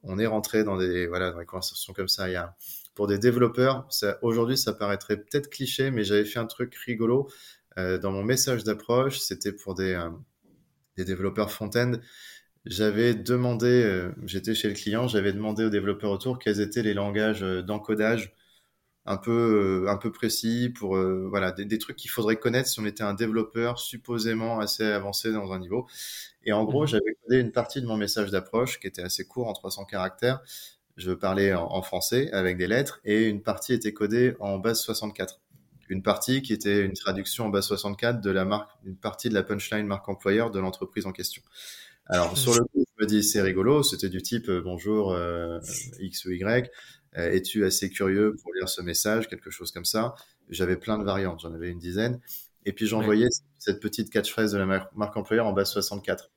on 0.07 0.19
est 0.19 0.27
rentré 0.27 0.65
dans 0.65 0.77
des, 0.77 1.07
voilà, 1.07 1.33
dans 1.33 1.39
des 1.39 1.45
conversations 1.45 1.93
comme 1.93 2.09
ça. 2.09 2.29
Il 2.29 2.33
y 2.33 2.37
a, 2.37 2.57
pour 2.95 3.07
des 3.07 3.19
développeurs, 3.19 3.89
aujourd'hui, 4.23 4.57
ça 4.57 4.73
paraîtrait 4.73 5.19
peut-être 5.19 5.51
cliché, 5.51 5.91
mais 5.91 6.05
j'avais 6.05 6.25
fait 6.25 6.39
un 6.39 6.47
truc 6.47 6.75
rigolo 6.77 7.29
euh, 7.79 7.99
dans 7.99 8.13
mon 8.13 8.23
message 8.23 8.65
d'approche. 8.65 9.19
C'était 9.19 9.53
pour 9.53 9.75
des, 9.75 9.93
euh, 9.93 10.11
développeurs 10.97 11.51
front-end. 11.51 11.93
J'avais 12.65 13.15
demandé, 13.15 13.83
euh, 13.85 14.11
j'étais 14.25 14.55
chez 14.55 14.69
le 14.69 14.75
client, 14.75 15.09
j'avais 15.09 15.33
demandé 15.33 15.65
aux 15.65 15.71
développeurs 15.71 16.11
autour 16.11 16.39
quels 16.39 16.61
étaient 16.61 16.83
les 16.83 16.95
langages 16.95 17.43
d'encodage 17.43 18.35
un 19.07 19.17
peu 19.17 19.85
euh, 19.87 19.91
un 19.91 19.97
peu 19.97 20.11
précis 20.11 20.69
pour 20.69 20.97
euh, 20.97 21.27
voilà 21.31 21.53
des, 21.53 21.65
des 21.65 21.79
trucs 21.79 21.97
qu'il 21.97 22.11
faudrait 22.11 22.37
connaître 22.37 22.69
si 22.69 22.81
on 22.81 22.87
était 22.87 23.05
un 23.05 23.15
développeur 23.15 23.79
supposément 23.79 24.59
assez 24.59 24.85
avancé 24.85 25.33
dans 25.33 25.53
un 25.53 25.59
niveau. 25.59 25.87
Et 26.45 26.53
en 26.53 26.65
gros 26.65 26.87
j'avais 26.87 27.17
codé 27.23 27.41
une 27.41 27.53
partie 27.53 27.81
de 27.81 27.87
mon 27.87 27.97
message 27.97 28.31
d'approche 28.31 28.81
qui 28.81 28.87
était 28.87 29.03
assez 29.03 29.27
court 29.27 29.49
en 29.49 29.53
300 29.53 29.85
caractères. 29.85 30.43
Je 30.97 31.13
parlais 31.13 31.55
en, 31.55 31.71
en, 31.71 31.83
français 31.83 32.31
avec 32.33 32.57
des 32.57 32.67
lettres 32.67 33.01
et 33.05 33.29
une 33.29 33.43
partie 33.43 33.75
était 33.75 33.93
codée 33.93 34.35
en 34.41 34.59
base 34.59 34.81
64 34.81 35.41
une 35.89 36.03
partie 36.03 36.43
qui 36.43 36.53
était 36.53 36.81
une 36.81 36.95
traduction 36.95 37.47
en 37.47 37.49
base 37.49 37.67
64 37.67 38.21
de 38.21 38.31
la 38.31 38.45
marque 38.45 38.71
une 38.85 38.97
partie 38.97 39.29
de 39.29 39.35
la 39.35 39.43
punchline 39.43 39.87
marque 39.87 40.09
employeur 40.09 40.51
de 40.51 40.59
l'entreprise 40.59 41.07
en 41.07 41.13
question. 41.13 41.43
Alors 42.07 42.37
sur 42.39 42.55
le 42.55 42.65
coup 42.65 42.85
je 42.99 43.05
me 43.05 43.09
dis 43.09 43.23
c'est 43.23 43.43
rigolo 43.43 43.83
c'était 43.83 44.09
du 44.09 44.23
type 44.23 44.49
euh, 44.49 44.61
bonjour 44.61 45.13
euh, 45.13 45.61
x 46.01 46.25
ou 46.25 46.33
y 46.33 46.71
es-tu 47.17 47.65
assez 47.65 47.91
curieux 47.91 48.37
pour 48.43 48.53
lire 48.55 48.69
ce 48.69 48.83
message, 48.83 49.29
quelque 49.29 49.51
chose 49.51 49.73
comme 49.73 49.85
ça? 49.85 50.15
J'avais 50.49 50.77
plein 50.77 50.99
de 50.99 51.05
variantes, 51.05 51.41
j'en 51.41 51.53
avais 51.53 51.71
une 51.71 51.79
dizaine. 51.79 52.21
Et 52.65 52.73
puis 52.73 52.87
j'envoyais 52.87 53.25
ouais. 53.25 53.45
cette 53.59 53.81
petite 53.81 54.11
catchphrase 54.11 54.53
de 54.53 54.59
la 54.59 54.67
marque 54.67 55.17
employeur 55.17 55.47
en 55.47 55.53
base 55.53 55.71
64. 55.71 56.31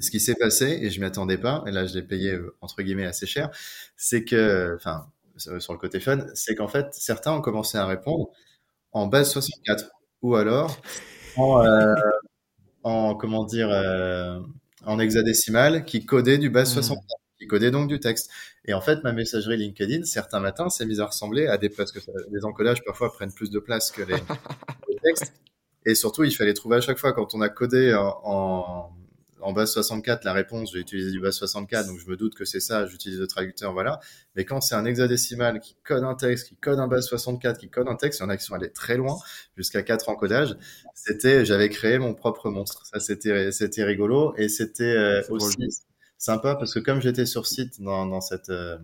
Ce 0.00 0.10
qui 0.10 0.20
s'est 0.20 0.34
passé, 0.34 0.78
et 0.82 0.90
je 0.90 1.00
m'y 1.00 1.06
attendais 1.06 1.38
pas, 1.38 1.62
et 1.66 1.70
là 1.70 1.86
je 1.86 1.94
l'ai 1.94 2.02
payé 2.02 2.38
entre 2.60 2.82
guillemets 2.82 3.06
assez 3.06 3.26
cher, 3.26 3.50
c'est 3.96 4.24
que, 4.24 4.74
enfin, 4.76 5.06
sur 5.36 5.72
le 5.72 5.78
côté 5.78 6.00
fun, 6.00 6.26
c'est 6.34 6.54
qu'en 6.54 6.68
fait 6.68 6.88
certains 6.92 7.32
ont 7.32 7.40
commencé 7.40 7.78
à 7.78 7.86
répondre 7.86 8.28
en 8.92 9.06
base 9.06 9.30
64, 9.32 9.90
ou 10.22 10.36
alors 10.36 10.76
en, 11.36 11.64
euh, 11.64 11.94
en 12.82 13.14
comment 13.14 13.44
dire, 13.44 13.70
euh, 13.70 14.38
en 14.84 14.98
hexadécimal 14.98 15.84
qui 15.84 16.04
codait 16.04 16.38
du 16.38 16.50
base 16.50 16.70
mmh. 16.70 16.82
64 16.82 17.06
qui 17.06 17.23
codait 17.46 17.70
donc 17.70 17.88
du 17.88 18.00
texte. 18.00 18.30
Et 18.64 18.74
en 18.74 18.80
fait, 18.80 19.02
ma 19.04 19.12
messagerie 19.12 19.56
LinkedIn, 19.56 20.04
certains 20.04 20.40
matins, 20.40 20.68
s'est 20.70 20.86
mise 20.86 21.00
à 21.00 21.06
ressembler 21.06 21.46
à 21.46 21.58
des 21.58 21.68
parce 21.68 21.92
que 21.92 21.98
les 22.30 22.44
encodages 22.44 22.82
parfois 22.84 23.12
prennent 23.12 23.32
plus 23.32 23.50
de 23.50 23.58
place 23.58 23.90
que 23.90 24.02
les, 24.02 24.14
les, 24.88 24.96
textes. 25.02 25.32
Et 25.86 25.94
surtout, 25.94 26.24
il 26.24 26.32
fallait 26.32 26.54
trouver 26.54 26.76
à 26.76 26.80
chaque 26.80 26.98
fois 26.98 27.12
quand 27.12 27.34
on 27.34 27.40
a 27.40 27.48
codé 27.48 27.94
en, 27.94 28.20
en, 28.24 28.92
en 29.44 29.52
base 29.52 29.72
64 29.72 30.24
la 30.24 30.32
réponse, 30.32 30.72
j'ai 30.72 30.78
utilisé 30.78 31.10
du 31.10 31.20
base 31.20 31.36
64, 31.36 31.86
donc 31.86 31.98
je 31.98 32.08
me 32.08 32.16
doute 32.16 32.34
que 32.34 32.44
c'est 32.44 32.60
ça, 32.60 32.86
j'utilise 32.86 33.20
le 33.20 33.26
traducteur, 33.26 33.72
voilà. 33.72 34.00
Mais 34.34 34.44
quand 34.44 34.60
c'est 34.60 34.74
un 34.74 34.86
hexadécimal 34.86 35.60
qui 35.60 35.76
code 35.84 36.02
un 36.02 36.14
texte, 36.14 36.48
qui 36.48 36.56
code 36.56 36.78
un 36.78 36.88
base 36.88 37.06
64, 37.06 37.58
qui 37.58 37.68
code 37.68 37.88
un 37.88 37.96
texte, 37.96 38.20
il 38.20 38.22
y 38.22 38.26
en 38.26 38.30
a 38.30 38.36
qui 38.36 38.44
sont 38.44 38.54
allés 38.54 38.72
très 38.72 38.96
loin, 38.96 39.18
jusqu'à 39.56 39.82
4 39.82 40.08
encodages, 40.08 40.56
c'était, 40.94 41.44
j'avais 41.44 41.68
créé 41.68 41.98
mon 41.98 42.14
propre 42.14 42.48
monstre. 42.50 42.86
Ça, 42.86 43.00
c'était, 43.00 43.52
c'était 43.52 43.84
rigolo. 43.84 44.34
Et 44.36 44.48
c'était 44.48 44.84
euh, 44.84 45.22
aussi, 45.28 45.56
drôle 45.56 45.68
sympa 46.24 46.54
parce 46.56 46.74
que 46.74 46.80
comme 46.80 47.00
j'étais 47.00 47.26
sur 47.26 47.46
site 47.46 47.80
dans, 47.80 48.06
dans 48.06 48.20
cette 48.20 48.48
euh, 48.50 48.78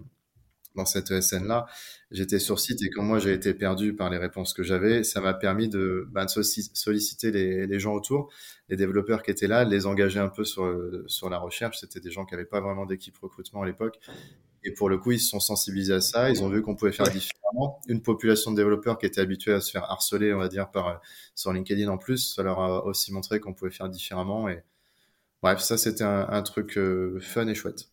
dans 0.77 0.85
cette 0.85 1.11
ESN 1.11 1.47
là, 1.49 1.67
j'étais 2.13 2.39
sur 2.39 2.61
site 2.61 2.81
et 2.83 2.91
quand 2.91 3.03
moi 3.03 3.19
j'ai 3.19 3.33
été 3.33 3.55
perdu 3.55 3.95
par 3.97 4.09
les 4.09 4.19
réponses 4.19 4.53
que 4.53 4.63
j'avais, 4.63 5.03
ça 5.03 5.21
m'a 5.21 5.35
permis 5.35 5.69
de, 5.69 6.07
bah, 6.13 6.27
de 6.27 6.31
solliciter 6.31 7.33
les, 7.33 7.67
les, 7.67 7.81
gens 7.81 7.93
autour, 7.93 8.33
les 8.69 8.77
développeurs 8.77 9.25
qui 9.25 9.33
étaient 9.33 9.49
là, 9.49 9.65
les 9.65 9.87
engager 9.87 10.21
un 10.21 10.29
peu 10.29 10.45
sur 10.45 10.73
sur 11.09 11.29
la 11.29 11.39
recherche. 11.39 11.81
C'était 11.81 11.99
des 11.99 12.13
gens 12.13 12.25
qui 12.25 12.35
n'avaient 12.35 12.45
pas 12.47 12.61
vraiment 12.61 12.87
d'équipe 12.87 13.17
recrutement 13.19 13.63
à 13.63 13.67
l'époque. 13.67 13.99
Et 14.63 14.73
pour 14.73 14.89
le 14.89 14.99
coup, 14.99 15.13
ils 15.13 15.21
se 15.21 15.31
sont 15.31 15.41
sensibilisés 15.41 15.95
à 15.95 16.01
ça. 16.01 16.31
Ils 16.31 16.43
ont 16.43 16.49
vu 16.49 16.63
qu'on 16.63 16.77
pouvait 16.77 16.93
faire 16.93 17.09
différemment. 17.09 17.81
Une 17.89 18.03
population 18.03 18.51
de 18.51 18.57
développeurs 18.57 18.99
qui 18.99 19.07
était 19.07 19.21
habituée 19.21 19.55
à 19.55 19.61
se 19.61 19.71
faire 19.71 19.91
harceler, 19.91 20.35
on 20.35 20.39
va 20.39 20.49
dire, 20.49 20.71
par 20.71 21.01
sur 21.35 21.53
LinkedIn 21.53 21.89
en 21.89 21.99
plus, 21.99 22.35
ça 22.35 22.43
leur 22.43 22.61
a 22.61 22.85
aussi 22.85 23.13
montré 23.13 23.41
qu'on 23.41 23.55
pouvait 23.55 23.71
faire 23.71 23.89
différemment 23.89 24.49
et 24.49 24.63
Bref, 25.43 25.61
ça 25.61 25.79
c'était 25.79 26.05
un, 26.05 26.29
un, 26.29 26.43
truc 26.43 26.77
euh, 26.77 27.19
fun 27.21 27.47
et 27.47 27.55
chouette. 27.55 27.89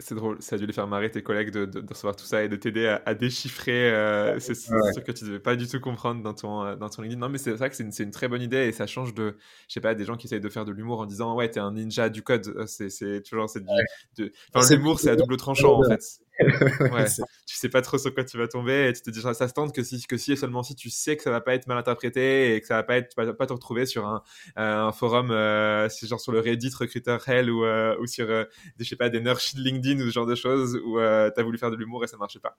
C'est 0.00 0.14
drôle, 0.14 0.40
ça 0.40 0.54
a 0.54 0.58
dû 0.60 0.66
les 0.66 0.72
faire 0.72 0.86
marrer 0.86 1.10
tes 1.10 1.24
collègues 1.24 1.50
de, 1.50 1.66
de, 1.66 1.80
de 1.80 1.88
recevoir 1.88 2.14
tout 2.14 2.24
ça 2.24 2.44
et 2.44 2.48
de 2.48 2.54
t'aider 2.54 2.86
à, 2.86 3.02
à, 3.04 3.14
déchiffrer 3.14 3.90
euh, 3.90 4.38
ce, 4.38 4.52
ouais. 4.52 5.02
que 5.02 5.10
tu 5.10 5.24
devais 5.24 5.40
pas 5.40 5.56
du 5.56 5.66
tout 5.66 5.80
comprendre 5.80 6.22
dans 6.22 6.34
ton, 6.34 6.62
euh, 6.62 6.76
dans 6.76 6.88
ton 6.88 7.02
LinkedIn. 7.02 7.20
Non, 7.20 7.28
mais 7.28 7.38
c'est 7.38 7.50
vrai 7.50 7.68
que 7.68 7.74
c'est 7.74 7.82
une, 7.82 7.90
une, 7.98 8.12
très 8.12 8.28
bonne 8.28 8.42
idée 8.42 8.68
et 8.68 8.70
ça 8.70 8.86
change 8.86 9.12
de, 9.12 9.36
je 9.66 9.72
sais 9.72 9.80
pas, 9.80 9.96
des 9.96 10.04
gens 10.04 10.16
qui 10.16 10.28
essayent 10.28 10.40
de 10.40 10.48
faire 10.48 10.64
de 10.64 10.70
l'humour 10.70 11.00
en 11.00 11.06
disant 11.06 11.34
ouais, 11.34 11.50
t'es 11.50 11.58
un 11.58 11.72
ninja 11.72 12.10
du 12.10 12.22
code. 12.22 12.46
Euh, 12.46 12.66
c'est 12.66 13.22
toujours 13.22 13.50
cette 13.50 13.64
ouais. 13.64 13.84
de... 14.18 14.32
enfin, 14.54 14.72
l'humour, 14.72 15.00
c'est 15.00 15.10
à 15.10 15.16
double 15.16 15.36
tranchant 15.36 15.80
en 15.80 15.82
fait. 15.82 16.00
Ouais, 16.40 17.04
tu 17.46 17.56
sais 17.56 17.68
pas 17.68 17.82
trop 17.82 17.98
sur 17.98 18.14
quoi 18.14 18.24
tu 18.24 18.38
vas 18.38 18.46
tomber 18.46 18.88
et 18.88 18.92
tu 18.92 19.02
te 19.02 19.10
dis 19.10 19.20
ça 19.20 19.34
se 19.34 19.52
tente 19.52 19.74
que 19.74 19.82
si 19.82 20.06
que 20.06 20.16
si 20.16 20.32
et 20.32 20.36
seulement 20.36 20.62
si 20.62 20.74
tu 20.74 20.88
sais 20.90 21.16
que 21.16 21.22
ça 21.22 21.30
va 21.30 21.40
pas 21.40 21.54
être 21.54 21.66
mal 21.66 21.78
interprété 21.78 22.54
et 22.54 22.60
que 22.60 22.66
ça 22.66 22.76
va 22.76 22.82
pas 22.84 22.96
être 22.98 23.08
tu 23.08 23.20
vas 23.20 23.32
pas 23.34 23.46
te 23.46 23.52
retrouver 23.52 23.86
sur 23.86 24.06
un, 24.06 24.22
euh, 24.58 24.86
un 24.86 24.92
forum 24.92 25.30
euh, 25.30 25.88
genre 26.02 26.20
sur 26.20 26.32
le 26.32 26.40
Reddit 26.40 26.70
recruteur 26.78 27.28
hell 27.28 27.50
ou 27.50 27.64
euh, 27.64 27.96
ou 28.00 28.06
sur 28.06 28.30
euh, 28.30 28.44
des 28.76 28.84
je 28.84 28.90
sais 28.90 28.96
pas 28.96 29.08
des 29.08 29.20
nurse 29.20 29.54
LinkedIn 29.54 30.00
ou 30.00 30.06
ce 30.06 30.10
genre 30.10 30.26
de 30.26 30.34
choses 30.34 30.80
où 30.84 30.98
euh, 30.98 31.30
tu 31.34 31.40
as 31.40 31.42
voulu 31.42 31.58
faire 31.58 31.70
de 31.70 31.76
l'humour 31.76 32.04
et 32.04 32.06
ça 32.06 32.16
marchait 32.16 32.40
pas. 32.40 32.56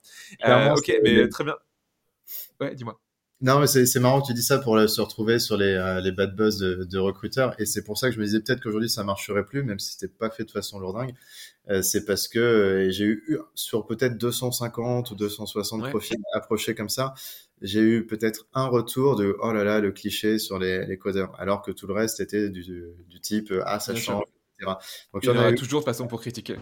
ok, 0.76 0.94
mais 1.04 1.28
très 1.30 1.44
bien. 1.44 1.56
Ouais, 2.60 2.76
dis-moi. 2.76 3.00
Non, 3.42 3.60
mais 3.60 3.68
c'est 3.68 4.00
marrant 4.02 4.22
que 4.22 4.28
tu 4.28 4.34
dis 4.34 4.44
ça 4.44 4.58
pour 4.58 4.78
se 4.90 5.00
retrouver 5.00 5.40
sur 5.40 5.56
les, 5.56 5.74
euh, 5.74 6.02
les 6.02 6.12
bad 6.12 6.36
buzz 6.36 6.58
de, 6.58 6.84
de 6.84 6.98
recruteurs. 6.98 7.56
Et 7.58 7.66
c'est 7.66 7.86
pour 7.86 7.98
ça 7.98 8.10
que 8.10 8.16
je 8.16 8.20
me 8.20 8.26
disais 8.26 8.42
peut-être 8.42 8.62
qu'aujourd'hui 8.62 8.90
ça 8.90 9.06
marcherait 9.06 9.46
plus, 9.46 9.64
même 9.64 9.80
si 9.80 9.94
c'était 9.94 10.10
pas 10.10 10.30
fait 10.30 10.44
de 10.44 10.52
façon 10.52 10.78
lourdingue. 10.78 11.14
Euh, 11.70 11.82
c'est 11.82 12.04
parce 12.04 12.28
que 12.28 12.38
euh, 12.38 12.90
j'ai 12.90 13.06
eu 13.06 13.40
sur 13.56 13.86
peut-être 13.86 14.18
250 14.18 15.12
ou 15.12 15.16
260 15.16 15.84
ouais. 15.84 15.90
profils 15.90 16.18
approchés 16.34 16.76
comme 16.76 16.90
ça, 16.90 17.14
j'ai 17.62 17.80
eu 17.80 18.06
peut-être 18.06 18.48
un 18.54 18.68
retour 18.68 19.16
de 19.16 19.38
oh 19.42 19.54
là 19.54 19.64
là 19.64 19.80
le 19.80 19.94
cliché 19.94 20.38
sur 20.38 20.60
les, 20.60 20.86
les 20.86 20.98
codeurs, 20.98 21.34
alors 21.40 21.62
que 21.62 21.72
tout 21.72 21.88
le 21.88 21.94
reste 21.94 22.20
était 22.20 22.50
du, 22.50 22.64
du 23.08 23.22
type 23.22 23.54
ah 23.66 23.80
ça 23.80 23.94
Bien 23.94 24.02
change, 24.02 24.24
etc. 24.60 24.74
Donc 25.14 25.24
il 25.24 25.28
y 25.28 25.30
en 25.30 25.40
a 25.40 25.50
eu... 25.50 25.56
toujours 25.56 25.80
de 25.80 25.86
façon 25.86 26.08
pour 26.08 26.20
critiquer. 26.20 26.58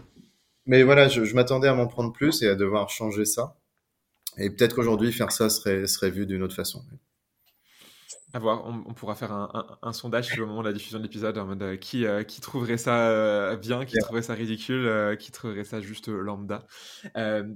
Mais 0.68 0.84
voilà, 0.84 1.08
je, 1.08 1.24
je 1.24 1.34
m'attendais 1.34 1.70
à 1.70 1.74
m'en 1.74 1.88
prendre 1.88 2.14
plus 2.14 2.44
et 2.44 2.48
à 2.48 2.56
devoir 2.56 2.90
changer 2.92 3.26
ça. 3.26 3.56
Et 4.38 4.50
peut-être 4.50 4.76
qu'aujourd'hui, 4.76 5.12
faire 5.12 5.32
ça 5.32 5.50
serait, 5.50 5.88
serait 5.88 6.12
vu 6.12 6.26
d'une 6.26 6.44
autre 6.44 6.56
façon. 6.56 6.84
À 8.34 8.40
voir, 8.40 8.66
on, 8.66 8.94
pourra 8.94 9.16
faire 9.16 9.32
un, 9.32 9.94
sondage 9.94 10.38
au 10.38 10.46
moment 10.46 10.62
de 10.62 10.68
la 10.68 10.74
diffusion 10.74 10.98
de 10.98 11.04
l'épisode 11.04 11.38
en 11.38 11.46
mode 11.46 11.64
euh, 11.64 11.78
qui, 11.78 12.06
euh, 12.06 12.24
qui 12.24 12.42
trouverait 12.42 12.78
ça 12.78 13.08
euh, 13.10 13.56
bien, 13.56 13.86
qui 13.86 13.96
trouverait 13.98 14.22
ça 14.22 14.34
ridicule, 14.34 15.16
qui 15.18 15.32
trouverait 15.32 15.64
ça 15.64 15.80
juste 15.80 16.10
lambda. 16.10 16.68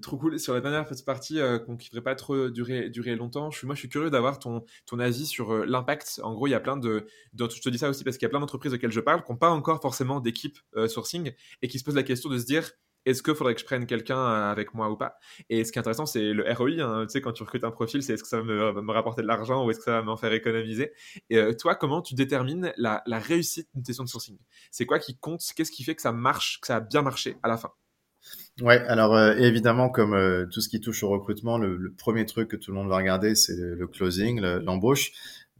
trop 0.01 0.17
cool. 0.17 0.39
Sur 0.39 0.53
la 0.53 0.61
dernière 0.61 0.87
partie, 1.05 1.39
qu'on 1.65 1.73
ne 1.73 1.77
devrait 1.77 2.01
pas 2.01 2.15
trop 2.15 2.49
durer, 2.49 2.89
durer 2.89 3.17
longtemps, 3.17 3.51
je 3.51 3.57
suis, 3.57 3.67
moi 3.67 3.75
je 3.75 3.81
suis 3.81 3.89
curieux 3.89 4.09
d'avoir 4.09 4.39
ton, 4.39 4.63
ton 4.85 4.97
avis 4.99 5.25
sur 5.25 5.65
l'impact. 5.65 6.21
En 6.23 6.33
gros, 6.33 6.47
il 6.47 6.51
y 6.51 6.55
a 6.55 6.61
plein 6.61 6.77
de, 6.77 7.05
de, 7.33 7.49
Je 7.49 7.61
te 7.61 7.69
dis 7.69 7.77
ça 7.77 7.89
aussi 7.89 8.05
parce 8.05 8.17
qu'il 8.17 8.25
y 8.25 8.27
a 8.27 8.29
plein 8.29 8.39
d'entreprises 8.39 8.73
auxquelles 8.73 8.93
je 8.93 9.01
parle 9.01 9.25
qui 9.25 9.31
n'ont 9.31 9.37
pas 9.37 9.51
encore 9.51 9.81
forcément 9.81 10.21
d'équipe 10.21 10.57
sourcing 10.87 11.33
et 11.61 11.67
qui 11.67 11.79
se 11.79 11.83
posent 11.83 11.95
la 11.95 12.03
question 12.03 12.29
de 12.29 12.37
se 12.37 12.45
dire 12.45 12.71
est-ce 13.05 13.23
qu'il 13.23 13.35
faudrait 13.35 13.55
que 13.55 13.61
je 13.61 13.65
prenne 13.65 13.85
quelqu'un 13.85 14.17
euh, 14.17 14.51
avec 14.51 14.73
moi 14.73 14.89
ou 14.89 14.95
pas? 14.95 15.17
Et 15.49 15.63
ce 15.63 15.71
qui 15.71 15.79
est 15.79 15.81
intéressant, 15.81 16.05
c'est 16.05 16.33
le 16.33 16.43
ROI. 16.53 16.81
Hein. 16.81 17.05
Tu 17.07 17.13
sais, 17.13 17.21
quand 17.21 17.31
tu 17.31 17.43
recrutes 17.43 17.63
un 17.63 17.71
profil, 17.71 18.03
c'est 18.03 18.13
est-ce 18.13 18.23
que 18.23 18.29
ça 18.29 18.41
va 18.41 18.43
me, 18.43 18.91
rapporter 18.91 19.21
de 19.21 19.27
l'argent 19.27 19.65
ou 19.65 19.71
est-ce 19.71 19.79
que 19.79 19.85
ça 19.85 19.91
va 19.93 20.01
m'en 20.03 20.17
faire 20.17 20.33
économiser? 20.33 20.91
Et 21.29 21.37
euh, 21.37 21.53
toi, 21.53 21.75
comment 21.75 22.01
tu 22.01 22.13
détermines 22.13 22.73
la, 22.77 23.03
réussite 23.07 23.67
d'une 23.73 23.83
session 23.83 24.03
de 24.03 24.09
sourcing? 24.09 24.37
C'est 24.69 24.85
quoi 24.85 24.99
qui 24.99 25.17
compte? 25.17 25.41
Qu'est-ce 25.55 25.71
qui 25.71 25.83
fait 25.83 25.95
que 25.95 26.01
ça 26.01 26.11
marche, 26.11 26.59
que 26.61 26.67
ça 26.67 26.77
a 26.77 26.79
bien 26.79 27.01
marché 27.01 27.37
à 27.43 27.47
la 27.47 27.57
fin? 27.57 27.71
Ouais, 28.61 28.77
alors 28.81 29.15
euh, 29.15 29.33
évidemment, 29.35 29.89
comme 29.89 30.47
tout 30.51 30.61
ce 30.61 30.69
qui 30.69 30.79
touche 30.79 31.01
au 31.01 31.09
recrutement, 31.09 31.57
le, 31.57 31.93
premier 31.97 32.25
truc 32.27 32.49
que 32.49 32.55
tout 32.55 32.71
le 32.71 32.77
monde 32.77 32.89
va 32.89 32.97
regarder, 32.97 33.33
c'est 33.33 33.55
le, 33.55 33.87
closing, 33.87 34.39
l'embauche. 34.39 35.11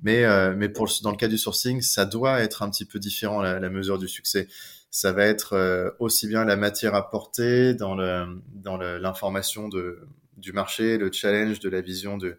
Mais, 0.04 0.26
mais 0.56 0.68
pour 0.70 0.90
dans 1.04 1.12
le 1.12 1.18
cas 1.18 1.28
du 1.28 1.38
sourcing, 1.38 1.82
ça 1.82 2.06
doit 2.06 2.42
être 2.42 2.64
un 2.64 2.70
petit 2.70 2.86
peu 2.86 3.00
différent 3.00 3.42
la 3.42 3.70
mesure 3.70 3.98
du 3.98 4.08
succès 4.08 4.48
ça 4.92 5.14
va 5.14 5.24
être 5.24 5.54
euh, 5.54 5.90
aussi 6.00 6.28
bien 6.28 6.44
la 6.44 6.58
matière 6.58 6.94
apportée 6.96 7.74
dans 7.74 7.96
le 7.96 8.26
dans 8.54 8.78
l'information 8.78 9.70
de 9.70 10.00
du 10.38 10.52
marché, 10.52 10.98
le 10.98 11.12
challenge 11.12 11.60
de 11.60 11.70
la 11.70 11.82
vision 11.82 12.18
de 12.18 12.38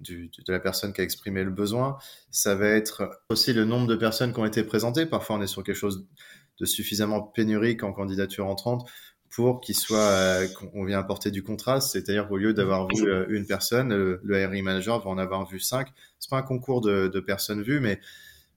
du, 0.00 0.30
de 0.46 0.52
la 0.52 0.60
personne 0.60 0.92
qui 0.92 1.00
a 1.00 1.04
exprimé 1.04 1.44
le 1.44 1.50
besoin. 1.50 1.98
Ça 2.30 2.54
va 2.54 2.68
être 2.68 3.10
aussi 3.28 3.52
le 3.52 3.64
nombre 3.64 3.86
de 3.86 3.96
personnes 3.96 4.32
qui 4.32 4.40
ont 4.40 4.46
été 4.46 4.64
présentées. 4.64 5.06
Parfois, 5.06 5.36
on 5.36 5.42
est 5.42 5.46
sur 5.46 5.62
quelque 5.62 5.76
chose 5.76 6.06
de 6.58 6.64
suffisamment 6.64 7.20
pénurique 7.22 7.82
en 7.82 7.92
candidature 7.92 8.46
entrante 8.46 8.88
pour 9.30 9.60
qu'il 9.60 9.74
soit, 9.74 9.98
euh, 9.98 10.46
qu'on 10.48 10.84
vient 10.84 10.98
apporter 11.00 11.30
du 11.30 11.42
contraste. 11.42 11.92
C'est-à-dire 11.92 12.28
qu'au 12.28 12.36
lieu 12.36 12.54
d'avoir 12.54 12.86
vu 12.86 13.08
euh, 13.08 13.26
une 13.28 13.46
personne, 13.46 13.88
le, 13.88 14.20
le 14.22 14.40
hiring 14.40 14.64
manager 14.64 15.00
va 15.00 15.10
en 15.10 15.18
avoir 15.18 15.46
vu 15.48 15.58
cinq. 15.58 15.88
C'est 16.18 16.30
pas 16.30 16.38
un 16.38 16.42
concours 16.42 16.80
de, 16.80 17.08
de 17.08 17.20
personnes 17.20 17.62
vues, 17.62 17.80
mais 17.80 18.00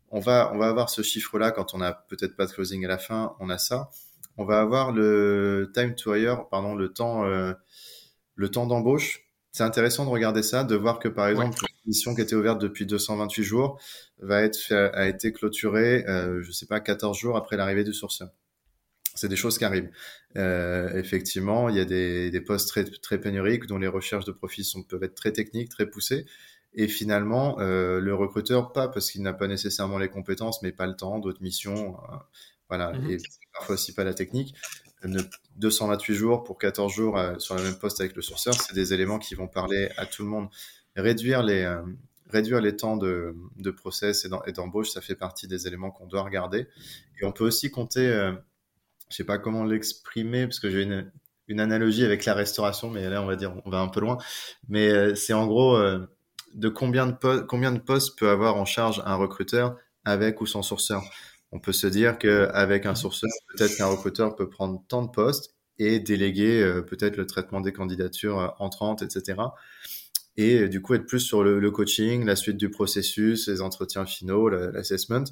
on 0.10 0.20
va, 0.20 0.52
on 0.54 0.58
va 0.58 0.68
avoir 0.68 0.90
ce 0.90 1.02
chiffre-là 1.02 1.52
quand 1.52 1.74
on 1.74 1.80
n'a 1.80 1.94
peut-être 1.94 2.36
pas 2.36 2.46
de 2.46 2.52
closing 2.52 2.86
à 2.86 2.88
la 2.88 2.98
fin, 2.98 3.36
on 3.40 3.50
a 3.50 3.58
ça. 3.58 3.90
On 4.38 4.46
va 4.46 4.62
avoir 4.62 4.92
le 4.92 5.72
time 5.74 5.96
to 5.96 6.16
hire, 6.16 6.48
pardon, 6.50 6.76
le 6.76 6.94
temps, 6.94 7.26
euh, 7.26 7.54
le 8.36 8.50
temps 8.50 8.68
d'embauche. 8.68 9.24
C'est 9.52 9.64
intéressant 9.64 10.06
de 10.06 10.10
regarder 10.10 10.44
ça, 10.44 10.64
de 10.64 10.76
voir 10.76 11.00
que 11.00 11.08
par 11.08 11.28
exemple, 11.28 11.58
une 11.60 11.90
mission 11.90 12.14
qui 12.14 12.22
était 12.22 12.36
ouverte 12.36 12.62
depuis 12.62 12.86
228 12.86 13.44
jours 13.44 13.80
va 14.20 14.44
être 14.44 14.72
a 14.72 15.08
été 15.08 15.34
clôturée, 15.34 16.06
euh, 16.08 16.44
je 16.44 16.52
sais 16.52 16.68
pas, 16.68 16.80
14 16.80 17.18
jours 17.18 17.38
après 17.38 17.58
l'arrivée 17.58 17.84
du 17.84 17.94
sourceur. 17.94 18.30
C'est 19.16 19.30
des 19.30 19.36
choses 19.36 19.58
qui 19.58 19.66
arrivent. 19.66 19.90
Euh, 20.36 20.94
effectivement, 20.94 21.70
il 21.70 21.76
y 21.76 21.80
a 21.80 21.86
des, 21.86 22.30
des 22.30 22.42
postes 22.42 22.70
très, 22.70 22.84
très 22.84 23.20
pénuriques 23.20 23.66
dont 23.66 23.80
les 23.80 23.88
recherches 23.88 24.26
de 24.26 24.32
profils 24.32 24.64
sont, 24.64 24.84
peuvent 24.84 25.04
être 25.04 25.16
très 25.16 25.32
techniques, 25.32 25.70
très 25.70 25.90
poussées. 25.90 26.28
Et 26.80 26.88
finalement, 26.88 27.60
euh, 27.60 28.00
le 28.00 28.14
recruteur, 28.14 28.72
pas 28.72 28.88
parce 28.88 29.10
qu'il 29.12 29.24
n'a 29.24 29.34
pas 29.34 29.48
nécessairement 29.48 29.98
les 29.98 30.10
compétences, 30.10 30.62
mais 30.62 30.72
pas 30.72 30.86
le 30.86 30.96
temps, 30.96 31.18
d'autres 31.18 31.42
missions, 31.42 31.98
euh, 31.98 32.16
voilà, 32.70 32.94
mhm. 32.94 33.10
et 33.10 33.18
parfois 33.52 33.74
aussi 33.74 33.96
pas 33.96 34.04
la 34.04 34.14
technique. 34.14 34.54
228 35.56 36.14
jours 36.14 36.44
pour 36.44 36.60
14 36.60 36.94
jours 36.94 37.18
euh, 37.18 37.38
sur 37.40 37.56
le 37.56 37.64
même 37.64 37.78
poste 37.80 38.00
avec 38.00 38.16
le 38.16 38.22
sourceur, 38.22 38.54
c'est 38.54 38.76
des 38.76 38.94
éléments 38.94 39.18
qui 39.18 39.34
vont 39.34 39.48
parler 39.48 39.90
à 39.98 40.06
tout 40.06 40.22
le 40.22 40.30
monde. 40.30 40.50
Réduire 40.96 41.42
les, 41.42 41.68
réduire 42.30 42.62
les 42.62 42.76
temps 42.76 42.96
de, 42.96 43.36
de 43.56 43.72
process 43.72 44.28
et 44.46 44.52
d'embauche, 44.52 44.90
ça 44.92 45.02
fait 45.02 45.16
partie 45.16 45.48
des 45.48 45.68
éléments 45.68 45.90
qu'on 45.90 46.06
doit 46.06 46.24
regarder. 46.24 46.68
Et 47.20 47.26
on 47.26 47.32
peut 47.32 47.44
aussi 47.44 47.72
compter, 47.72 48.08
je 49.10 49.16
sais 49.16 49.24
pas 49.24 49.38
comment 49.38 49.64
l'exprimer, 49.64 50.48
parce 50.48 50.60
que 50.60 50.72
j'ai 50.72 50.82
une, 50.82 51.12
une 51.48 51.60
analogie 51.60 52.04
avec 52.04 52.26
la 52.26 52.34
restauration, 52.34 52.90
mais 52.90 53.08
là 53.10 53.22
on 53.22 53.28
va 53.28 53.36
dire 53.36 53.54
on 53.66 53.70
va 53.70 53.80
un 53.80 53.90
peu 53.90 54.00
loin. 54.00 54.18
Mais 54.70 55.16
c'est 55.16 55.34
en 55.34 55.46
gros 55.46 55.78
de 56.58 56.70
combien 56.70 57.08
de, 57.08 57.40
combien 57.42 57.72
de 57.72 57.80
postes 57.80 58.18
peut 58.18 58.30
avoir 58.30 58.58
en 58.58 58.66
charge 58.66 59.02
un 59.06 59.16
recruteur 59.16 59.78
avec 60.04 60.42
ou 60.42 60.46
sans 60.46 60.64
sourceur. 60.64 61.04
On 61.52 61.60
peut 61.60 61.72
se 61.72 61.88
dire 61.88 62.18
qu'avec 62.18 62.86
un 62.86 62.96
sourceur, 62.96 63.30
peut-être 63.56 63.78
qu'un 63.78 63.88
recruteur 63.88 64.36
peut 64.36 64.50
prendre 64.50 64.84
tant 64.88 65.04
de 65.04 65.10
postes 65.10 65.56
et 65.80 66.00
déléguer 66.00 66.62
euh, 66.62 66.82
peut-être 66.82 67.18
le 67.18 67.28
traitement 67.28 67.62
des 67.62 67.72
candidatures 67.72 68.40
euh, 68.40 68.48
entrantes, 68.60 69.04
etc. 69.04 69.38
Et 70.36 70.62
euh, 70.62 70.70
du 70.70 70.82
coup, 70.82 70.96
être 70.96 71.06
plus 71.06 71.20
sur 71.20 71.44
le, 71.44 71.72
coaching, 71.72 72.26
la 72.26 72.36
suite 72.36 72.58
du 72.58 72.70
processus, 72.70 73.48
les 73.48 73.62
entretiens 73.62 74.06
finaux, 74.06 74.50
l'assessment, 74.50 75.26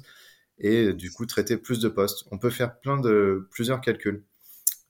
et 0.58 0.92
du 0.92 1.10
coup, 1.10 1.26
traiter 1.26 1.56
plus 1.56 1.80
de 1.80 1.88
postes. 1.88 2.24
On 2.30 2.38
peut 2.38 2.50
faire 2.50 2.78
plein 2.78 2.98
de 2.98 3.48
plusieurs 3.50 3.80
calculs 3.80 4.24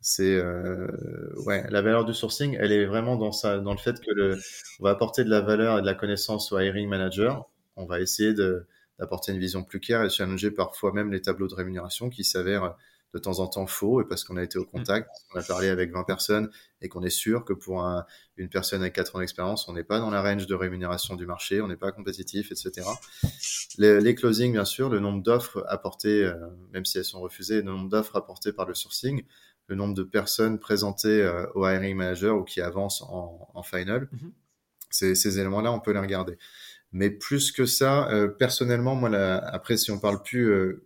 c'est 0.07 0.36
euh, 0.36 0.86
ouais 1.46 1.66
la 1.68 1.82
valeur 1.82 2.04
du 2.04 2.14
sourcing 2.14 2.57
elle 2.61 2.70
est 2.70 2.86
vraiment 2.86 3.16
dans 3.16 3.32
ça 3.32 3.59
dans 3.59 3.72
le 3.72 3.78
fait 3.78 3.98
que 4.00 4.12
le 4.12 4.38
on 4.78 4.84
va 4.84 4.90
apporter 4.90 5.24
de 5.24 5.30
la 5.30 5.40
valeur 5.40 5.78
et 5.78 5.80
de 5.80 5.86
la 5.86 5.94
connaissance 5.94 6.52
au 6.52 6.61
hiring 6.61 6.88
manager 6.88 7.48
on 7.74 7.86
va 7.86 7.98
essayer 7.98 8.32
de 8.32 8.66
d'apporter 9.00 9.32
une 9.32 9.40
vision 9.40 9.64
plus 9.64 9.80
claire 9.80 10.04
et 10.04 10.09
challenger 10.09 10.52
parfois 10.52 10.92
même 10.92 11.11
les 11.11 11.20
tableaux 11.20 11.48
de 11.48 11.54
rémunération 11.54 12.09
qui 12.09 12.22
s'avèrent 12.22 12.76
de 13.14 13.18
temps 13.18 13.40
en 13.40 13.46
temps 13.46 13.66
faux 13.66 14.00
et 14.00 14.04
parce 14.04 14.24
qu'on 14.24 14.36
a 14.36 14.42
été 14.42 14.59
au 14.59 14.62
mm. 14.62 14.66
contact, 14.66 15.11
on 15.34 15.38
a 15.38 15.42
parlé 15.42 15.68
avec 15.68 15.90
20 15.90 16.04
personnes 16.04 16.50
et 16.82 16.88
qu'on 16.88 17.02
est 17.02 17.11
sûr 17.11 17.44
que 17.44 17.52
pour 17.52 17.82
une 18.36 18.48
personne 18.48 18.82
avec 18.82 18.94
4 18.94 19.16
ans 19.16 19.18
d'expérience, 19.20 19.68
on 19.68 19.72
n'est 19.72 19.84
pas 19.84 19.98
dans 19.98 20.11
la 20.11 20.22
range 20.22 20.46
de 20.46 20.54
rémunération 20.54 21.16
du 21.16 21.26
marché, 21.26 21.61
on 21.61 21.68
n'est 21.68 21.76
pas 21.76 21.92
compétitif, 21.92 22.52
etc. 22.52 22.86
Les, 23.78 24.00
les 24.00 24.14
closings, 24.14 24.52
bien 24.52 24.64
sûr, 24.64 24.88
le 24.88 25.00
nombre 25.00 25.22
d'offres 25.22 25.64
apportées, 25.68 26.24
euh, 26.24 26.34
même 26.72 26.84
si 26.84 26.98
elles 26.98 27.04
sont 27.04 27.20
refusées, 27.20 27.57
le 27.57 27.62
nombre 27.62 27.88
d'offres 27.88 28.16
apportées 28.16 28.52
par 28.52 28.66
le 28.66 28.74
sourcing, 28.74 29.24
le 29.68 29.76
nombre 29.76 29.94
de 29.94 30.02
personnes 30.02 30.58
présentées 30.58 31.22
euh, 31.22 31.46
au 31.54 31.68
hiring 31.68 31.96
manager 31.96 32.36
ou 32.36 32.44
qui 32.44 32.60
avancent 32.60 33.02
en, 33.02 33.48
en 33.52 33.62
final. 33.62 34.08
Mhm. 34.12 34.32
Ces, 34.90 35.38
éléments-là, 35.38 35.72
on 35.72 35.80
peut 35.80 35.92
les 35.92 35.98
regarder. 35.98 36.38
Mais 36.92 37.10
plus 37.10 37.52
que 37.52 37.66
ça, 37.66 38.08
euh, 38.10 38.28
personnellement, 38.28 38.94
moi, 38.94 39.10
après, 39.12 39.76
si 39.76 39.90
on 39.90 39.98
parle 39.98 40.22
plus 40.22 40.48
euh, 40.50 40.82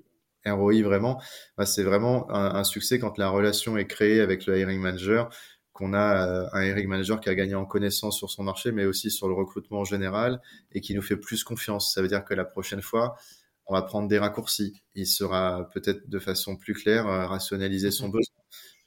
ROI 0.46 0.82
vraiment, 0.82 1.22
bah, 1.56 1.66
c'est 1.66 1.82
vraiment 1.82 2.30
un, 2.30 2.64
succès 2.64 2.98
quand 2.98 3.18
la 3.18 3.28
relation 3.28 3.76
est 3.76 3.86
créée 3.86 4.20
avec 4.20 4.46
le 4.46 4.58
hiring 4.58 4.80
manager, 4.80 5.30
qu'on 5.72 5.92
a 5.92 6.26
euh, 6.26 6.48
un 6.52 6.64
hiring 6.64 6.88
manager 6.88 7.20
qui 7.20 7.28
a 7.28 7.34
gagné 7.34 7.54
en 7.54 7.66
connaissance 7.66 8.16
sur 8.18 8.30
son 8.30 8.42
marché, 8.42 8.72
mais 8.72 8.86
aussi 8.86 9.10
sur 9.10 9.28
le 9.28 9.34
recrutement 9.34 9.80
en 9.80 9.84
général, 9.84 10.40
et 10.72 10.80
qui 10.80 10.94
nous 10.94 11.02
fait 11.02 11.16
plus 11.16 11.44
confiance. 11.44 11.94
Ça 11.94 12.02
veut 12.02 12.08
dire 12.08 12.24
que 12.24 12.34
la 12.34 12.44
prochaine 12.44 12.82
fois, 12.82 13.16
on 13.66 13.74
va 13.74 13.82
prendre 13.82 14.08
des 14.08 14.18
raccourcis. 14.18 14.82
Il 14.94 15.06
sera 15.06 15.68
peut-être 15.72 16.08
de 16.08 16.18
façon 16.18 16.56
plus 16.56 16.74
claire 16.74 17.04
rationaliser 17.06 17.90
son 17.90 18.06
mhm. 18.06 18.12
besoin 18.12 18.39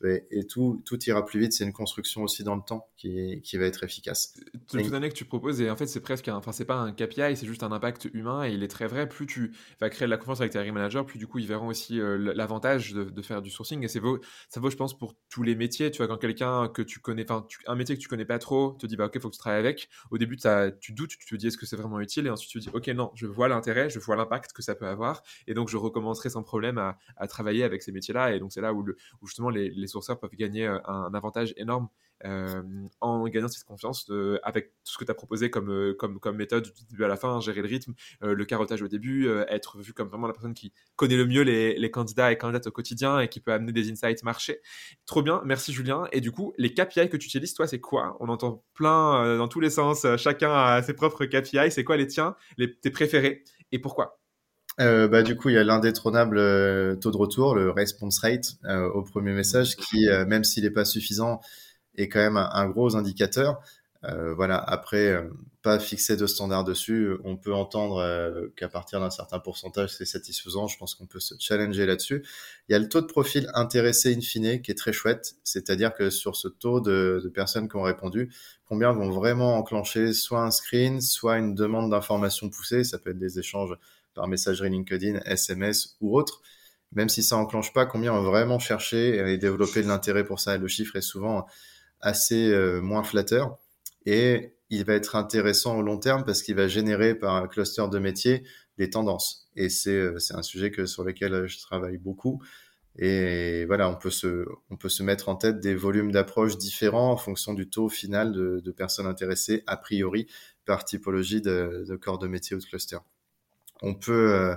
et, 0.04 0.46
tout, 0.48 0.82
tout 0.86 1.02
ira 1.06 1.26
plus 1.26 1.40
vite. 1.40 1.54
C'est 1.54 1.64
une 1.64 1.74
construction 1.74 2.24
aussi 2.24 2.44
dans 2.44 2.56
le 2.56 2.62
temps 2.62 2.88
qui, 2.98 3.42
qui 3.42 3.58
va 3.58 3.66
être 3.66 3.84
efficace. 3.84 4.34
L'année 4.74 5.10
que 5.10 5.14
tu 5.16 5.26
proposes, 5.26 5.62
et 5.62 5.70
en 5.70 5.76
fait, 5.76 5.88
c'est 5.88 6.00
presque 6.00 6.28
un, 6.28 6.36
enfin, 6.36 6.52
c'est 6.52 6.66
pas 6.66 6.76
un 6.76 6.92
KPI, 6.92 7.36
c'est 7.36 7.46
juste 7.46 7.64
un 7.64 7.72
impact 7.72 8.10
humain 8.14 8.44
et 8.44 8.52
il 8.52 8.64
est 8.64 8.68
très 8.68 8.88
vrai. 8.88 9.08
Plus 9.08 9.26
tu 9.26 9.52
vas 9.80 9.90
créer 9.90 10.06
de 10.06 10.12
la 10.12 10.18
confiance 10.18 10.42
avec 10.42 10.52
tes 10.52 10.72
managers, 10.72 11.04
plus 11.06 11.20
du 11.20 11.28
coup, 11.28 11.40
ils 11.40 11.48
verront 11.48 11.68
aussi 11.68 12.00
euh, 12.00 12.34
l'avantage 12.36 12.94
de, 12.94 13.04
de, 13.04 13.22
faire 13.22 13.42
du 13.42 13.50
sourcing. 13.50 13.84
Et 13.84 13.88
c'est 13.88 14.02
ça 14.50 14.60
vaut, 14.60 14.70
je 14.70 14.76
pense, 14.76 14.98
pour 14.98 15.16
tous 15.30 15.44
les 15.44 15.56
métiers. 15.56 15.92
Tu 15.92 15.98
vois, 15.98 16.08
quand 16.08 16.18
quelqu'un 16.18 16.68
que 16.68 16.82
tu 16.82 17.00
connais, 17.00 17.24
enfin, 17.30 17.48
un 17.68 17.76
métier 17.76 17.96
que 17.96 18.02
tu 18.02 18.08
connais 18.08 18.26
pas 18.26 18.40
trop 18.40 18.72
te 18.80 18.86
dit, 18.86 18.96
bah, 18.96 19.06
ok, 19.06 19.20
faut 19.20 19.30
que 19.30 19.36
tu 19.36 19.40
travailles 19.40 19.60
avec. 19.60 19.90
Au 20.12 20.18
début, 20.18 20.38
tu 20.80 20.94
doutes, 20.94 21.12
tu 21.12 21.26
te 21.26 21.36
dis, 21.36 21.48
est-ce 21.48 21.58
que 21.58 21.66
c'est 21.66 21.78
vraiment 21.78 22.00
utile? 22.00 22.28
Et 22.28 22.30
ensuite, 22.30 22.52
tu 22.52 22.60
te 22.60 22.64
dis, 22.64 22.70
ok, 22.74 22.88
non, 22.90 23.12
je 23.16 23.28
vois 23.28 23.48
l'intérêt, 23.48 23.90
je 23.90 24.00
vois 24.00 24.16
l'impact 24.16 24.54
que 24.54 24.62
ça 24.62 24.76
peut 24.76 24.88
avoir. 24.88 25.24
Et 25.48 25.54
donc, 25.54 25.70
je 25.70 25.78
recommencerai 25.78 26.30
sans 26.30 26.44
problème 26.44 26.78
à, 26.78 26.98
à 27.18 27.28
travailler 27.28 27.64
avec 27.64 27.82
ces 27.82 27.92
métiers-là. 27.92 28.36
Et 28.36 28.40
donc, 28.40 28.52
c'est 28.52 28.62
là 28.62 28.74
où, 28.74 28.84
le, 28.84 28.98
où 29.22 29.28
justement 29.28 29.50
les, 29.50 29.70
les 29.70 29.93
sourceurs 29.94 30.20
peuvent 30.20 30.36
gagner 30.36 30.68
euh, 30.68 30.80
un, 30.86 31.14
avantage 31.14 31.54
énorme 31.58 31.88
euh, 32.26 32.62
en 33.02 33.26
gagnant 33.28 33.48
cette 33.48 33.66
confiance 33.66 34.10
avec 34.44 34.72
tout 34.86 34.94
ce 34.94 34.98
que 34.98 35.06
tu 35.06 35.12
as 35.12 35.14
proposé 35.14 35.50
comme, 35.50 35.70
euh, 35.70 36.32
méthode 36.34 36.64
du 36.64 36.86
début 36.90 37.04
à 37.04 37.08
la 37.08 37.18
fin, 37.18 37.40
gérer 37.40 37.62
le 37.62 37.68
rythme, 37.68 37.94
le 38.22 38.46
carottage 38.46 38.82
au 38.82 38.88
début, 38.88 39.28
être 39.50 39.80
vu 39.80 39.94
comme 39.94 40.08
vraiment 40.08 40.28
la 40.28 40.34
personne 40.34 40.54
qui 40.54 40.74
connaît 40.96 41.18
le 41.18 41.26
mieux 41.26 41.42
les, 41.42 41.78
les, 41.78 41.92
candidats 41.92 42.32
et 42.32 42.38
candidates 42.38 42.68
au 42.68 42.72
quotidien 42.72 43.20
et 43.20 43.28
qui 43.28 43.40
peut 43.40 43.52
amener 43.52 43.72
des 43.72 43.92
insights 43.92 44.24
marché. 44.24 44.62
Trop 45.06 45.22
bien, 45.22 45.42
merci 45.46 45.74
Julien. 45.74 46.08
Et 46.12 46.22
du 46.22 46.32
coup, 46.32 46.54
les 46.58 46.74
KPI 46.74 47.10
que 47.10 47.18
tu 47.18 47.28
utilises, 47.28 47.54
toi, 47.54 47.68
c'est 47.68 47.82
quoi? 47.82 48.16
On 48.20 48.30
entend 48.30 48.64
plein 48.74 49.38
dans 49.38 49.48
tous 49.48 49.60
les 49.60 49.70
sens, 49.70 50.06
chacun 50.18 50.54
a 50.54 50.82
ses 50.82 50.94
propres 50.94 51.26
KPI. 51.26 51.72
C'est 51.72 51.84
quoi 51.84 51.98
les 51.98 52.08
tiens, 52.08 52.36
les, 52.58 52.74
tes 52.74 52.90
préférés 52.90 53.44
et 53.72 53.80
pourquoi? 53.80 54.23
Euh, 54.80 55.08
bah, 55.08 55.24
du 55.24 55.36
coup, 55.36 55.50
il 55.50 55.56
y 55.56 55.58
a 55.58 55.64
l'indétrônable 55.64 56.38
euh, 56.38 56.96
taux 56.96 57.12
de 57.12 57.18
retour, 57.18 57.56
le 57.56 57.70
response 57.70 58.20
rate 58.20 58.58
euh, 58.66 58.90
au 58.90 59.04
premier 59.04 59.34
message, 59.34 59.76
qui, 59.76 60.08
même 60.28 60.44
s'il 60.44 60.64
n'est 60.64 60.72
pas 60.72 60.86
suffisant, 60.86 61.42
est 61.96 62.10
quand 62.10 62.20
même 62.20 62.38
un, 62.38 62.70
gros 62.70 62.96
indicateur. 62.96 63.62
Euh, 64.06 64.34
voilà. 64.34 64.58
Après, 64.58 65.08
euh, 65.14 65.30
pas 65.62 65.80
fixer 65.80 66.18
de 66.18 66.28
standard 66.28 66.64
dessus. 66.66 67.12
On 67.24 67.38
peut 67.38 67.54
entendre 67.54 67.98
euh, 67.98 68.48
qu'à 68.58 68.68
partir 68.68 69.00
d'un 69.00 69.10
certain 69.10 69.40
pourcentage, 69.40 69.92
c'est 69.96 70.06
satisfaisant. 70.06 70.68
Je 70.68 70.78
pense 70.78 70.96
qu'on 70.96 71.06
peut 71.06 71.22
se 71.22 71.36
challenger 71.40 71.86
là-dessus. 71.86 72.26
Il 72.68 72.74
y 72.74 72.76
a 72.76 72.80
le 72.80 72.90
taux 72.90 73.00
de 73.02 73.06
profil 73.06 73.50
intéressé 73.54 74.14
in 74.14 74.20
fine 74.20 74.62
qui 74.62 74.72
est 74.72 74.78
très 74.78 74.92
chouette. 74.92 75.36
C'est-à-dire 75.44 75.94
que 75.94 76.10
sur 76.10 76.36
ce 76.36 76.50
taux 76.50 76.82
de, 76.82 77.22
de, 77.24 77.30
personnes 77.30 77.70
qui 77.70 77.78
ont 77.78 77.84
répondu, 77.84 78.34
combien 78.66 78.92
vont 78.92 79.10
vraiment 79.10 79.56
enclencher 79.58 80.12
soit 80.12 80.42
un 80.42 80.52
screen, 80.52 81.00
soit 81.00 81.38
une 81.38 81.56
demande 81.56 81.90
d'information 81.90 82.50
poussée. 82.50 82.84
Ça 82.84 83.00
peut 83.00 83.12
être 83.12 83.20
des 83.20 83.40
échanges 83.40 83.74
par 84.14 84.28
messagerie 84.28 84.70
LinkedIn, 84.70 85.20
SMS 85.26 85.98
ou 86.02 86.18
autre. 86.18 86.42
Même 86.92 87.10
si 87.10 87.24
ça 87.24 87.38
enclenche 87.38 87.74
pas, 87.74 87.86
combien 87.86 88.12
vont 88.12 88.24
vraiment 88.24 88.60
chercher 88.60 89.18
et 89.18 89.38
développer 89.38 89.82
de 89.82 89.88
l'intérêt 89.88 90.24
pour 90.24 90.40
ça. 90.40 90.58
Le 90.58 90.68
chiffre 90.68 90.96
est 90.96 91.02
souvent 91.02 91.48
assez 92.02 92.56
moins 92.82 93.04
flatteur 93.04 93.58
et 94.06 94.54
il 94.70 94.86
va 94.86 94.94
être 94.94 95.16
intéressant 95.16 95.78
au 95.78 95.82
long 95.82 95.98
terme 95.98 96.24
parce 96.24 96.42
qu'il 96.42 96.56
va 96.56 96.68
générer 96.68 97.16
par 97.16 97.36
un 97.36 97.48
cluster 97.48 97.86
de 97.92 98.00
métiers 98.00 98.44
des 98.78 98.90
tendances. 98.90 99.48
Et 99.56 99.70
c'est 99.70 99.92
euh, 99.92 100.18
un 100.32 100.42
sujet 100.42 100.72
que 100.72 100.86
sur 100.86 101.04
lequel 101.04 101.34
euh, 101.34 101.48
je 101.48 101.60
travaille 101.60 101.98
beaucoup. 101.98 102.42
Et 102.98 103.66
voilà, 103.66 103.90
on 103.90 103.96
peut 103.96 104.12
se 104.12 104.46
on 104.70 104.78
peut 104.78 104.90
se 104.90 105.02
mettre 105.02 105.30
en 105.30 105.36
tête 105.36 105.60
des 105.60 105.76
volumes 105.76 106.12
d'approche 106.12 106.58
différents 106.58 107.12
en 107.12 107.18
fonction 107.18 107.54
du 107.54 107.68
taux 107.68 107.90
final 107.90 108.32
de, 108.34 108.62
de, 108.64 108.72
personnes 108.72 109.08
intéressées 109.08 109.64
a 109.66 109.78
priori 109.78 110.28
par 110.66 110.86
typologie 110.86 111.42
de, 111.42 111.86
de, 111.88 111.96
corps 111.96 112.20
de 112.20 112.28
métier 112.28 112.56
ou 112.56 112.60
de 112.60 112.66
cluster. 112.66 112.98
On 113.82 113.96
peut 113.96 114.34
euh, 114.34 114.56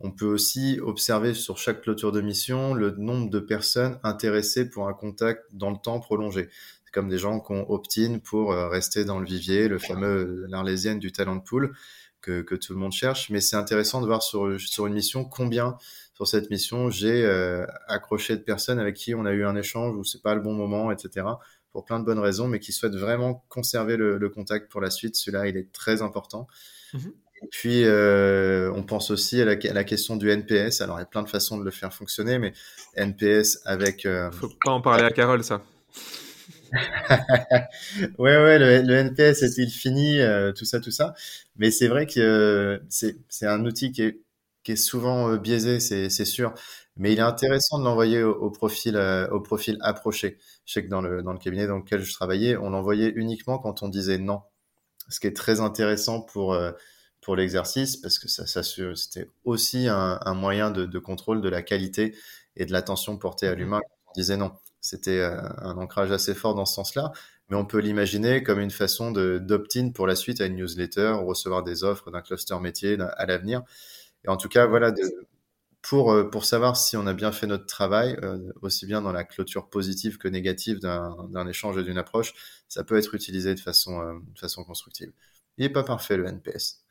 on 0.00 0.10
peut 0.10 0.26
aussi 0.26 0.78
observer 0.82 1.32
sur 1.32 1.56
chaque 1.56 1.82
clôture 1.82 2.12
de 2.12 2.20
mission 2.20 2.74
le 2.74 2.90
nombre 2.98 3.30
de 3.30 3.40
personnes 3.40 3.98
intéressées 4.02 4.68
pour 4.68 4.88
un 4.88 4.92
contact 4.92 5.44
dans 5.52 5.70
le 5.70 5.78
temps 5.78 6.00
prolongé 6.00 6.50
comme 6.96 7.08
des 7.10 7.18
gens 7.18 7.40
qui 7.40 7.52
ont 7.52 7.70
opt-in 7.70 8.20
pour 8.20 8.52
euh, 8.52 8.68
rester 8.68 9.04
dans 9.04 9.18
le 9.18 9.26
vivier, 9.26 9.68
le 9.68 9.78
fameux 9.78 10.46
l'arlésienne 10.48 10.98
du 10.98 11.12
talent 11.12 11.40
pool 11.40 11.74
que, 12.22 12.40
que 12.40 12.54
tout 12.54 12.72
le 12.72 12.78
monde 12.78 12.92
cherche. 12.92 13.28
Mais 13.28 13.42
c'est 13.42 13.56
intéressant 13.56 14.00
de 14.00 14.06
voir 14.06 14.22
sur, 14.22 14.58
sur 14.58 14.86
une 14.86 14.94
mission 14.94 15.26
combien 15.26 15.76
sur 16.14 16.26
cette 16.26 16.48
mission 16.48 16.88
j'ai 16.88 17.22
euh, 17.26 17.66
accroché 17.86 18.34
de 18.34 18.40
personnes 18.40 18.78
avec 18.78 18.96
qui 18.96 19.14
on 19.14 19.26
a 19.26 19.32
eu 19.32 19.44
un 19.44 19.56
échange 19.56 19.94
où 19.94 20.04
c'est 20.04 20.22
pas 20.22 20.34
le 20.34 20.40
bon 20.40 20.54
moment, 20.54 20.90
etc. 20.90 21.26
Pour 21.70 21.84
plein 21.84 22.00
de 22.00 22.06
bonnes 22.06 22.18
raisons, 22.18 22.48
mais 22.48 22.60
qui 22.60 22.72
souhaitent 22.72 22.96
vraiment 22.96 23.44
conserver 23.50 23.98
le, 23.98 24.30
contact 24.30 24.70
pour 24.70 24.80
la 24.80 24.90
suite. 24.90 25.16
Celui-là, 25.16 25.48
il 25.48 25.58
est 25.58 25.70
très 25.72 26.00
important. 26.00 26.46
Mm-hmm. 26.94 27.12
Et 27.42 27.48
puis, 27.48 27.84
euh, 27.84 28.72
on 28.74 28.82
pense 28.82 29.10
aussi 29.10 29.40
à 29.42 29.44
la, 29.44 29.52
à 29.52 29.72
la, 29.72 29.84
question 29.84 30.16
du 30.16 30.30
NPS. 30.30 30.80
Alors, 30.80 30.96
il 30.98 31.00
y 31.00 31.02
a 31.02 31.06
plein 31.06 31.22
de 31.22 31.28
façons 31.28 31.58
de 31.58 31.64
le 31.64 31.70
faire 31.70 31.92
fonctionner, 31.92 32.38
mais 32.38 32.52
NPS 32.96 33.60
avec... 33.66 34.06
Euh... 34.06 34.30
Faut 34.30 34.50
pas 34.64 34.70
en 34.70 34.80
parler 34.80 35.04
à 35.04 35.10
Carole, 35.10 35.44
ça. 35.44 35.62
ouais, 38.18 38.36
ouais, 38.36 38.58
le, 38.58 38.82
le 38.82 38.94
NPS 38.94 39.42
est-il 39.42 39.70
fini, 39.70 40.18
euh, 40.20 40.52
tout 40.52 40.64
ça, 40.64 40.80
tout 40.80 40.90
ça? 40.90 41.14
Mais 41.56 41.70
c'est 41.70 41.88
vrai 41.88 42.06
que 42.06 42.20
euh, 42.20 42.78
c'est, 42.88 43.46
un 43.46 43.64
outil 43.64 43.92
qui 43.92 44.02
est, 44.02 44.20
qui 44.64 44.72
est 44.72 44.76
souvent 44.76 45.36
biaisé, 45.36 45.78
c'est, 45.78 46.08
sûr. 46.24 46.54
Mais 46.96 47.12
il 47.12 47.18
est 47.18 47.22
intéressant 47.22 47.78
de 47.78 47.84
l'envoyer 47.84 48.22
au, 48.22 48.32
au 48.32 48.50
profil, 48.50 48.96
au 49.30 49.40
profil 49.40 49.76
approché. 49.82 50.38
Je 50.64 50.72
sais 50.72 50.84
que 50.84 50.88
dans 50.88 51.02
le, 51.02 51.22
dans 51.22 51.32
le 51.32 51.38
cabinet 51.38 51.66
dans 51.66 51.76
lequel 51.76 52.02
je 52.02 52.12
travaillais, 52.14 52.56
on 52.56 52.70
l'envoyait 52.70 53.12
uniquement 53.14 53.58
quand 53.58 53.82
on 53.82 53.88
disait 53.88 54.18
non. 54.18 54.40
Ce 55.08 55.20
qui 55.20 55.26
est 55.26 55.36
très 55.36 55.60
intéressant 55.60 56.22
pour, 56.22 56.58
pour 57.26 57.34
l'exercice 57.34 57.96
parce 57.96 58.20
que 58.20 58.28
ça, 58.28 58.46
ça 58.46 58.62
c'était 58.62 59.28
aussi 59.42 59.88
un, 59.88 60.20
un 60.24 60.34
moyen 60.34 60.70
de, 60.70 60.86
de, 60.86 60.98
contrôle 61.00 61.40
de 61.40 61.48
la 61.48 61.60
qualité 61.60 62.14
et 62.54 62.66
de 62.66 62.72
l'attention 62.72 63.18
portée 63.18 63.48
à 63.48 63.56
mmh 63.56 63.58
l'humain 63.58 63.80
on 64.06 64.12
disait 64.12 64.36
non. 64.36 64.52
C'était 64.80 65.18
euh, 65.18 65.40
un 65.58 65.76
ancrage 65.76 66.12
assez 66.12 66.36
fort 66.36 66.54
dans 66.54 66.66
ce 66.66 66.74
sens-là. 66.74 67.10
Mais 67.48 67.56
on 67.56 67.66
peut 67.66 67.78
l'imaginer 67.78 68.44
comme 68.44 68.60
une 68.60 68.70
façon 68.70 69.10
d'opt-in 69.10 69.90
pour 69.90 70.06
la 70.06 70.14
suite 70.14 70.40
à 70.40 70.46
une 70.46 70.54
newsletter, 70.54 71.16
ou 71.20 71.26
recevoir 71.26 71.64
des 71.64 71.82
offres 71.82 72.12
d'un 72.12 72.22
cluster 72.22 72.56
métier 72.60 72.96
à 73.00 73.26
l'avenir. 73.26 73.62
Et 74.24 74.28
en 74.28 74.36
tout 74.36 74.48
cas, 74.48 74.66
voilà, 74.66 74.92
de, 74.92 75.02
pour, 75.82 76.12
euh, 76.12 76.30
pour 76.30 76.44
savoir 76.44 76.76
si 76.76 76.96
on 76.96 77.08
a 77.08 77.12
bien 77.12 77.32
fait 77.32 77.48
notre 77.48 77.66
travail, 77.66 78.16
euh, 78.22 78.38
aussi 78.62 78.86
bien 78.86 79.02
dans 79.02 79.12
la 79.12 79.24
clôture 79.24 79.68
positive 79.68 80.16
que 80.18 80.28
négative 80.28 80.78
d'un 80.78 81.48
échange 81.48 81.76
et 81.76 81.82
d'une 81.82 81.98
approche, 81.98 82.34
ça 82.68 82.84
peut 82.84 82.96
être 82.96 83.16
utilisé 83.16 83.52
de 83.56 83.60
façon, 83.60 83.98
de 84.32 84.38
façon 84.38 84.62
constructive. 84.62 85.12
Il 85.58 85.64
n'est 85.64 85.72
pas 85.72 85.82
parfait 85.82 86.16
le 86.16 86.26
NPS. 86.26 86.85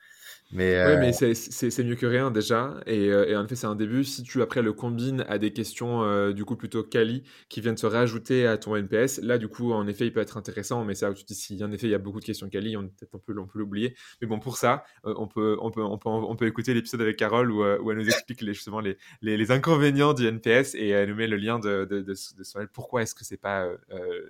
Mais, 0.51 0.85
Oui, 0.85 0.97
mais 0.99 1.23
euh, 1.23 1.33
c'est 1.33 1.83
mieux 1.83 1.95
que 1.95 2.05
rien 2.05 2.29
déjà. 2.29 2.79
Et, 2.85 3.09
euh, 3.09 3.27
et 3.27 3.35
en 3.35 3.45
effet, 3.45 3.55
c'est 3.55 3.67
un 3.67 3.75
début. 3.75 4.03
Si 4.03 4.23
tu 4.23 4.41
après 4.41 4.61
le 4.61 4.73
combines 4.73 5.25
à 5.27 5.37
des 5.37 5.51
questions 5.51 6.03
euh, 6.03 6.33
du 6.33 6.45
coup 6.45 6.55
plutôt 6.55 6.83
quali 6.83 7.23
qui 7.49 7.61
viennent 7.61 7.77
se 7.77 7.87
rajouter 7.87 8.45
à 8.45 8.57
ton 8.57 8.75
NPS, 8.75 9.19
là 9.21 9.37
du 9.37 9.47
coup, 9.47 9.73
en 9.73 9.87
effet, 9.87 10.05
il 10.05 10.13
peut 10.13 10.19
être 10.19 10.37
intéressant. 10.37 10.85
Mais 10.85 11.03
où 11.03 11.13
tu 11.13 11.23
te 11.23 11.27
dis 11.27 11.35
si 11.35 11.63
en 11.63 11.71
effet 11.71 11.87
il 11.87 11.91
y 11.91 11.95
a 11.95 11.99
beaucoup 11.99 12.19
de 12.19 12.25
questions 12.25 12.47
quali, 12.49 12.77
on 12.77 12.87
peut-être 12.87 13.13
on 13.13 13.19
peut, 13.19 13.35
on 13.37 13.47
peut 13.47 13.59
l'oublier. 13.59 13.95
Mais 14.21 14.27
bon, 14.27 14.39
pour 14.39 14.57
ça, 14.57 14.83
on, 15.03 15.27
peut, 15.27 15.57
on, 15.61 15.71
peut, 15.71 15.81
on, 15.81 15.97
peut, 15.97 16.09
on 16.09 16.35
peut 16.35 16.47
écouter 16.47 16.73
l'épisode 16.73 17.01
avec 17.01 17.17
Carole 17.17 17.51
où, 17.51 17.63
où, 17.63 17.91
elle 17.91 17.97
nous 17.97 18.07
explique 18.07 18.41
les, 18.41 18.53
justement 18.53 18.79
les, 18.79 18.97
les, 19.21 19.37
les, 19.37 19.51
inconvénients 19.51 20.13
du 20.13 20.27
NPS 20.27 20.75
et 20.75 20.89
elle 20.89 21.09
nous 21.09 21.15
met 21.15 21.27
le 21.27 21.37
lien 21.37 21.59
de, 21.59 21.85
de, 21.85 22.01
de, 22.01 22.13
de 22.13 22.65
pourquoi 22.67 23.01
est-ce 23.01 23.15
que 23.15 23.25
c'est 23.25 23.37
pas 23.37 23.65
le, 23.65 23.79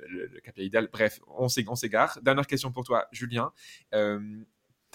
le, 0.10 0.40
KPI 0.42 0.66
idéal. 0.66 0.90
Bref, 0.92 1.20
on 1.28 1.48
s'égare. 1.48 2.20
Dernière 2.22 2.48
question 2.48 2.72
pour 2.72 2.84
toi, 2.84 3.08
Julien 3.12 3.52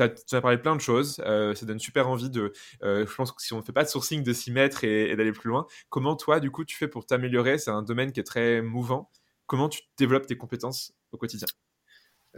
tu 0.09 0.35
as 0.35 0.41
parlé 0.41 0.59
plein 0.59 0.77
de 0.77 0.81
choses. 0.81 1.21
Euh, 1.27 1.55
ça 1.55 1.67
donne 1.67 1.79
super 1.79 2.09
envie 2.09 2.31
de. 2.31 2.53
Euh, 2.83 3.07
je 3.07 3.15
pense 3.15 3.33
que 3.33 3.43
si 3.43 3.53
on 3.53 3.59
ne 3.59 3.63
fait 3.63 3.73
pas 3.73 3.85
de 3.85 3.89
sourcing, 3.89 4.23
de 4.23 4.33
s'y 4.33 4.51
mettre 4.51 4.85
et, 4.85 5.15
d'aller 5.17 5.33
plus 5.33 5.49
loin. 5.49 5.67
Comment 5.89 6.17
toi, 6.17 6.41
du 6.41 6.51
coup, 6.51 6.65
tu 6.65 6.77
fais 6.77 6.89
pour 6.89 7.07
t'améliorer? 7.07 7.59
C'est 7.59 7.71
un 7.71 7.83
domaine 7.83 8.13
qui 8.13 8.21
est 8.21 8.25
très 8.25 8.63
mouvant. 8.63 9.11
Comment 9.47 9.69
tu 9.69 9.83
développes 9.99 10.27
tes 10.27 10.37
compétences 10.37 10.93
au 11.13 11.17
quotidien? 11.17 11.49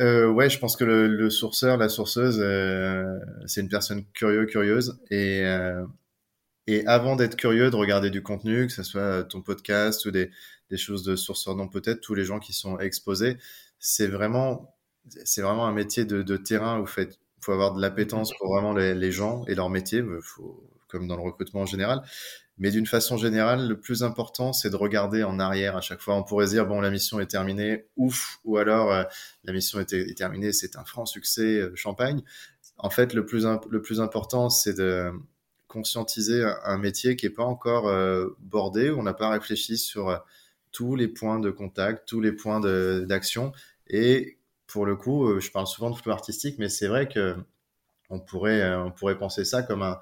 Euh, 0.01 0.29
ouais, 0.29 0.49
je 0.49 0.59
pense 0.59 0.77
que 0.77 0.85
le, 0.85 1.31
sourceur, 1.31 1.77
la 1.77 1.91
sourceuse, 1.91 2.41
euh, 2.41 3.19
c'est 3.47 3.61
une 3.61 3.69
personne 3.69 4.05
curieuse, 4.15 4.47
curieuse, 4.51 4.99
et 5.11 5.45
avant 6.87 7.17
d'être 7.17 7.37
curieux 7.37 7.71
de 7.71 7.77
regarder 7.77 8.09
du 8.09 8.23
contenu, 8.23 8.67
que 8.67 8.73
ce 8.73 8.83
soit 8.83 9.25
ton 9.25 9.43
podcast 9.43 10.07
ou 10.07 10.11
des 10.11 10.31
des 10.73 10.79
choses 10.79 11.05
de 11.05 11.17
sourceur 11.17 11.55
non 11.55 11.69
peut-être, 11.69 12.01
tous 12.01 12.15
les 12.15 12.25
gens 12.25 12.39
qui 12.41 12.55
sont 12.55 12.79
exposés, 12.79 13.37
c'est 13.79 14.07
vraiment 14.07 14.75
c'est 15.25 15.43
vraiment 15.43 15.67
un 15.67 15.73
métier 15.73 16.05
de, 16.05 16.23
de 16.23 16.37
terrain 16.37 16.79
où 16.79 16.83
vous 16.83 16.87
faites 16.87 17.19
faut 17.43 17.53
avoir 17.53 17.75
de 17.75 17.81
l'appétence 17.81 18.33
pour 18.39 18.53
vraiment 18.53 18.73
les, 18.73 18.95
les, 18.95 19.13
gens 19.13 19.45
et 19.47 19.55
leur 19.55 19.69
métier, 19.69 20.03
faut, 20.23 20.63
comme 20.89 21.09
dans 21.09 21.17
le 21.17 21.23
recrutement 21.23 21.63
en 21.63 21.67
général. 21.67 22.03
Mais 22.59 22.71
d'une 22.71 22.87
façon 22.87 23.17
générale, 23.17 23.67
le 23.67 23.81
plus 23.81 24.03
important, 24.03 24.53
c'est 24.53 24.71
de 24.71 24.77
regarder 24.77 25.25
en 25.25 25.41
arrière 25.41 25.77
à 25.77 25.81
chaque 25.81 26.01
fois. 26.01 26.15
On 26.15 26.23
pourrait 26.23 26.47
dire, 26.47 26.67
bon, 26.67 26.81
la 26.81 26.91
mission 26.91 27.19
est 27.19 27.27
terminée, 27.27 27.87
ouf, 27.97 28.39
ou 28.45 28.59
alors 28.59 28.93
euh, 28.93 29.05
la 29.45 29.53
mission 29.53 29.81
est, 29.81 29.93
est 29.93 30.17
terminée, 30.17 30.53
c'est 30.53 30.77
un 30.77 30.85
franc 30.85 31.07
succès, 31.07 31.61
euh, 31.61 31.73
champagne. 31.75 32.23
En 32.77 32.91
fait, 32.91 33.15
le 33.15 33.25
plus, 33.25 33.47
le 33.71 33.83
plus 33.83 34.01
important, 34.01 34.51
c'est 34.51 34.75
de 34.75 35.11
conscientiser 35.67 36.45
un, 36.65 36.77
métier 36.77 37.17
qui 37.17 37.27
est 37.27 37.31
pas 37.31 37.45
encore 37.45 37.89
euh, 37.89 38.29
bordé, 38.41 38.91
où 38.91 38.99
on 39.01 39.03
n'a 39.03 39.15
pas 39.15 39.31
réfléchi 39.31 39.79
sur 39.79 40.23
tous 40.71 40.95
les 40.95 41.09
points 41.09 41.39
de 41.39 41.51
contact, 41.51 42.07
tous 42.07 42.21
les 42.21 42.33
points 42.33 42.61
d'action, 42.61 43.53
et 43.89 44.39
pour 44.73 44.87
le 44.87 44.97
coup, 44.97 45.29
euh, 45.29 45.39
je 45.39 45.51
parle 45.51 45.67
souvent 45.67 45.91
de 45.91 45.97
flow 45.97 46.13
artistique, 46.13 46.57
mais 46.59 46.71
c'est 46.71 46.89
vrai 46.89 47.07
que 47.07 47.37
on 48.09 48.21
pourrait, 48.21 48.63
euh, 48.63 48.85
on 48.85 48.91
pourrait 48.91 49.19
penser 49.19 49.45
ça 49.45 49.63
comme 49.63 49.83
un, 49.83 50.01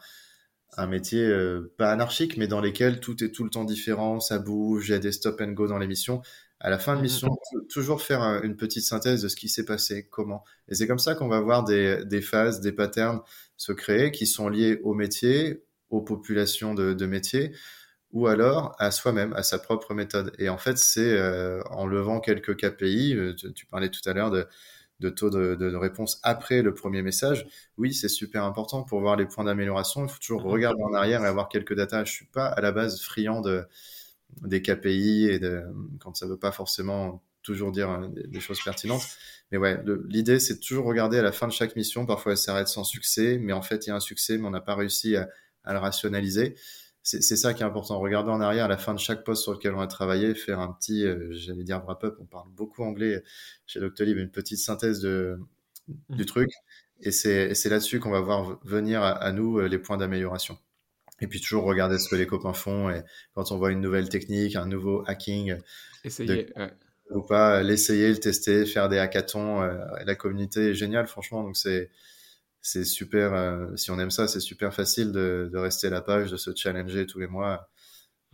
un 0.76 0.86
métier 0.86 1.24
euh, 1.24 1.74
pas 1.76 1.90
anarchique, 1.90 2.36
mais 2.36 2.46
dans 2.46 2.60
lesquels 2.60 3.00
tout 3.00 3.22
est 3.24 3.32
tout 3.32 3.42
le 3.42 3.50
temps 3.50 3.64
différent, 3.64 4.20
ça 4.20 4.38
bouge, 4.38 4.88
il 4.88 4.92
y 4.92 4.94
a 4.94 5.00
des 5.00 5.10
stop 5.10 5.40
and 5.40 5.52
go 5.52 5.66
dans 5.66 5.78
l'émission. 5.78 6.22
À 6.60 6.70
la 6.70 6.78
fin 6.78 6.94
de 6.94 7.00
mission, 7.00 7.36
toujours 7.68 8.02
faire 8.02 8.22
une 8.44 8.56
petite 8.56 8.84
synthèse 8.84 9.22
de 9.22 9.28
ce 9.28 9.36
qui 9.36 9.48
s'est 9.48 9.64
passé, 9.64 10.06
comment. 10.08 10.44
Et 10.68 10.74
c'est 10.74 10.86
comme 10.86 10.98
ça 10.98 11.14
qu'on 11.14 11.28
va 11.28 11.40
voir 11.40 11.64
des, 11.64 12.04
des, 12.04 12.20
phases, 12.20 12.60
des 12.60 12.72
patterns 12.72 13.22
se 13.56 13.72
créer 13.72 14.12
qui 14.12 14.26
sont 14.26 14.48
liés 14.48 14.78
au 14.84 14.94
métier, 14.94 15.64
aux 15.88 16.02
populations 16.02 16.74
de, 16.74 16.92
de 16.92 17.06
métiers, 17.06 17.52
ou 18.12 18.26
alors 18.26 18.74
à 18.78 18.90
soi-même, 18.90 19.32
à 19.34 19.42
sa 19.42 19.58
propre 19.58 19.94
méthode. 19.94 20.32
Et 20.38 20.48
en 20.48 20.58
fait, 20.58 20.78
c'est 20.78 21.16
euh, 21.16 21.62
en 21.70 21.86
levant 21.86 22.20
quelques 22.20 22.56
KPI, 22.56 23.14
euh, 23.14 23.34
tu, 23.34 23.66
parlais 23.66 23.88
tout 23.88 24.06
à 24.08 24.12
l'heure 24.12 24.30
de, 24.30 24.46
de 24.98 25.10
taux 25.10 25.30
de, 25.30 25.54
de, 25.54 25.76
réponse 25.76 26.20
après 26.22 26.62
le 26.62 26.74
premier 26.74 27.02
message. 27.02 27.46
Oui, 27.76 27.94
c'est 27.94 28.08
super 28.08 28.44
important 28.44 28.82
pour 28.82 29.00
voir 29.00 29.16
les 29.16 29.26
points 29.26 29.44
d'amélioration. 29.44 30.04
Il 30.04 30.10
faut 30.10 30.18
toujours 30.18 30.42
mhm. 30.42 30.50
regarder 30.50 30.82
en 30.82 30.92
arrière 30.92 31.22
et 31.22 31.26
avoir 31.26 31.48
quelques 31.48 31.74
datas. 31.74 32.04
Je 32.04 32.12
suis 32.12 32.26
pas 32.26 32.46
à 32.46 32.60
la 32.60 32.72
base 32.72 33.00
friand 33.00 33.40
de, 33.40 33.64
des 34.42 34.60
KPI 34.60 35.28
et 35.28 35.38
de, 35.38 35.62
quand 36.00 36.16
ça 36.16 36.26
veut 36.26 36.38
pas 36.38 36.52
forcément 36.52 37.22
toujours 37.42 37.70
dire 37.70 37.90
euh, 37.90 38.08
des, 38.08 38.40
choses 38.40 38.60
pertinentes. 38.62 39.06
Mais 39.52 39.58
ouais, 39.58 39.80
l'idée, 40.08 40.40
c'est 40.40 40.58
toujours 40.58 40.84
regarder 40.84 41.18
à 41.18 41.22
la 41.22 41.32
fin 41.32 41.46
de 41.46 41.52
chaque 41.52 41.76
mission. 41.76 42.06
Parfois, 42.06 42.32
elle 42.32 42.38
s'arrête 42.38 42.68
sans 42.68 42.84
succès, 42.84 43.38
mais 43.40 43.52
en 43.52 43.62
fait, 43.62 43.86
il 43.86 43.90
y 43.90 43.92
a 43.92 43.96
un 43.96 44.00
succès, 44.00 44.36
mais 44.36 44.46
on 44.46 44.50
n'a 44.50 44.60
pas 44.60 44.74
réussi 44.74 45.16
à, 45.16 45.28
à 45.64 45.72
le 45.72 45.78
rationaliser 45.78 46.56
c'est 47.18 47.36
ça 47.36 47.54
qui 47.54 47.62
est 47.62 47.66
important. 47.66 47.98
Regarder 47.98 48.30
en 48.30 48.40
arrière 48.40 48.66
à 48.66 48.68
la 48.68 48.76
fin 48.76 48.94
de 48.94 48.98
chaque 48.98 49.24
poste 49.24 49.42
sur 49.42 49.52
lequel 49.52 49.74
on 49.74 49.80
a 49.80 49.86
travaillé, 49.86 50.34
faire 50.34 50.60
un 50.60 50.72
petit, 50.72 51.04
euh, 51.04 51.28
j'allais 51.32 51.64
dire 51.64 51.82
wrap-up, 51.84 52.16
on 52.20 52.24
parle 52.24 52.48
beaucoup 52.50 52.84
anglais 52.84 53.24
chez 53.66 53.80
Doctolib, 53.80 54.16
une 54.16 54.30
petite 54.30 54.58
synthèse 54.58 55.00
de, 55.00 55.38
mmh. 55.88 56.16
du 56.16 56.26
truc. 56.26 56.50
Et 57.00 57.10
c'est 57.10 57.68
là-dessus 57.68 57.98
qu'on 57.98 58.10
va 58.10 58.20
voir 58.20 58.60
venir 58.64 59.02
à, 59.02 59.32
nous 59.32 59.58
euh, 59.58 59.68
les 59.68 59.78
points 59.78 59.96
d'amélioration. 59.96 60.58
Et 61.20 61.26
puis 61.26 61.40
toujours 61.40 61.64
regarder 61.64 61.98
ce 61.98 62.08
que 62.08 62.16
les 62.16 62.26
copains 62.26 62.52
font. 62.52 62.90
Et 62.90 63.02
quand 63.34 63.52
on 63.52 63.56
voit 63.56 63.72
une 63.72 63.80
nouvelle 63.80 64.08
technique, 64.08 64.56
un 64.56 64.66
nouveau 64.66 65.02
hacking, 65.06 65.56
Essayer, 66.04 66.46
ou 67.10 67.22
pas, 67.22 67.62
l'essayer, 67.62 68.08
le 68.08 68.18
tester, 68.18 68.64
faire 68.66 68.88
des 68.88 68.98
hackathons. 68.98 69.60
la 69.60 70.14
communauté 70.14 70.70
est 70.70 70.74
géniale, 70.74 71.06
franchement. 71.06 71.42
Donc 71.42 71.56
c'est 71.56 71.90
c'est 72.62 72.84
super. 72.84 73.68
si 73.76 73.90
on 73.90 73.98
aime 73.98 74.10
ça, 74.10 74.28
c'est 74.28 74.40
super 74.40 74.74
facile 74.74 75.12
de, 75.12 75.50
de 75.52 75.58
rester 75.58 75.88
à 75.88 75.90
la 75.90 76.02
page, 76.02 76.30
de 76.30 76.36
se 76.36 76.54
challenger 76.54 77.06
tous 77.06 77.18
les 77.18 77.26
mois. 77.26 77.70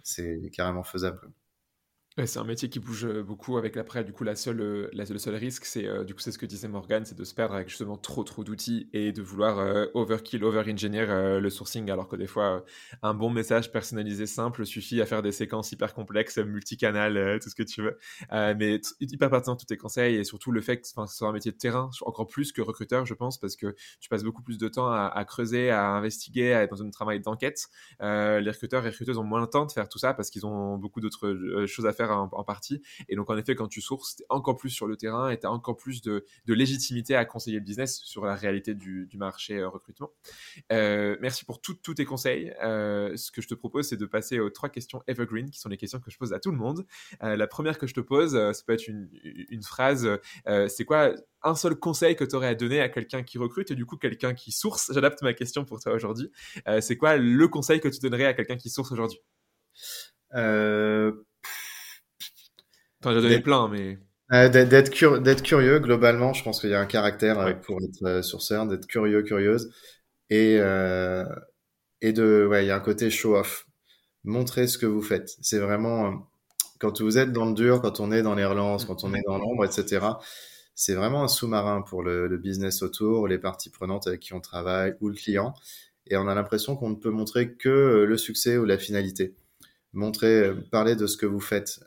C'est 0.03 0.51
carrément 0.53 0.85
faisable 0.85 1.21
c'est 2.25 2.39
un 2.39 2.45
métier 2.45 2.71
qui 2.71 2.81
bouge 2.81 3.05
euh, 3.05 3.23
beaucoup 3.23 3.59
avec 3.59 3.77
l'après. 3.77 4.03
Du 4.03 4.13
coup, 4.13 4.25
la 4.25 4.37
seule, 4.37 4.63
euh, 4.63 4.89
la, 4.95 5.05
le 5.05 5.19
seul 5.19 5.35
risque, 5.35 5.67
c'est 5.67 5.87
euh, 5.87 6.03
du 6.03 6.15
coup, 6.15 6.21
c'est 6.21 6.33
ce 6.33 6.39
que 6.39 6.47
disait 6.47 6.67
Morgan, 6.67 7.05
c'est 7.05 7.17
de 7.17 7.25
se 7.25 7.35
perdre 7.35 7.55
avec 7.55 7.69
justement 7.69 7.99
trop 7.99 8.25
trop 8.25 8.43
d'outils 8.43 8.89
et 8.95 9.13
de 9.13 9.21
vouloir 9.21 9.87
overkill, 9.95 10.43
over-engineer 10.43 11.39
le 11.41 11.51
sourcing, 11.51 11.91
alors 11.91 12.09
que 12.09 12.17
des 12.17 12.27
fois, 12.27 12.65
un 13.03 13.13
bon 13.13 13.29
message 13.29 13.71
personnalisé 13.71 14.27
simple 14.27 14.65
suffit 14.65 15.01
à 15.03 15.07
faire 15.07 15.23
des 15.23 15.33
séquences 15.33 15.73
hyper 15.73 15.93
complexes, 15.93 16.39
multicanal, 16.39 17.39
tout 17.41 17.51
ce 17.51 17.55
que 17.55 17.63
tu 17.63 17.83
veux. 17.83 17.99
mais 18.31 18.81
hyper 19.01 19.31
pertinent 19.31 19.57
tous 19.57 19.67
tes 19.67 19.77
conseils 19.77 20.17
et 20.17 20.25
surtout 20.25 20.53
le 20.53 20.61
fait 20.61 20.81
que 20.81 20.87
ce 20.87 20.95
soit 21.09 21.29
un 21.29 21.33
métier 21.33 21.53
de 21.53 21.57
terrain, 21.57 21.91
encore 22.03 22.27
plus 22.27 22.53
que 22.53 22.63
recruteur, 22.63 23.05
je 23.05 23.15
pense, 23.15 23.39
parce 23.39 23.57
que 23.57 23.75
tu 24.01 24.09
passes 24.09 24.25
beaucoup 24.25 24.43
plus 24.43 24.59
de 24.59 24.69
temps 24.69 24.91
à, 24.91 25.07
à 25.07 25.25
creuser, 25.25 25.71
à 25.71 25.91
investiguer, 25.91 26.55
à 26.55 26.63
être 26.63 26.71
dans 26.71 26.83
un 26.83 26.91
travail 26.91 27.21
d'enquête. 27.21 27.67
les 28.01 28.51
recruteurs 28.51 28.85
et 28.87 28.91
recruteuses 28.91 29.19
ont 29.19 29.25
moins 29.25 29.41
le 29.41 29.49
temps 29.49 29.67
de 29.67 29.73
faire 29.73 29.89
tout 29.89 29.99
ça 29.99 30.15
parce 30.15 30.31
qu'ils 30.31 30.47
ont 30.47 30.79
beaucoup 30.79 31.01
d'autres 31.01 31.67
choses 31.67 31.87
à 31.87 31.93
faire 31.93 32.06
en, 32.11 32.45
partie. 32.45 32.83
Et 33.09 33.17
donc, 33.17 33.31
en 33.31 33.37
effet, 33.37 33.55
quand 33.55 33.69
tu 33.69 33.81
sources, 33.81 34.17
tu 34.17 34.23
es 34.23 34.27
encore 34.29 34.57
plus 34.57 34.71
sur 34.71 34.87
le 34.87 34.97
terrain 34.97 35.31
et 35.31 35.39
tu 35.39 35.47
as 35.47 35.51
encore 35.51 35.77
plus 35.77 36.03
de, 36.03 36.25
légitimité 36.47 37.15
à 37.15 37.25
conseiller 37.25 37.59
le 37.59 37.65
business 37.65 38.01
sur 38.05 38.25
la 38.25 38.35
réalité 38.35 38.75
du, 38.75 39.09
marché 39.17 39.59
euh, 39.59 39.69
recrutement. 39.69 40.11
Euh, 40.73 41.17
merci 41.21 41.45
pour 41.45 41.61
tous 41.61 41.95
tes 41.95 42.05
conseils. 42.05 42.53
Euh, 42.63 43.17
ce 43.17 43.31
que 43.31 43.41
je 43.41 43.49
te 43.49 43.55
propose, 43.55 43.89
c'est 43.89 43.97
de 43.97 44.07
passer 44.07 44.41
aux 44.41 44.51
trois 44.51 44.69
questions 44.69 45.03
evergreen, 45.07 45.51
qui 45.51 45.59
sont 45.59 45.69
les 45.69 45.77
questions 45.77 46.01
que 46.01 46.11
je 46.11 46.19
pose 46.19 46.33
à 46.33 46.41
tout 46.41 46.51
le 46.51 46.57
monde. 46.57 46.87
la 47.21 47.47
première 47.47 47.79
que 47.79 47.87
je 47.87 47.95
te 47.95 48.01
pose, 48.01 48.33
ça 48.33 48.63
peut 48.67 48.75
être 48.75 48.89
une, 48.89 49.63
phrase, 49.63 50.09
c'est 50.69 50.85
quoi 50.85 51.13
un 51.43 51.55
seul 51.55 51.77
conseil 51.77 52.17
que 52.17 52.25
tu 52.25 52.37
aurais 52.37 52.49
à 52.49 52.55
donner 52.55 52.81
à 52.81 52.89
quelqu'un 52.89 53.23
qui 53.23 53.39
recrute 53.39 53.71
et 53.71 53.75
du 53.75 53.87
coup 53.87 53.97
quelqu'un 53.97 54.35
qui 54.35 54.53
source? 54.53 54.93
J'adapte 54.93 55.23
ma 55.23 55.33
question 55.33 55.65
pour 55.65 55.81
toi 55.81 55.93
aujourd'hui. 55.93 56.31
c'est 56.81 56.97
quoi 56.97 57.17
le 57.17 57.49
conseil 57.49 57.81
que 57.81 57.89
tu 57.89 58.01
donnerais 58.01 58.27
à 58.27 58.35
quelqu'un 58.35 58.57
qui 58.57 58.71
source 58.71 58.93
aujourd'hui? 58.93 59.19
T'en 63.07 63.17
as 63.17 63.21
donné 63.21 63.39
plein, 63.39 63.69
mais. 63.69 63.99
d'être, 64.51 64.91
curieux, 65.43 65.79
globalement, 65.79 66.33
je 66.33 66.43
pense 66.43 66.61
qu'il 66.61 66.71
y 66.71 66.75
a 66.75 66.81
un 66.81 66.87
caractère 66.87 67.61
pour 67.61 67.81
être 67.81 68.05
euh, 68.05 68.21
sourceur, 68.21 68.67
d'être 68.67 68.89
curieux, 68.89 69.23
curieuse. 69.23 69.71
Et, 70.29 70.57
euh, 70.59 71.25
et 72.01 72.13
de, 72.13 72.45
ouais, 72.51 72.65
il 72.65 72.67
y 72.67 72.73
a 72.73 72.77
un 72.77 72.81
côté 72.81 73.09
show-off. 73.11 73.69
Montrer 74.25 74.67
ce 74.67 74.77
que 74.77 74.87
vous 74.87 75.03
faites. 75.03 75.37
C'est 75.41 75.61
vraiment, 75.61 76.07
euh, 76.07 76.11
quand 76.81 77.01
vous 77.01 77.17
êtes 77.17 77.31
dans 77.31 77.47
le 77.47 77.55
dur, 77.55 77.81
quand 77.81 78.01
on 78.01 78.11
est 78.11 78.23
dans 78.23 78.35
les 78.35 78.45
relances, 78.45 78.87
quand 78.87 79.05
on 79.05 79.15
est 79.15 79.23
dans 79.25 79.39
l'ombre, 79.39 79.65
etc., 79.65 80.05
c'est 80.75 80.95
vraiment 80.95 81.23
un 81.23 81.29
sous-marin 81.29 81.83
pour 81.83 82.03
le, 82.03 82.27
le, 82.27 82.39
business 82.39 82.83
autour, 82.83 83.29
les 83.29 83.39
parties 83.39 83.71
prenantes 83.71 84.09
avec 84.09 84.19
qui 84.19 84.35
on 84.35 84.41
travaille 84.41 84.97
ou 85.01 85.11
le 85.11 85.15
client. 85.15 85.55
Et 86.09 86.17
on 86.17 86.27
a 86.27 86.35
l'impression 86.35 86.75
qu'on 86.75 86.91
ne 86.91 86.97
peut 86.97 87.11
montrer 87.11 87.55
que 87.55 88.05
le 88.05 88.17
succès 88.17 88.57
ou 88.57 88.65
la 88.65 88.79
finalité 88.79 89.37
montrer, 89.97 90.49
euh, 90.49 90.55
parler 90.71 90.95
de 90.95 91.07
ce 91.07 91.17
que 91.17 91.27
vous 91.27 91.41
faites 91.41 91.81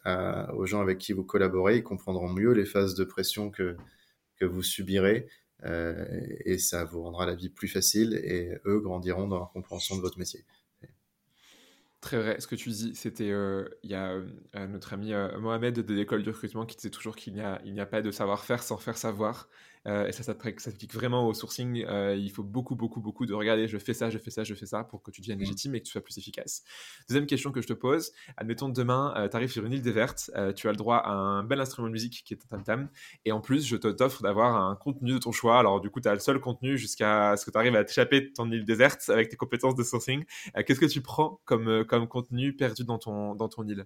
aux 0.54 0.66
gens 0.66 0.82
avec 0.82 0.98
qui 0.98 1.14
vous 1.14 1.24
collaborez, 1.24 1.78
ils 1.78 1.84
comprendront 1.84 2.30
mieux 2.30 2.52
les 2.52 2.66
phases 2.66 2.96
de 2.96 3.04
pression 3.04 3.50
que, 3.50 3.78
que 4.38 4.46
vous 4.46 4.64
subirez 4.64 5.28
euh, 5.66 6.06
et 6.46 6.58
ça 6.58 6.86
vous 6.86 7.04
rendra 7.04 7.26
la 7.26 7.36
vie 7.36 7.50
plus 7.50 7.68
facile 7.68 8.20
et 8.24 8.58
eux 8.66 8.80
grandiront 8.80 9.28
dans 9.28 9.38
leur 9.38 9.52
compréhension 9.52 9.96
de 9.96 10.02
votre 10.02 10.18
métier. 10.18 10.46
Très 12.02 12.18
vrai. 12.18 12.40
Ce 12.40 12.48
que 12.48 12.56
tu 12.56 12.70
dis, 12.70 12.96
c'était 12.96 13.30
euh, 13.30 13.68
il 13.84 13.92
y 13.92 13.96
a 13.96 14.22
notre 14.68 14.94
ami 14.94 15.12
Mohamed 15.38 15.80
de 15.80 15.94
l'école 15.94 16.24
du 16.24 16.30
recrutement 16.30 16.66
qui 16.66 16.78
disait 16.78 16.90
toujours 16.90 17.16
qu'il 17.16 17.34
n'y 17.34 17.42
a, 17.42 17.62
n'y 17.66 17.82
a 17.82 17.86
pas 17.86 18.02
de 18.02 18.10
savoir-faire 18.10 18.64
sans 18.64 18.78
faire 18.78 18.98
savoir. 18.98 19.50
Euh, 19.88 20.08
et 20.08 20.12
ça, 20.12 20.24
ça 20.24 20.36
s'applique 20.58 20.94
vraiment 20.94 21.26
au 21.28 21.34
sourcing. 21.34 21.86
Euh, 21.86 22.16
il 22.16 22.30
faut 22.32 22.44
beaucoup, 22.44 22.76
beaucoup, 22.76 23.00
beaucoup 23.00 23.26
de 23.26 23.34
regarder, 23.34 23.68
je 23.68 23.78
fais 23.78 23.94
ça, 23.94 24.10
je 24.10 24.18
fais 24.18 24.30
ça, 24.30 24.44
je 24.44 24.54
fais 24.54 24.66
ça 24.66 24.84
pour 24.84 25.02
que 25.02 25.10
tu 25.10 25.22
deviennes 25.22 25.38
mmh. 25.38 25.42
légitime 25.42 25.76
et 25.76 25.80
que 25.80 25.86
tu 25.86 25.92
sois 25.92 26.02
plus 26.02 26.18
efficace. 26.18 26.64
Deuxième 27.08 27.26
question 27.26 27.52
que 27.52 27.62
je 27.62 27.68
te 27.68 27.74
pose, 27.74 28.12
admettons 28.38 28.70
demain, 28.70 29.14
euh, 29.18 29.30
tu 29.30 29.36
arrives 29.38 29.52
sur 29.52 29.66
une 29.66 29.74
île 29.74 29.82
déserte, 29.82 30.32
tu 30.56 30.68
as 30.68 30.72
le 30.72 30.78
droit 30.78 30.98
à 30.98 31.12
un 31.12 31.44
bel 31.44 31.62
instrument 31.62 31.88
de 31.88 31.94
musique 31.94 32.24
qui 32.26 32.34
est 32.34 32.44
un 32.44 32.58
tam-tam, 32.58 32.90
et 33.26 33.32
en 33.32 33.42
plus, 33.42 33.66
je 33.66 33.78
t'offre 33.78 34.22
d'avoir 34.22 34.56
un 34.56 34.76
contenu 34.76 35.14
de 35.14 35.18
ton 35.18 35.32
choix. 35.32 35.60
Alors 35.60 35.80
du 35.80 35.90
coup, 35.90 36.02
tu 36.02 36.08
as 36.08 36.14
le 36.14 36.20
seul 36.20 36.40
contenu 36.40 36.78
jusqu'à 36.78 37.38
ce 37.38 37.46
que 37.46 37.52
tu 37.52 37.58
arrives 37.58 37.76
à 37.76 37.84
t'échapper 37.84 38.22
de 38.22 38.28
ton 38.28 38.52
île 38.52 38.66
déserte 38.66 39.10
avec 39.10 39.30
tes 39.30 39.38
compétences 39.38 39.76
de 39.76 39.84
sourcing. 39.84 40.24
Qu'est-ce 40.66 40.80
que 40.80 40.86
tu 40.86 41.02
prends 41.02 41.40
comme, 41.46 41.86
comme 41.86 42.08
contenu 42.08 42.56
perdu 42.56 42.84
dans 42.84 43.00
ton, 43.00 43.36
dans 43.36 43.48
ton 43.48 43.66
île? 43.68 43.86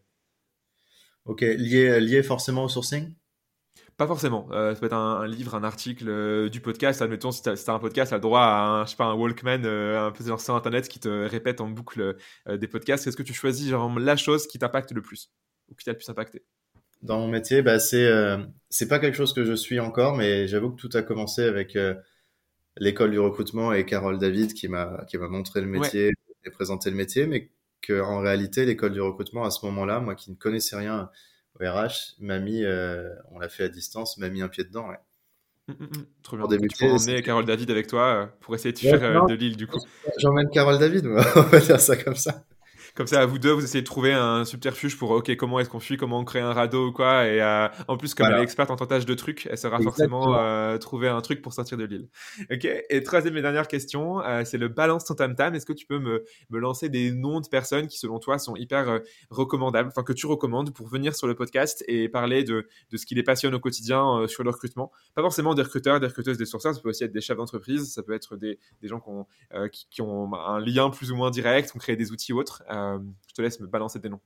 Ok, 1.26 1.42
lié, 1.42 2.00
lié 2.02 2.24
forcément 2.24 2.66
au 2.66 2.70
sourcing? 2.70 3.14
Pas 3.98 4.08
forcément. 4.08 4.48
Euh, 4.52 4.74
ça 4.74 4.80
peut 4.80 4.88
être 4.88 4.94
un, 4.94 5.28
livre, 5.28 5.56
un 5.56 5.64
article, 5.64 6.06
euh, 6.08 6.50
du 6.50 6.62
podcast. 6.62 7.02
Admettons, 7.02 7.32
si 7.32 7.42
tu 7.42 7.50
as, 7.50 7.70
un 7.70 7.80
podcast, 7.80 8.10
tu 8.10 8.14
as 8.14 8.18
le 8.18 8.22
droit 8.22 8.42
à 8.42 8.62
un, 8.62 8.86
je 8.86 8.92
sais 8.92 8.96
pas, 8.96 9.06
un 9.06 9.14
Walkman, 9.14 9.66
euh, 9.66 10.08
un 10.08 10.12
peu 10.12 10.24
sur 10.24 10.56
Internet 10.56 10.88
qui 10.88 11.00
te 11.00 11.10
répète 11.10 11.62
en 11.62 11.70
boucle 11.70 12.16
des 12.50 12.68
podcasts. 12.68 13.08
Est-ce 13.08 13.18
que 13.18 13.24
tu 13.24 13.34
choisis 13.34 13.70
genre, 13.70 14.00
la 14.00 14.16
chose 14.16 14.48
qui 14.48 14.60
t'impacte 14.60 14.92
le 14.92 15.02
plus 15.02 15.32
ou 15.70 15.76
qui 15.76 15.86
t'a 15.86 15.92
le 15.92 15.98
plus 15.98 16.10
impacté? 16.10 16.44
Dans 17.02 17.20
mon 17.20 17.28
métier, 17.28 17.62
bah, 17.62 17.80
c'est 17.80 18.10
c'est 18.70 18.88
pas 18.88 19.00
quelque 19.00 19.16
chose 19.16 19.34
que 19.34 19.44
je 19.44 19.54
suis 19.54 19.80
encore, 19.80 20.16
mais 20.16 20.48
j'avoue 20.48 20.72
que 20.72 20.80
tout 20.80 20.90
a 20.94 21.02
commencé 21.02 21.44
avec 21.44 21.78
l'école 22.78 23.12
du 23.12 23.20
recrutement 23.20 23.74
et 23.74 23.86
Carole 23.86 24.18
David 24.18 24.54
qui 24.54 24.68
m'a 24.70 25.04
qui 25.08 25.18
m'a 25.18 25.28
montré 25.28 25.62
le 25.62 25.68
métier 25.68 26.12
et 26.46 26.50
présenté 26.50 26.90
le 26.90 26.96
métier, 26.96 27.28
mais 27.28 27.52
que 27.82 28.02
en 28.02 28.20
réalité, 28.20 28.66
l'école 28.66 28.94
du 28.94 29.02
recrutement, 29.02 29.44
à 29.44 29.52
ce 29.52 29.66
moment-là, 29.66 30.00
moi 30.00 30.16
qui 30.16 30.32
ne 30.32 30.36
connaissais 30.36 30.78
rien 30.78 31.10
RH, 31.70 32.16
m'a 32.20 32.40
mis, 32.40 32.64
euh, 32.64 33.10
on 33.32 33.40
l'a 33.40 33.50
fait 33.50 33.64
à 33.64 33.70
distance, 33.70 34.18
m'a 34.18 34.30
mis 34.30 34.42
un 34.42 34.48
pied 34.48 34.64
dedans. 34.64 34.90
Ouais. 34.90 34.98
Mmh, 35.68 35.74
mmh, 35.80 35.84
mmh. 35.84 36.06
Trop 36.24 36.38
bien. 36.38 36.58
tu 36.58 36.78
peux 36.78 36.92
emmener 36.92 37.22
Carole 37.22 37.46
David 37.46 37.72
avec 37.72 37.88
toi 37.88 38.24
euh, 38.24 38.26
pour 38.42 38.54
essayer 38.54 38.74
de 38.74 38.80
faire 38.80 39.02
euh, 39.02 39.26
de 39.28 39.34
l'île 39.34 39.56
du 39.56 39.68
coup. 39.68 39.80
J'emmène 40.18 40.50
Carole 40.50 40.78
David, 40.78 41.06
moi. 41.06 41.24
on 41.36 41.42
va 41.42 41.60
dire 41.60 41.80
ça 41.80 41.96
comme 41.96 42.16
ça. 42.16 42.44
Comme 42.96 43.08
ça, 43.08 43.22
à 43.22 43.26
vous 43.26 43.40
deux, 43.40 43.52
vous 43.52 43.64
essayez 43.64 43.82
de 43.82 43.88
trouver 43.88 44.14
un 44.14 44.46
subterfuge 44.46 45.00
pour, 45.00 45.10
OK, 45.10 45.36
comment 45.36 45.60
est-ce 45.60 45.68
qu'on 45.68 45.80
fuit, 45.80 45.98
comment 45.98 46.20
on 46.20 46.24
crée 46.26 46.42
un 46.42 46.54
radeau 46.54 46.90
ou 46.90 46.92
quoi. 46.92 47.26
Et 47.26 47.42
euh, 47.42 47.68
en 47.88 47.98
plus, 47.98 48.14
comme 48.14 48.28
elle 48.28 48.38
est 48.38 48.44
experte 48.44 48.70
en 48.70 48.76
tentage 48.76 49.08
de 49.08 49.16
trucs, 49.16 49.48
elle 49.50 49.58
saura 49.58 49.80
forcément 49.80 50.38
euh, 50.38 50.78
trouver 50.78 51.08
un 51.08 51.20
truc 51.22 51.42
pour 51.42 51.54
sortir 51.54 51.76
de 51.76 51.86
l'île. 51.86 52.08
OK. 52.52 52.68
Et 52.90 53.02
troisième 53.02 53.36
et 53.36 53.42
dernière 53.42 53.68
question, 53.68 54.22
euh, 54.22 54.44
c'est 54.46 54.60
le 54.60 54.68
balance 54.68 55.06
ton 55.06 55.16
tam 55.16 55.36
tam. 55.36 55.56
Est-ce 55.56 55.66
que 55.66 55.74
tu 55.74 55.88
peux 55.88 55.98
me, 55.98 56.24
me, 56.52 56.60
lancer 56.60 56.88
des 56.88 57.12
noms 57.12 57.42
de 57.42 57.48
personnes 57.48 57.88
qui, 57.88 57.98
selon 57.98 58.20
toi, 58.20 58.38
sont 58.38 58.56
hyper 58.56 59.00
recommandables, 59.32 59.90
enfin, 59.90 60.04
que 60.04 60.14
tu 60.14 60.28
recommandes 60.28 60.72
pour 60.72 60.88
venir 60.88 61.16
sur 61.16 61.26
le 61.26 61.34
podcast 61.34 61.84
et 61.88 62.10
parler 62.10 62.44
de, 62.44 62.68
de 62.92 62.98
ce 62.98 63.08
qui 63.08 63.16
les 63.16 63.24
passionne 63.24 63.56
au 63.56 63.60
quotidien 63.60 64.28
sur 64.28 64.44
le 64.44 64.52
recrutement? 64.52 64.92
Pas 65.16 65.24
forcément 65.24 65.56
des 65.56 65.64
recruteurs, 65.64 66.00
des 66.00 66.08
recruteuses, 66.08 66.38
des 66.38 66.46
sourceurs. 66.46 66.76
Ça 66.76 66.80
peut 66.80 66.90
aussi 66.90 67.06
être 67.06 67.12
des 67.12 67.22
chefs 67.22 67.38
d'entreprise. 67.38 67.92
Ça 67.92 68.04
peut 68.04 68.14
être 68.14 68.38
des, 68.38 68.60
des 68.84 68.88
gens 68.88 69.00
qui 69.00 69.10
ont, 69.10 69.26
qui, 69.72 69.88
qui, 69.90 70.02
ont 70.04 70.32
un 70.36 70.60
lien 70.60 70.92
plus 70.92 71.12
ou 71.12 71.16
moins 71.16 71.32
direct, 71.32 71.72
qui 71.72 71.76
ont 71.76 71.80
créé 71.80 71.96
des 71.96 72.12
outils 72.12 72.34
ou 72.34 72.40
autres. 72.40 72.62
Euh, 72.84 73.00
je 73.28 73.34
te 73.34 73.42
laisse 73.42 73.60
me 73.60 73.68
balancer 73.68 74.00
des 74.00 74.10
noms. 74.10 74.22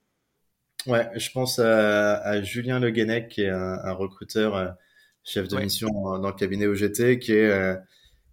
Ouais, 0.86 1.10
je 1.16 1.32
pense 1.32 1.60
à, 1.60 2.42
Julien 2.42 2.80
Le 2.80 2.92
Guenec, 2.92 3.30
qui 3.30 3.42
est 3.42 3.50
un, 3.50 3.94
recruteur, 3.94 4.56
euh, 4.56 4.68
chef 5.24 5.48
de 5.48 5.58
mission 5.58 5.90
dans 5.90 6.28
le 6.28 6.34
cabinet 6.36 6.68
OGT, 6.68 7.20
qui 7.20 7.34
est 7.34 7.50
euh, 7.50 7.76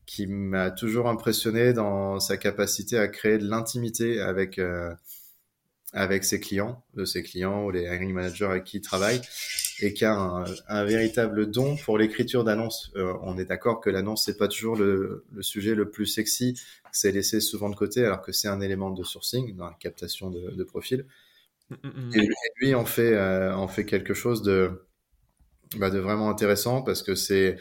qui 0.07 0.27
m'a 0.27 0.71
toujours 0.71 1.09
impressionné 1.09 1.73
dans 1.73 2.21
sa 2.21 2.37
capacité 2.37 2.99
à 2.99 3.09
créer 3.09 3.39
de 3.39 3.49
l'intimité 3.49 4.21
avec 4.21 4.61
avec 5.93 6.25
ses 6.25 6.41
clients, 6.41 6.85
de 6.95 7.05
ses 7.05 7.23
clients 7.23 7.65
ou 7.65 7.71
les 7.71 7.85
hiring 7.85 8.13
managers 8.13 8.47
avec 8.47 8.65
qui 8.65 8.79
il 8.79 8.81
travaille, 8.81 9.21
et 9.81 9.95
qui 9.95 10.05
a 10.05 10.45
un, 10.69 10.85
véritable 10.85 11.51
don 11.51 11.77
pour 11.77 11.97
l'écriture 11.99 12.45
d'annonces. 12.45 12.93
on 12.97 13.39
est 13.39 13.47
d'accord 13.47 13.81
que 13.81 13.91
l'annonce 13.91 14.27
c'est 14.27 14.37
pas 14.37 14.49
toujours 14.49 14.77
le, 14.77 15.25
le, 15.33 15.43
sujet 15.43 15.75
le 15.75 15.91
plus 15.91 16.07
sexy, 16.07 16.61
c'est 16.95 17.11
laissé 17.11 17.41
souvent 17.41 17.69
de 17.69 17.75
côté 17.75 18.05
alors 18.05 18.23
que 18.23 18.31
c'est 18.31 18.47
un 18.47 18.61
élément 18.61 18.91
de 18.91 19.03
sourcing 19.03 19.57
dans 19.57 19.67
la 19.67 19.75
captation 19.75 20.31
de, 20.31 20.53
de 20.53 20.65
profil. 20.65 21.07
Mm, 21.69 21.75
mm, 21.83 21.89
mm. 21.89 22.15
Et, 22.15 22.29
lui 22.61 22.75
en 22.75 22.85
fait, 22.85 23.15
euh, 23.15 23.53
en 23.53 23.67
fait 23.67 23.85
quelque 23.85 24.15
chose 24.15 24.43
de, 24.43 24.87
bah, 25.77 25.91
de 25.91 25.99
vraiment 25.99 26.31
intéressant 26.31 26.83
parce 26.83 27.03
que 27.03 27.17
c'est 27.17 27.59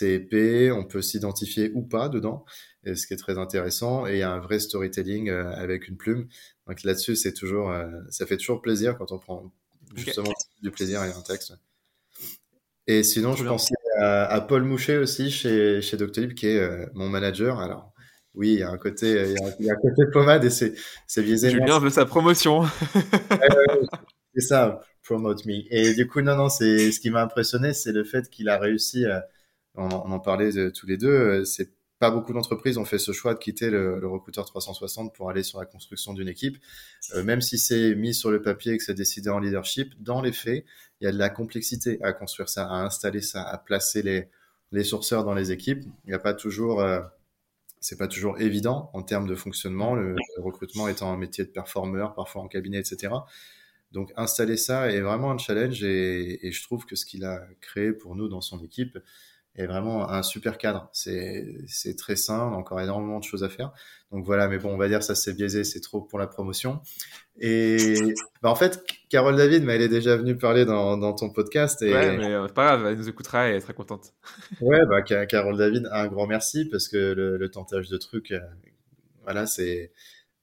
épais, 0.00 0.70
on 0.70 0.84
peut 0.84 1.02
s'identifier 1.02 1.72
ou 1.74 1.82
pas 1.82 2.08
dedans, 2.08 2.44
et 2.84 2.94
ce 2.94 3.08
qui 3.08 3.14
est 3.14 3.18
très 3.18 3.38
intéressant. 3.38 4.06
Et 4.06 4.12
il 4.12 4.18
y 4.18 4.22
a 4.22 4.30
un 4.30 4.38
vrai 4.40 4.60
storytelling 4.60 5.30
euh, 5.30 5.50
avec 5.56 5.88
une 5.88 5.96
plume. 5.96 6.28
Donc 6.68 6.84
là-dessus, 6.84 7.16
c'est 7.16 7.32
toujours, 7.32 7.72
euh, 7.72 7.90
ça 8.10 8.24
fait 8.24 8.36
toujours 8.36 8.62
plaisir 8.62 8.96
quand 8.96 9.10
on 9.10 9.18
prend 9.18 9.52
justement 9.96 10.32
du 10.62 10.70
plaisir 10.70 11.00
à 11.00 11.06
un 11.06 11.22
texte. 11.22 11.54
Et 12.86 13.02
sinon, 13.02 13.34
je 13.34 13.44
pensais 13.44 13.74
à, 13.98 14.26
à, 14.26 14.40
Paul 14.40 14.62
Mouchet 14.62 14.96
aussi 14.96 15.32
chez, 15.32 15.82
chez 15.82 15.96
Doctolib, 15.96 16.34
qui 16.34 16.46
est 16.46 16.88
mon 16.94 17.08
manager. 17.08 17.58
Alors, 17.58 17.92
oui, 18.36 18.52
il 18.52 18.58
y 18.60 18.62
a 18.62 18.70
un 18.70 18.78
côté, 18.78 19.34
il 19.60 19.64
y 19.64 19.70
a 19.70 19.72
un, 19.72 19.76
côté 19.76 20.02
pommade 20.12 20.44
et 20.44 20.50
c'est, 20.50 20.74
c'est 21.06 21.22
biaisé. 21.22 21.50
Julien 21.50 21.78
veut 21.78 21.90
sa 21.90 22.04
promotion. 22.04 22.64
c'est 24.34 24.42
ça, 24.42 24.80
promote 25.02 25.44
me. 25.46 25.62
Et 25.70 25.94
du 25.94 26.06
coup, 26.06 26.20
non, 26.20 26.36
non, 26.36 26.48
c'est 26.48 26.92
ce 26.92 27.00
qui 27.00 27.10
m'a 27.10 27.22
impressionné, 27.22 27.72
c'est 27.72 27.92
le 27.92 28.04
fait 28.04 28.28
qu'il 28.28 28.48
a 28.48 28.58
réussi. 28.58 29.06
À, 29.06 29.26
on, 29.74 29.88
en 29.88 30.20
parlait 30.20 30.70
tous 30.72 30.86
les 30.86 30.96
deux. 30.96 31.44
C'est 31.44 31.70
pas 31.98 32.10
beaucoup 32.10 32.32
d'entreprises 32.32 32.76
ont 32.76 32.84
fait 32.84 32.98
ce 32.98 33.12
choix 33.12 33.32
de 33.32 33.38
quitter 33.38 33.70
le, 33.70 33.98
le, 33.98 34.06
recruteur 34.06 34.44
360 34.44 35.14
pour 35.14 35.30
aller 35.30 35.42
sur 35.42 35.58
la 35.58 35.66
construction 35.66 36.12
d'une 36.12 36.28
équipe. 36.28 36.58
Euh, 37.14 37.22
même 37.22 37.40
si 37.40 37.58
c'est 37.58 37.94
mis 37.94 38.14
sur 38.14 38.30
le 38.30 38.42
papier 38.42 38.74
et 38.74 38.76
que 38.76 38.84
c'est 38.84 38.94
décidé 38.94 39.30
en 39.30 39.38
leadership, 39.38 39.94
dans 40.02 40.20
les 40.20 40.32
faits, 40.32 40.64
il 41.00 41.04
y 41.04 41.06
a 41.06 41.12
de 41.12 41.18
la 41.18 41.30
complexité 41.30 41.98
à 42.02 42.12
construire 42.12 42.48
ça, 42.48 42.66
à 42.66 42.84
installer 42.84 43.22
ça, 43.22 43.42
à 43.42 43.56
placer 43.56 44.02
les, 44.02 44.28
les 44.72 44.84
sourceurs 44.84 45.24
dans 45.24 45.34
les 45.34 45.52
équipes. 45.52 45.84
Il 46.04 46.08
n'y 46.08 46.14
a 46.14 46.18
pas 46.18 46.34
toujours, 46.34 46.82
euh, 46.82 47.00
c'est 47.86 47.96
pas 47.96 48.08
toujours 48.08 48.40
évident 48.40 48.90
en 48.94 49.02
termes 49.04 49.28
de 49.28 49.36
fonctionnement, 49.36 49.94
le, 49.94 50.16
recrutement 50.38 50.88
étant 50.88 51.12
un 51.12 51.16
métier 51.16 51.44
de 51.44 51.50
performeur, 51.50 52.14
parfois 52.14 52.42
en 52.42 52.48
cabinet, 52.48 52.78
etc. 52.80 53.14
Donc 53.92 54.12
installer 54.16 54.56
ça 54.56 54.90
est 54.90 55.00
vraiment 55.00 55.30
un 55.30 55.38
challenge 55.38 55.84
et, 55.84 56.44
et 56.44 56.50
je 56.50 56.62
trouve 56.64 56.84
que 56.84 56.96
ce 56.96 57.06
qu'il 57.06 57.24
a 57.24 57.46
créé 57.60 57.92
pour 57.92 58.16
nous 58.16 58.28
dans 58.28 58.40
son 58.40 58.60
équipe, 58.60 58.98
est 59.56 59.66
vraiment 59.66 60.10
un 60.10 60.22
super 60.22 60.58
cadre. 60.58 60.88
C'est, 60.92 61.96
très 61.96 62.16
sain, 62.16 62.48
on 62.50 62.54
a 62.54 62.56
encore 62.56 62.80
énormément 62.80 63.18
de 63.18 63.24
choses 63.24 63.42
à 63.42 63.48
faire. 63.48 63.72
Donc 64.12 64.24
voilà, 64.24 64.48
mais 64.48 64.58
bon, 64.58 64.72
on 64.72 64.76
va 64.76 64.88
dire 64.88 65.02
ça 65.02 65.14
c'est 65.14 65.32
biaisé, 65.32 65.64
c'est 65.64 65.80
trop 65.80 66.00
pour 66.00 66.18
la 66.18 66.26
promotion. 66.26 66.80
Et 67.38 67.96
bah, 68.42 68.50
en 68.50 68.54
fait, 68.54 68.84
Carole 69.08 69.36
David, 69.36 69.64
mais 69.64 69.76
elle 69.76 69.82
est 69.82 69.88
déjà 69.88 70.16
venue 70.16 70.36
parler 70.36 70.64
dans, 70.64 70.96
dans 70.96 71.12
ton 71.12 71.30
podcast. 71.30 71.82
Et... 71.82 71.92
Ouais, 71.92 72.16
mais 72.16 72.32
euh, 72.32 72.48
pas 72.48 72.76
grave, 72.76 72.86
elle 72.86 72.98
nous 72.98 73.08
écoutera 73.08 73.50
et 73.50 73.54
elle 73.54 73.62
sera 73.62 73.72
contente. 73.72 74.14
ouais, 74.60 74.80
bah 74.86 75.02
Carole 75.02 75.56
David, 75.56 75.88
un 75.90 76.06
grand 76.06 76.26
merci 76.26 76.66
parce 76.70 76.88
que 76.88 76.96
le, 76.96 77.36
le 77.36 77.50
tentage 77.50 77.88
de 77.88 77.96
trucs, 77.96 78.32
euh, 78.32 78.40
voilà, 79.24 79.46
c'est 79.46 79.92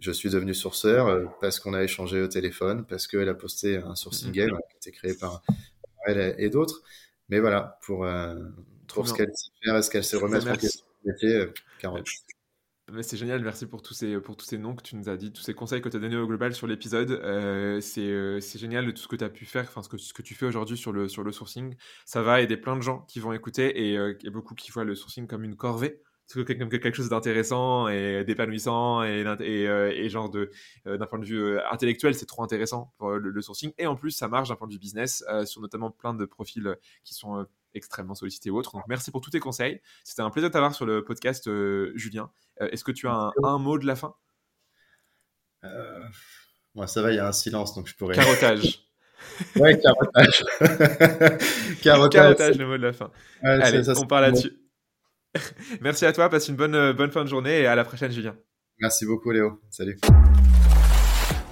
je 0.04 0.12
suis 0.12 0.30
devenu 0.30 0.54
sourceur 0.54 1.08
euh, 1.08 1.26
parce 1.40 1.62
qu'on 1.62 1.74
a 1.74 1.82
échangé 1.82 2.22
au 2.22 2.28
téléphone, 2.28 2.86
parce 2.86 3.08
qu'elle 3.08 3.30
a 3.30 3.34
posté 3.34 3.78
un 3.78 3.96
sourcing 3.96 4.34
game 4.34 4.50
qui 4.50 4.56
a 4.56 4.78
été 4.78 4.92
créé 4.92 5.14
par 5.14 5.42
elle 6.06 6.36
et 6.38 6.50
d'autres. 6.50 6.82
Mais 7.30 7.40
voilà, 7.40 7.80
pour, 7.86 8.06
euh, 8.06 8.36
pour 8.88 9.08
ce 9.08 9.14
qu'elle 9.14 9.32
sait 9.34 9.52
faire, 9.64 9.76
est-ce 9.76 9.90
qu'elle 9.90 10.04
sait 10.04 10.18
remettre 10.18 10.48
en 10.48 10.56
question 10.56 10.86
métier, 11.06 11.36
euh, 11.36 11.54
Carole. 11.80 12.04
Mais 12.92 13.02
c'est 13.02 13.16
génial, 13.16 13.42
merci 13.42 13.66
pour 13.66 13.82
tous, 13.82 13.94
ces, 13.94 14.20
pour 14.20 14.36
tous 14.36 14.46
ces 14.46 14.58
noms 14.58 14.76
que 14.76 14.84
tu 14.84 14.98
nous 14.98 15.08
as 15.08 15.16
dit, 15.16 15.32
tous 15.32 15.42
ces 15.42 15.54
conseils 15.54 15.82
que 15.82 15.88
tu 15.88 15.96
as 15.96 16.00
donnés 16.02 16.18
au 16.18 16.28
global 16.28 16.54
sur 16.54 16.68
l'épisode. 16.68 17.12
Euh, 17.12 17.80
c'est 17.80 18.02
euh, 18.02 18.42
génial 18.42 18.86
de 18.86 18.92
tout 18.92 19.02
ce 19.02 19.08
que 19.08 19.16
tu 19.16 19.24
as 19.24 19.30
pu 19.30 19.46
faire, 19.46 19.64
enfin 19.64 19.82
ce 19.82 19.88
que, 19.88 19.98
ce 19.98 20.14
que 20.14 20.22
tu 20.22 20.36
fais 20.36 20.46
aujourd'hui 20.46 20.76
sur 20.76 20.92
le, 20.92 21.08
sur 21.08 21.24
le 21.24 21.32
sourcing. 21.32 21.76
Ça 22.06 22.22
va 22.22 22.42
aider 22.42 22.58
plein 22.58 22.76
de 22.76 22.82
gens 22.82 23.00
qui 23.08 23.22
vont 23.22 23.32
écouter 23.32 23.90
et, 23.90 23.98
euh, 23.98 24.18
et 24.24 24.30
beaucoup 24.30 24.54
qui 24.54 24.70
voient 24.72 24.84
le 24.84 24.96
sourcing 24.96 25.28
comme 25.28 25.44
une 25.44 25.56
corvée 25.56 26.02
comme 26.34 26.70
quelque 26.70 26.94
chose 26.94 27.10
d'intéressant 27.10 27.90
et 27.90 28.24
d'épanouissant 28.24 29.04
et, 29.04 29.20
et, 29.42 29.68
euh, 29.68 29.92
et, 29.94 30.10
genre 30.10 30.30
de 30.30 30.50
d'un 30.86 31.06
point 31.06 31.20
de 31.20 31.26
vue 31.26 31.60
intellectuel 31.70 32.16
c'est 32.16 32.26
trop 32.26 32.42
intéressant 32.42 32.94
pour 32.98 33.12
le, 33.12 33.30
le, 33.30 33.42
sourcing 33.42 33.74
et 33.78 33.86
en 33.86 33.96
plus 33.96 34.12
ça 34.12 34.30
marche 34.30 34.50
d'un 34.50 34.56
point 34.56 34.68
de 34.68 34.74
vue 34.74 34.80
business 34.80 35.24
sur 35.46 35.62
notamment 35.62 35.92
plein 35.92 36.14
de 36.14 36.26
profils 36.26 36.78
qui 37.04 37.14
sont 37.14 37.46
extrêmement 37.74 38.16
sollicités 38.16 38.50
ou 38.50 38.58
autres 38.58 38.74
donc 38.74 38.84
merci 38.88 39.12
pour 39.12 39.22
tous 39.22 39.32
tes 39.32 39.40
conseils. 39.40 39.82
C'était 40.04 40.22
un 40.22 40.30
plaisir 40.30 40.50
de 40.50 40.54
t'avoir 40.54 40.74
sur 40.76 40.86
le 40.86 41.04
podcast 41.04 41.50
Julien. 41.96 42.32
Est-ce 42.60 42.84
que 42.84 42.92
tu 42.92 43.08
as 43.08 43.14
un, 43.14 43.32
un, 43.44 43.58
mot 43.58 43.78
de 43.78 43.86
la 43.86 43.96
fin? 43.96 44.16
Moi 46.76 46.88
ça 46.88 47.02
va 47.02 47.12
il 47.12 47.16
y 47.16 47.20
a 47.20 47.28
un 47.28 47.32
silence 47.32 47.76
donc 47.76 47.88
je 47.88 47.96
pourrais 47.96 48.16
carotage. 48.16 48.80
Ouais 49.56 49.80
carotage. 49.80 50.44
Carotage, 51.82 52.22
carotage 52.22 52.58
le 52.58 52.68
mot 52.68 52.78
de 52.78 52.84
la 52.84 52.94
fin. 52.94 53.12
Ouais, 53.42 53.50
allez 53.62 53.84
ça, 53.84 53.94
on 53.98 54.06
part 54.06 54.22
là-dessus. 54.22 54.54
Merci 55.82 56.06
à 56.06 56.14
toi, 56.14 56.30
passe 56.30 56.48
une 56.48 56.56
bonne, 56.56 56.76
euh, 56.76 56.94
bonne 56.94 57.12
fin 57.12 57.24
de 57.24 57.30
journée 57.30 57.62
et 57.62 57.66
à 57.66 57.76
la 57.76 57.84
prochaine 57.84 58.12
Julien. 58.12 58.36
Merci 58.80 59.06
beaucoup 59.06 59.32
Léo, 59.32 59.62
salut. 59.70 60.00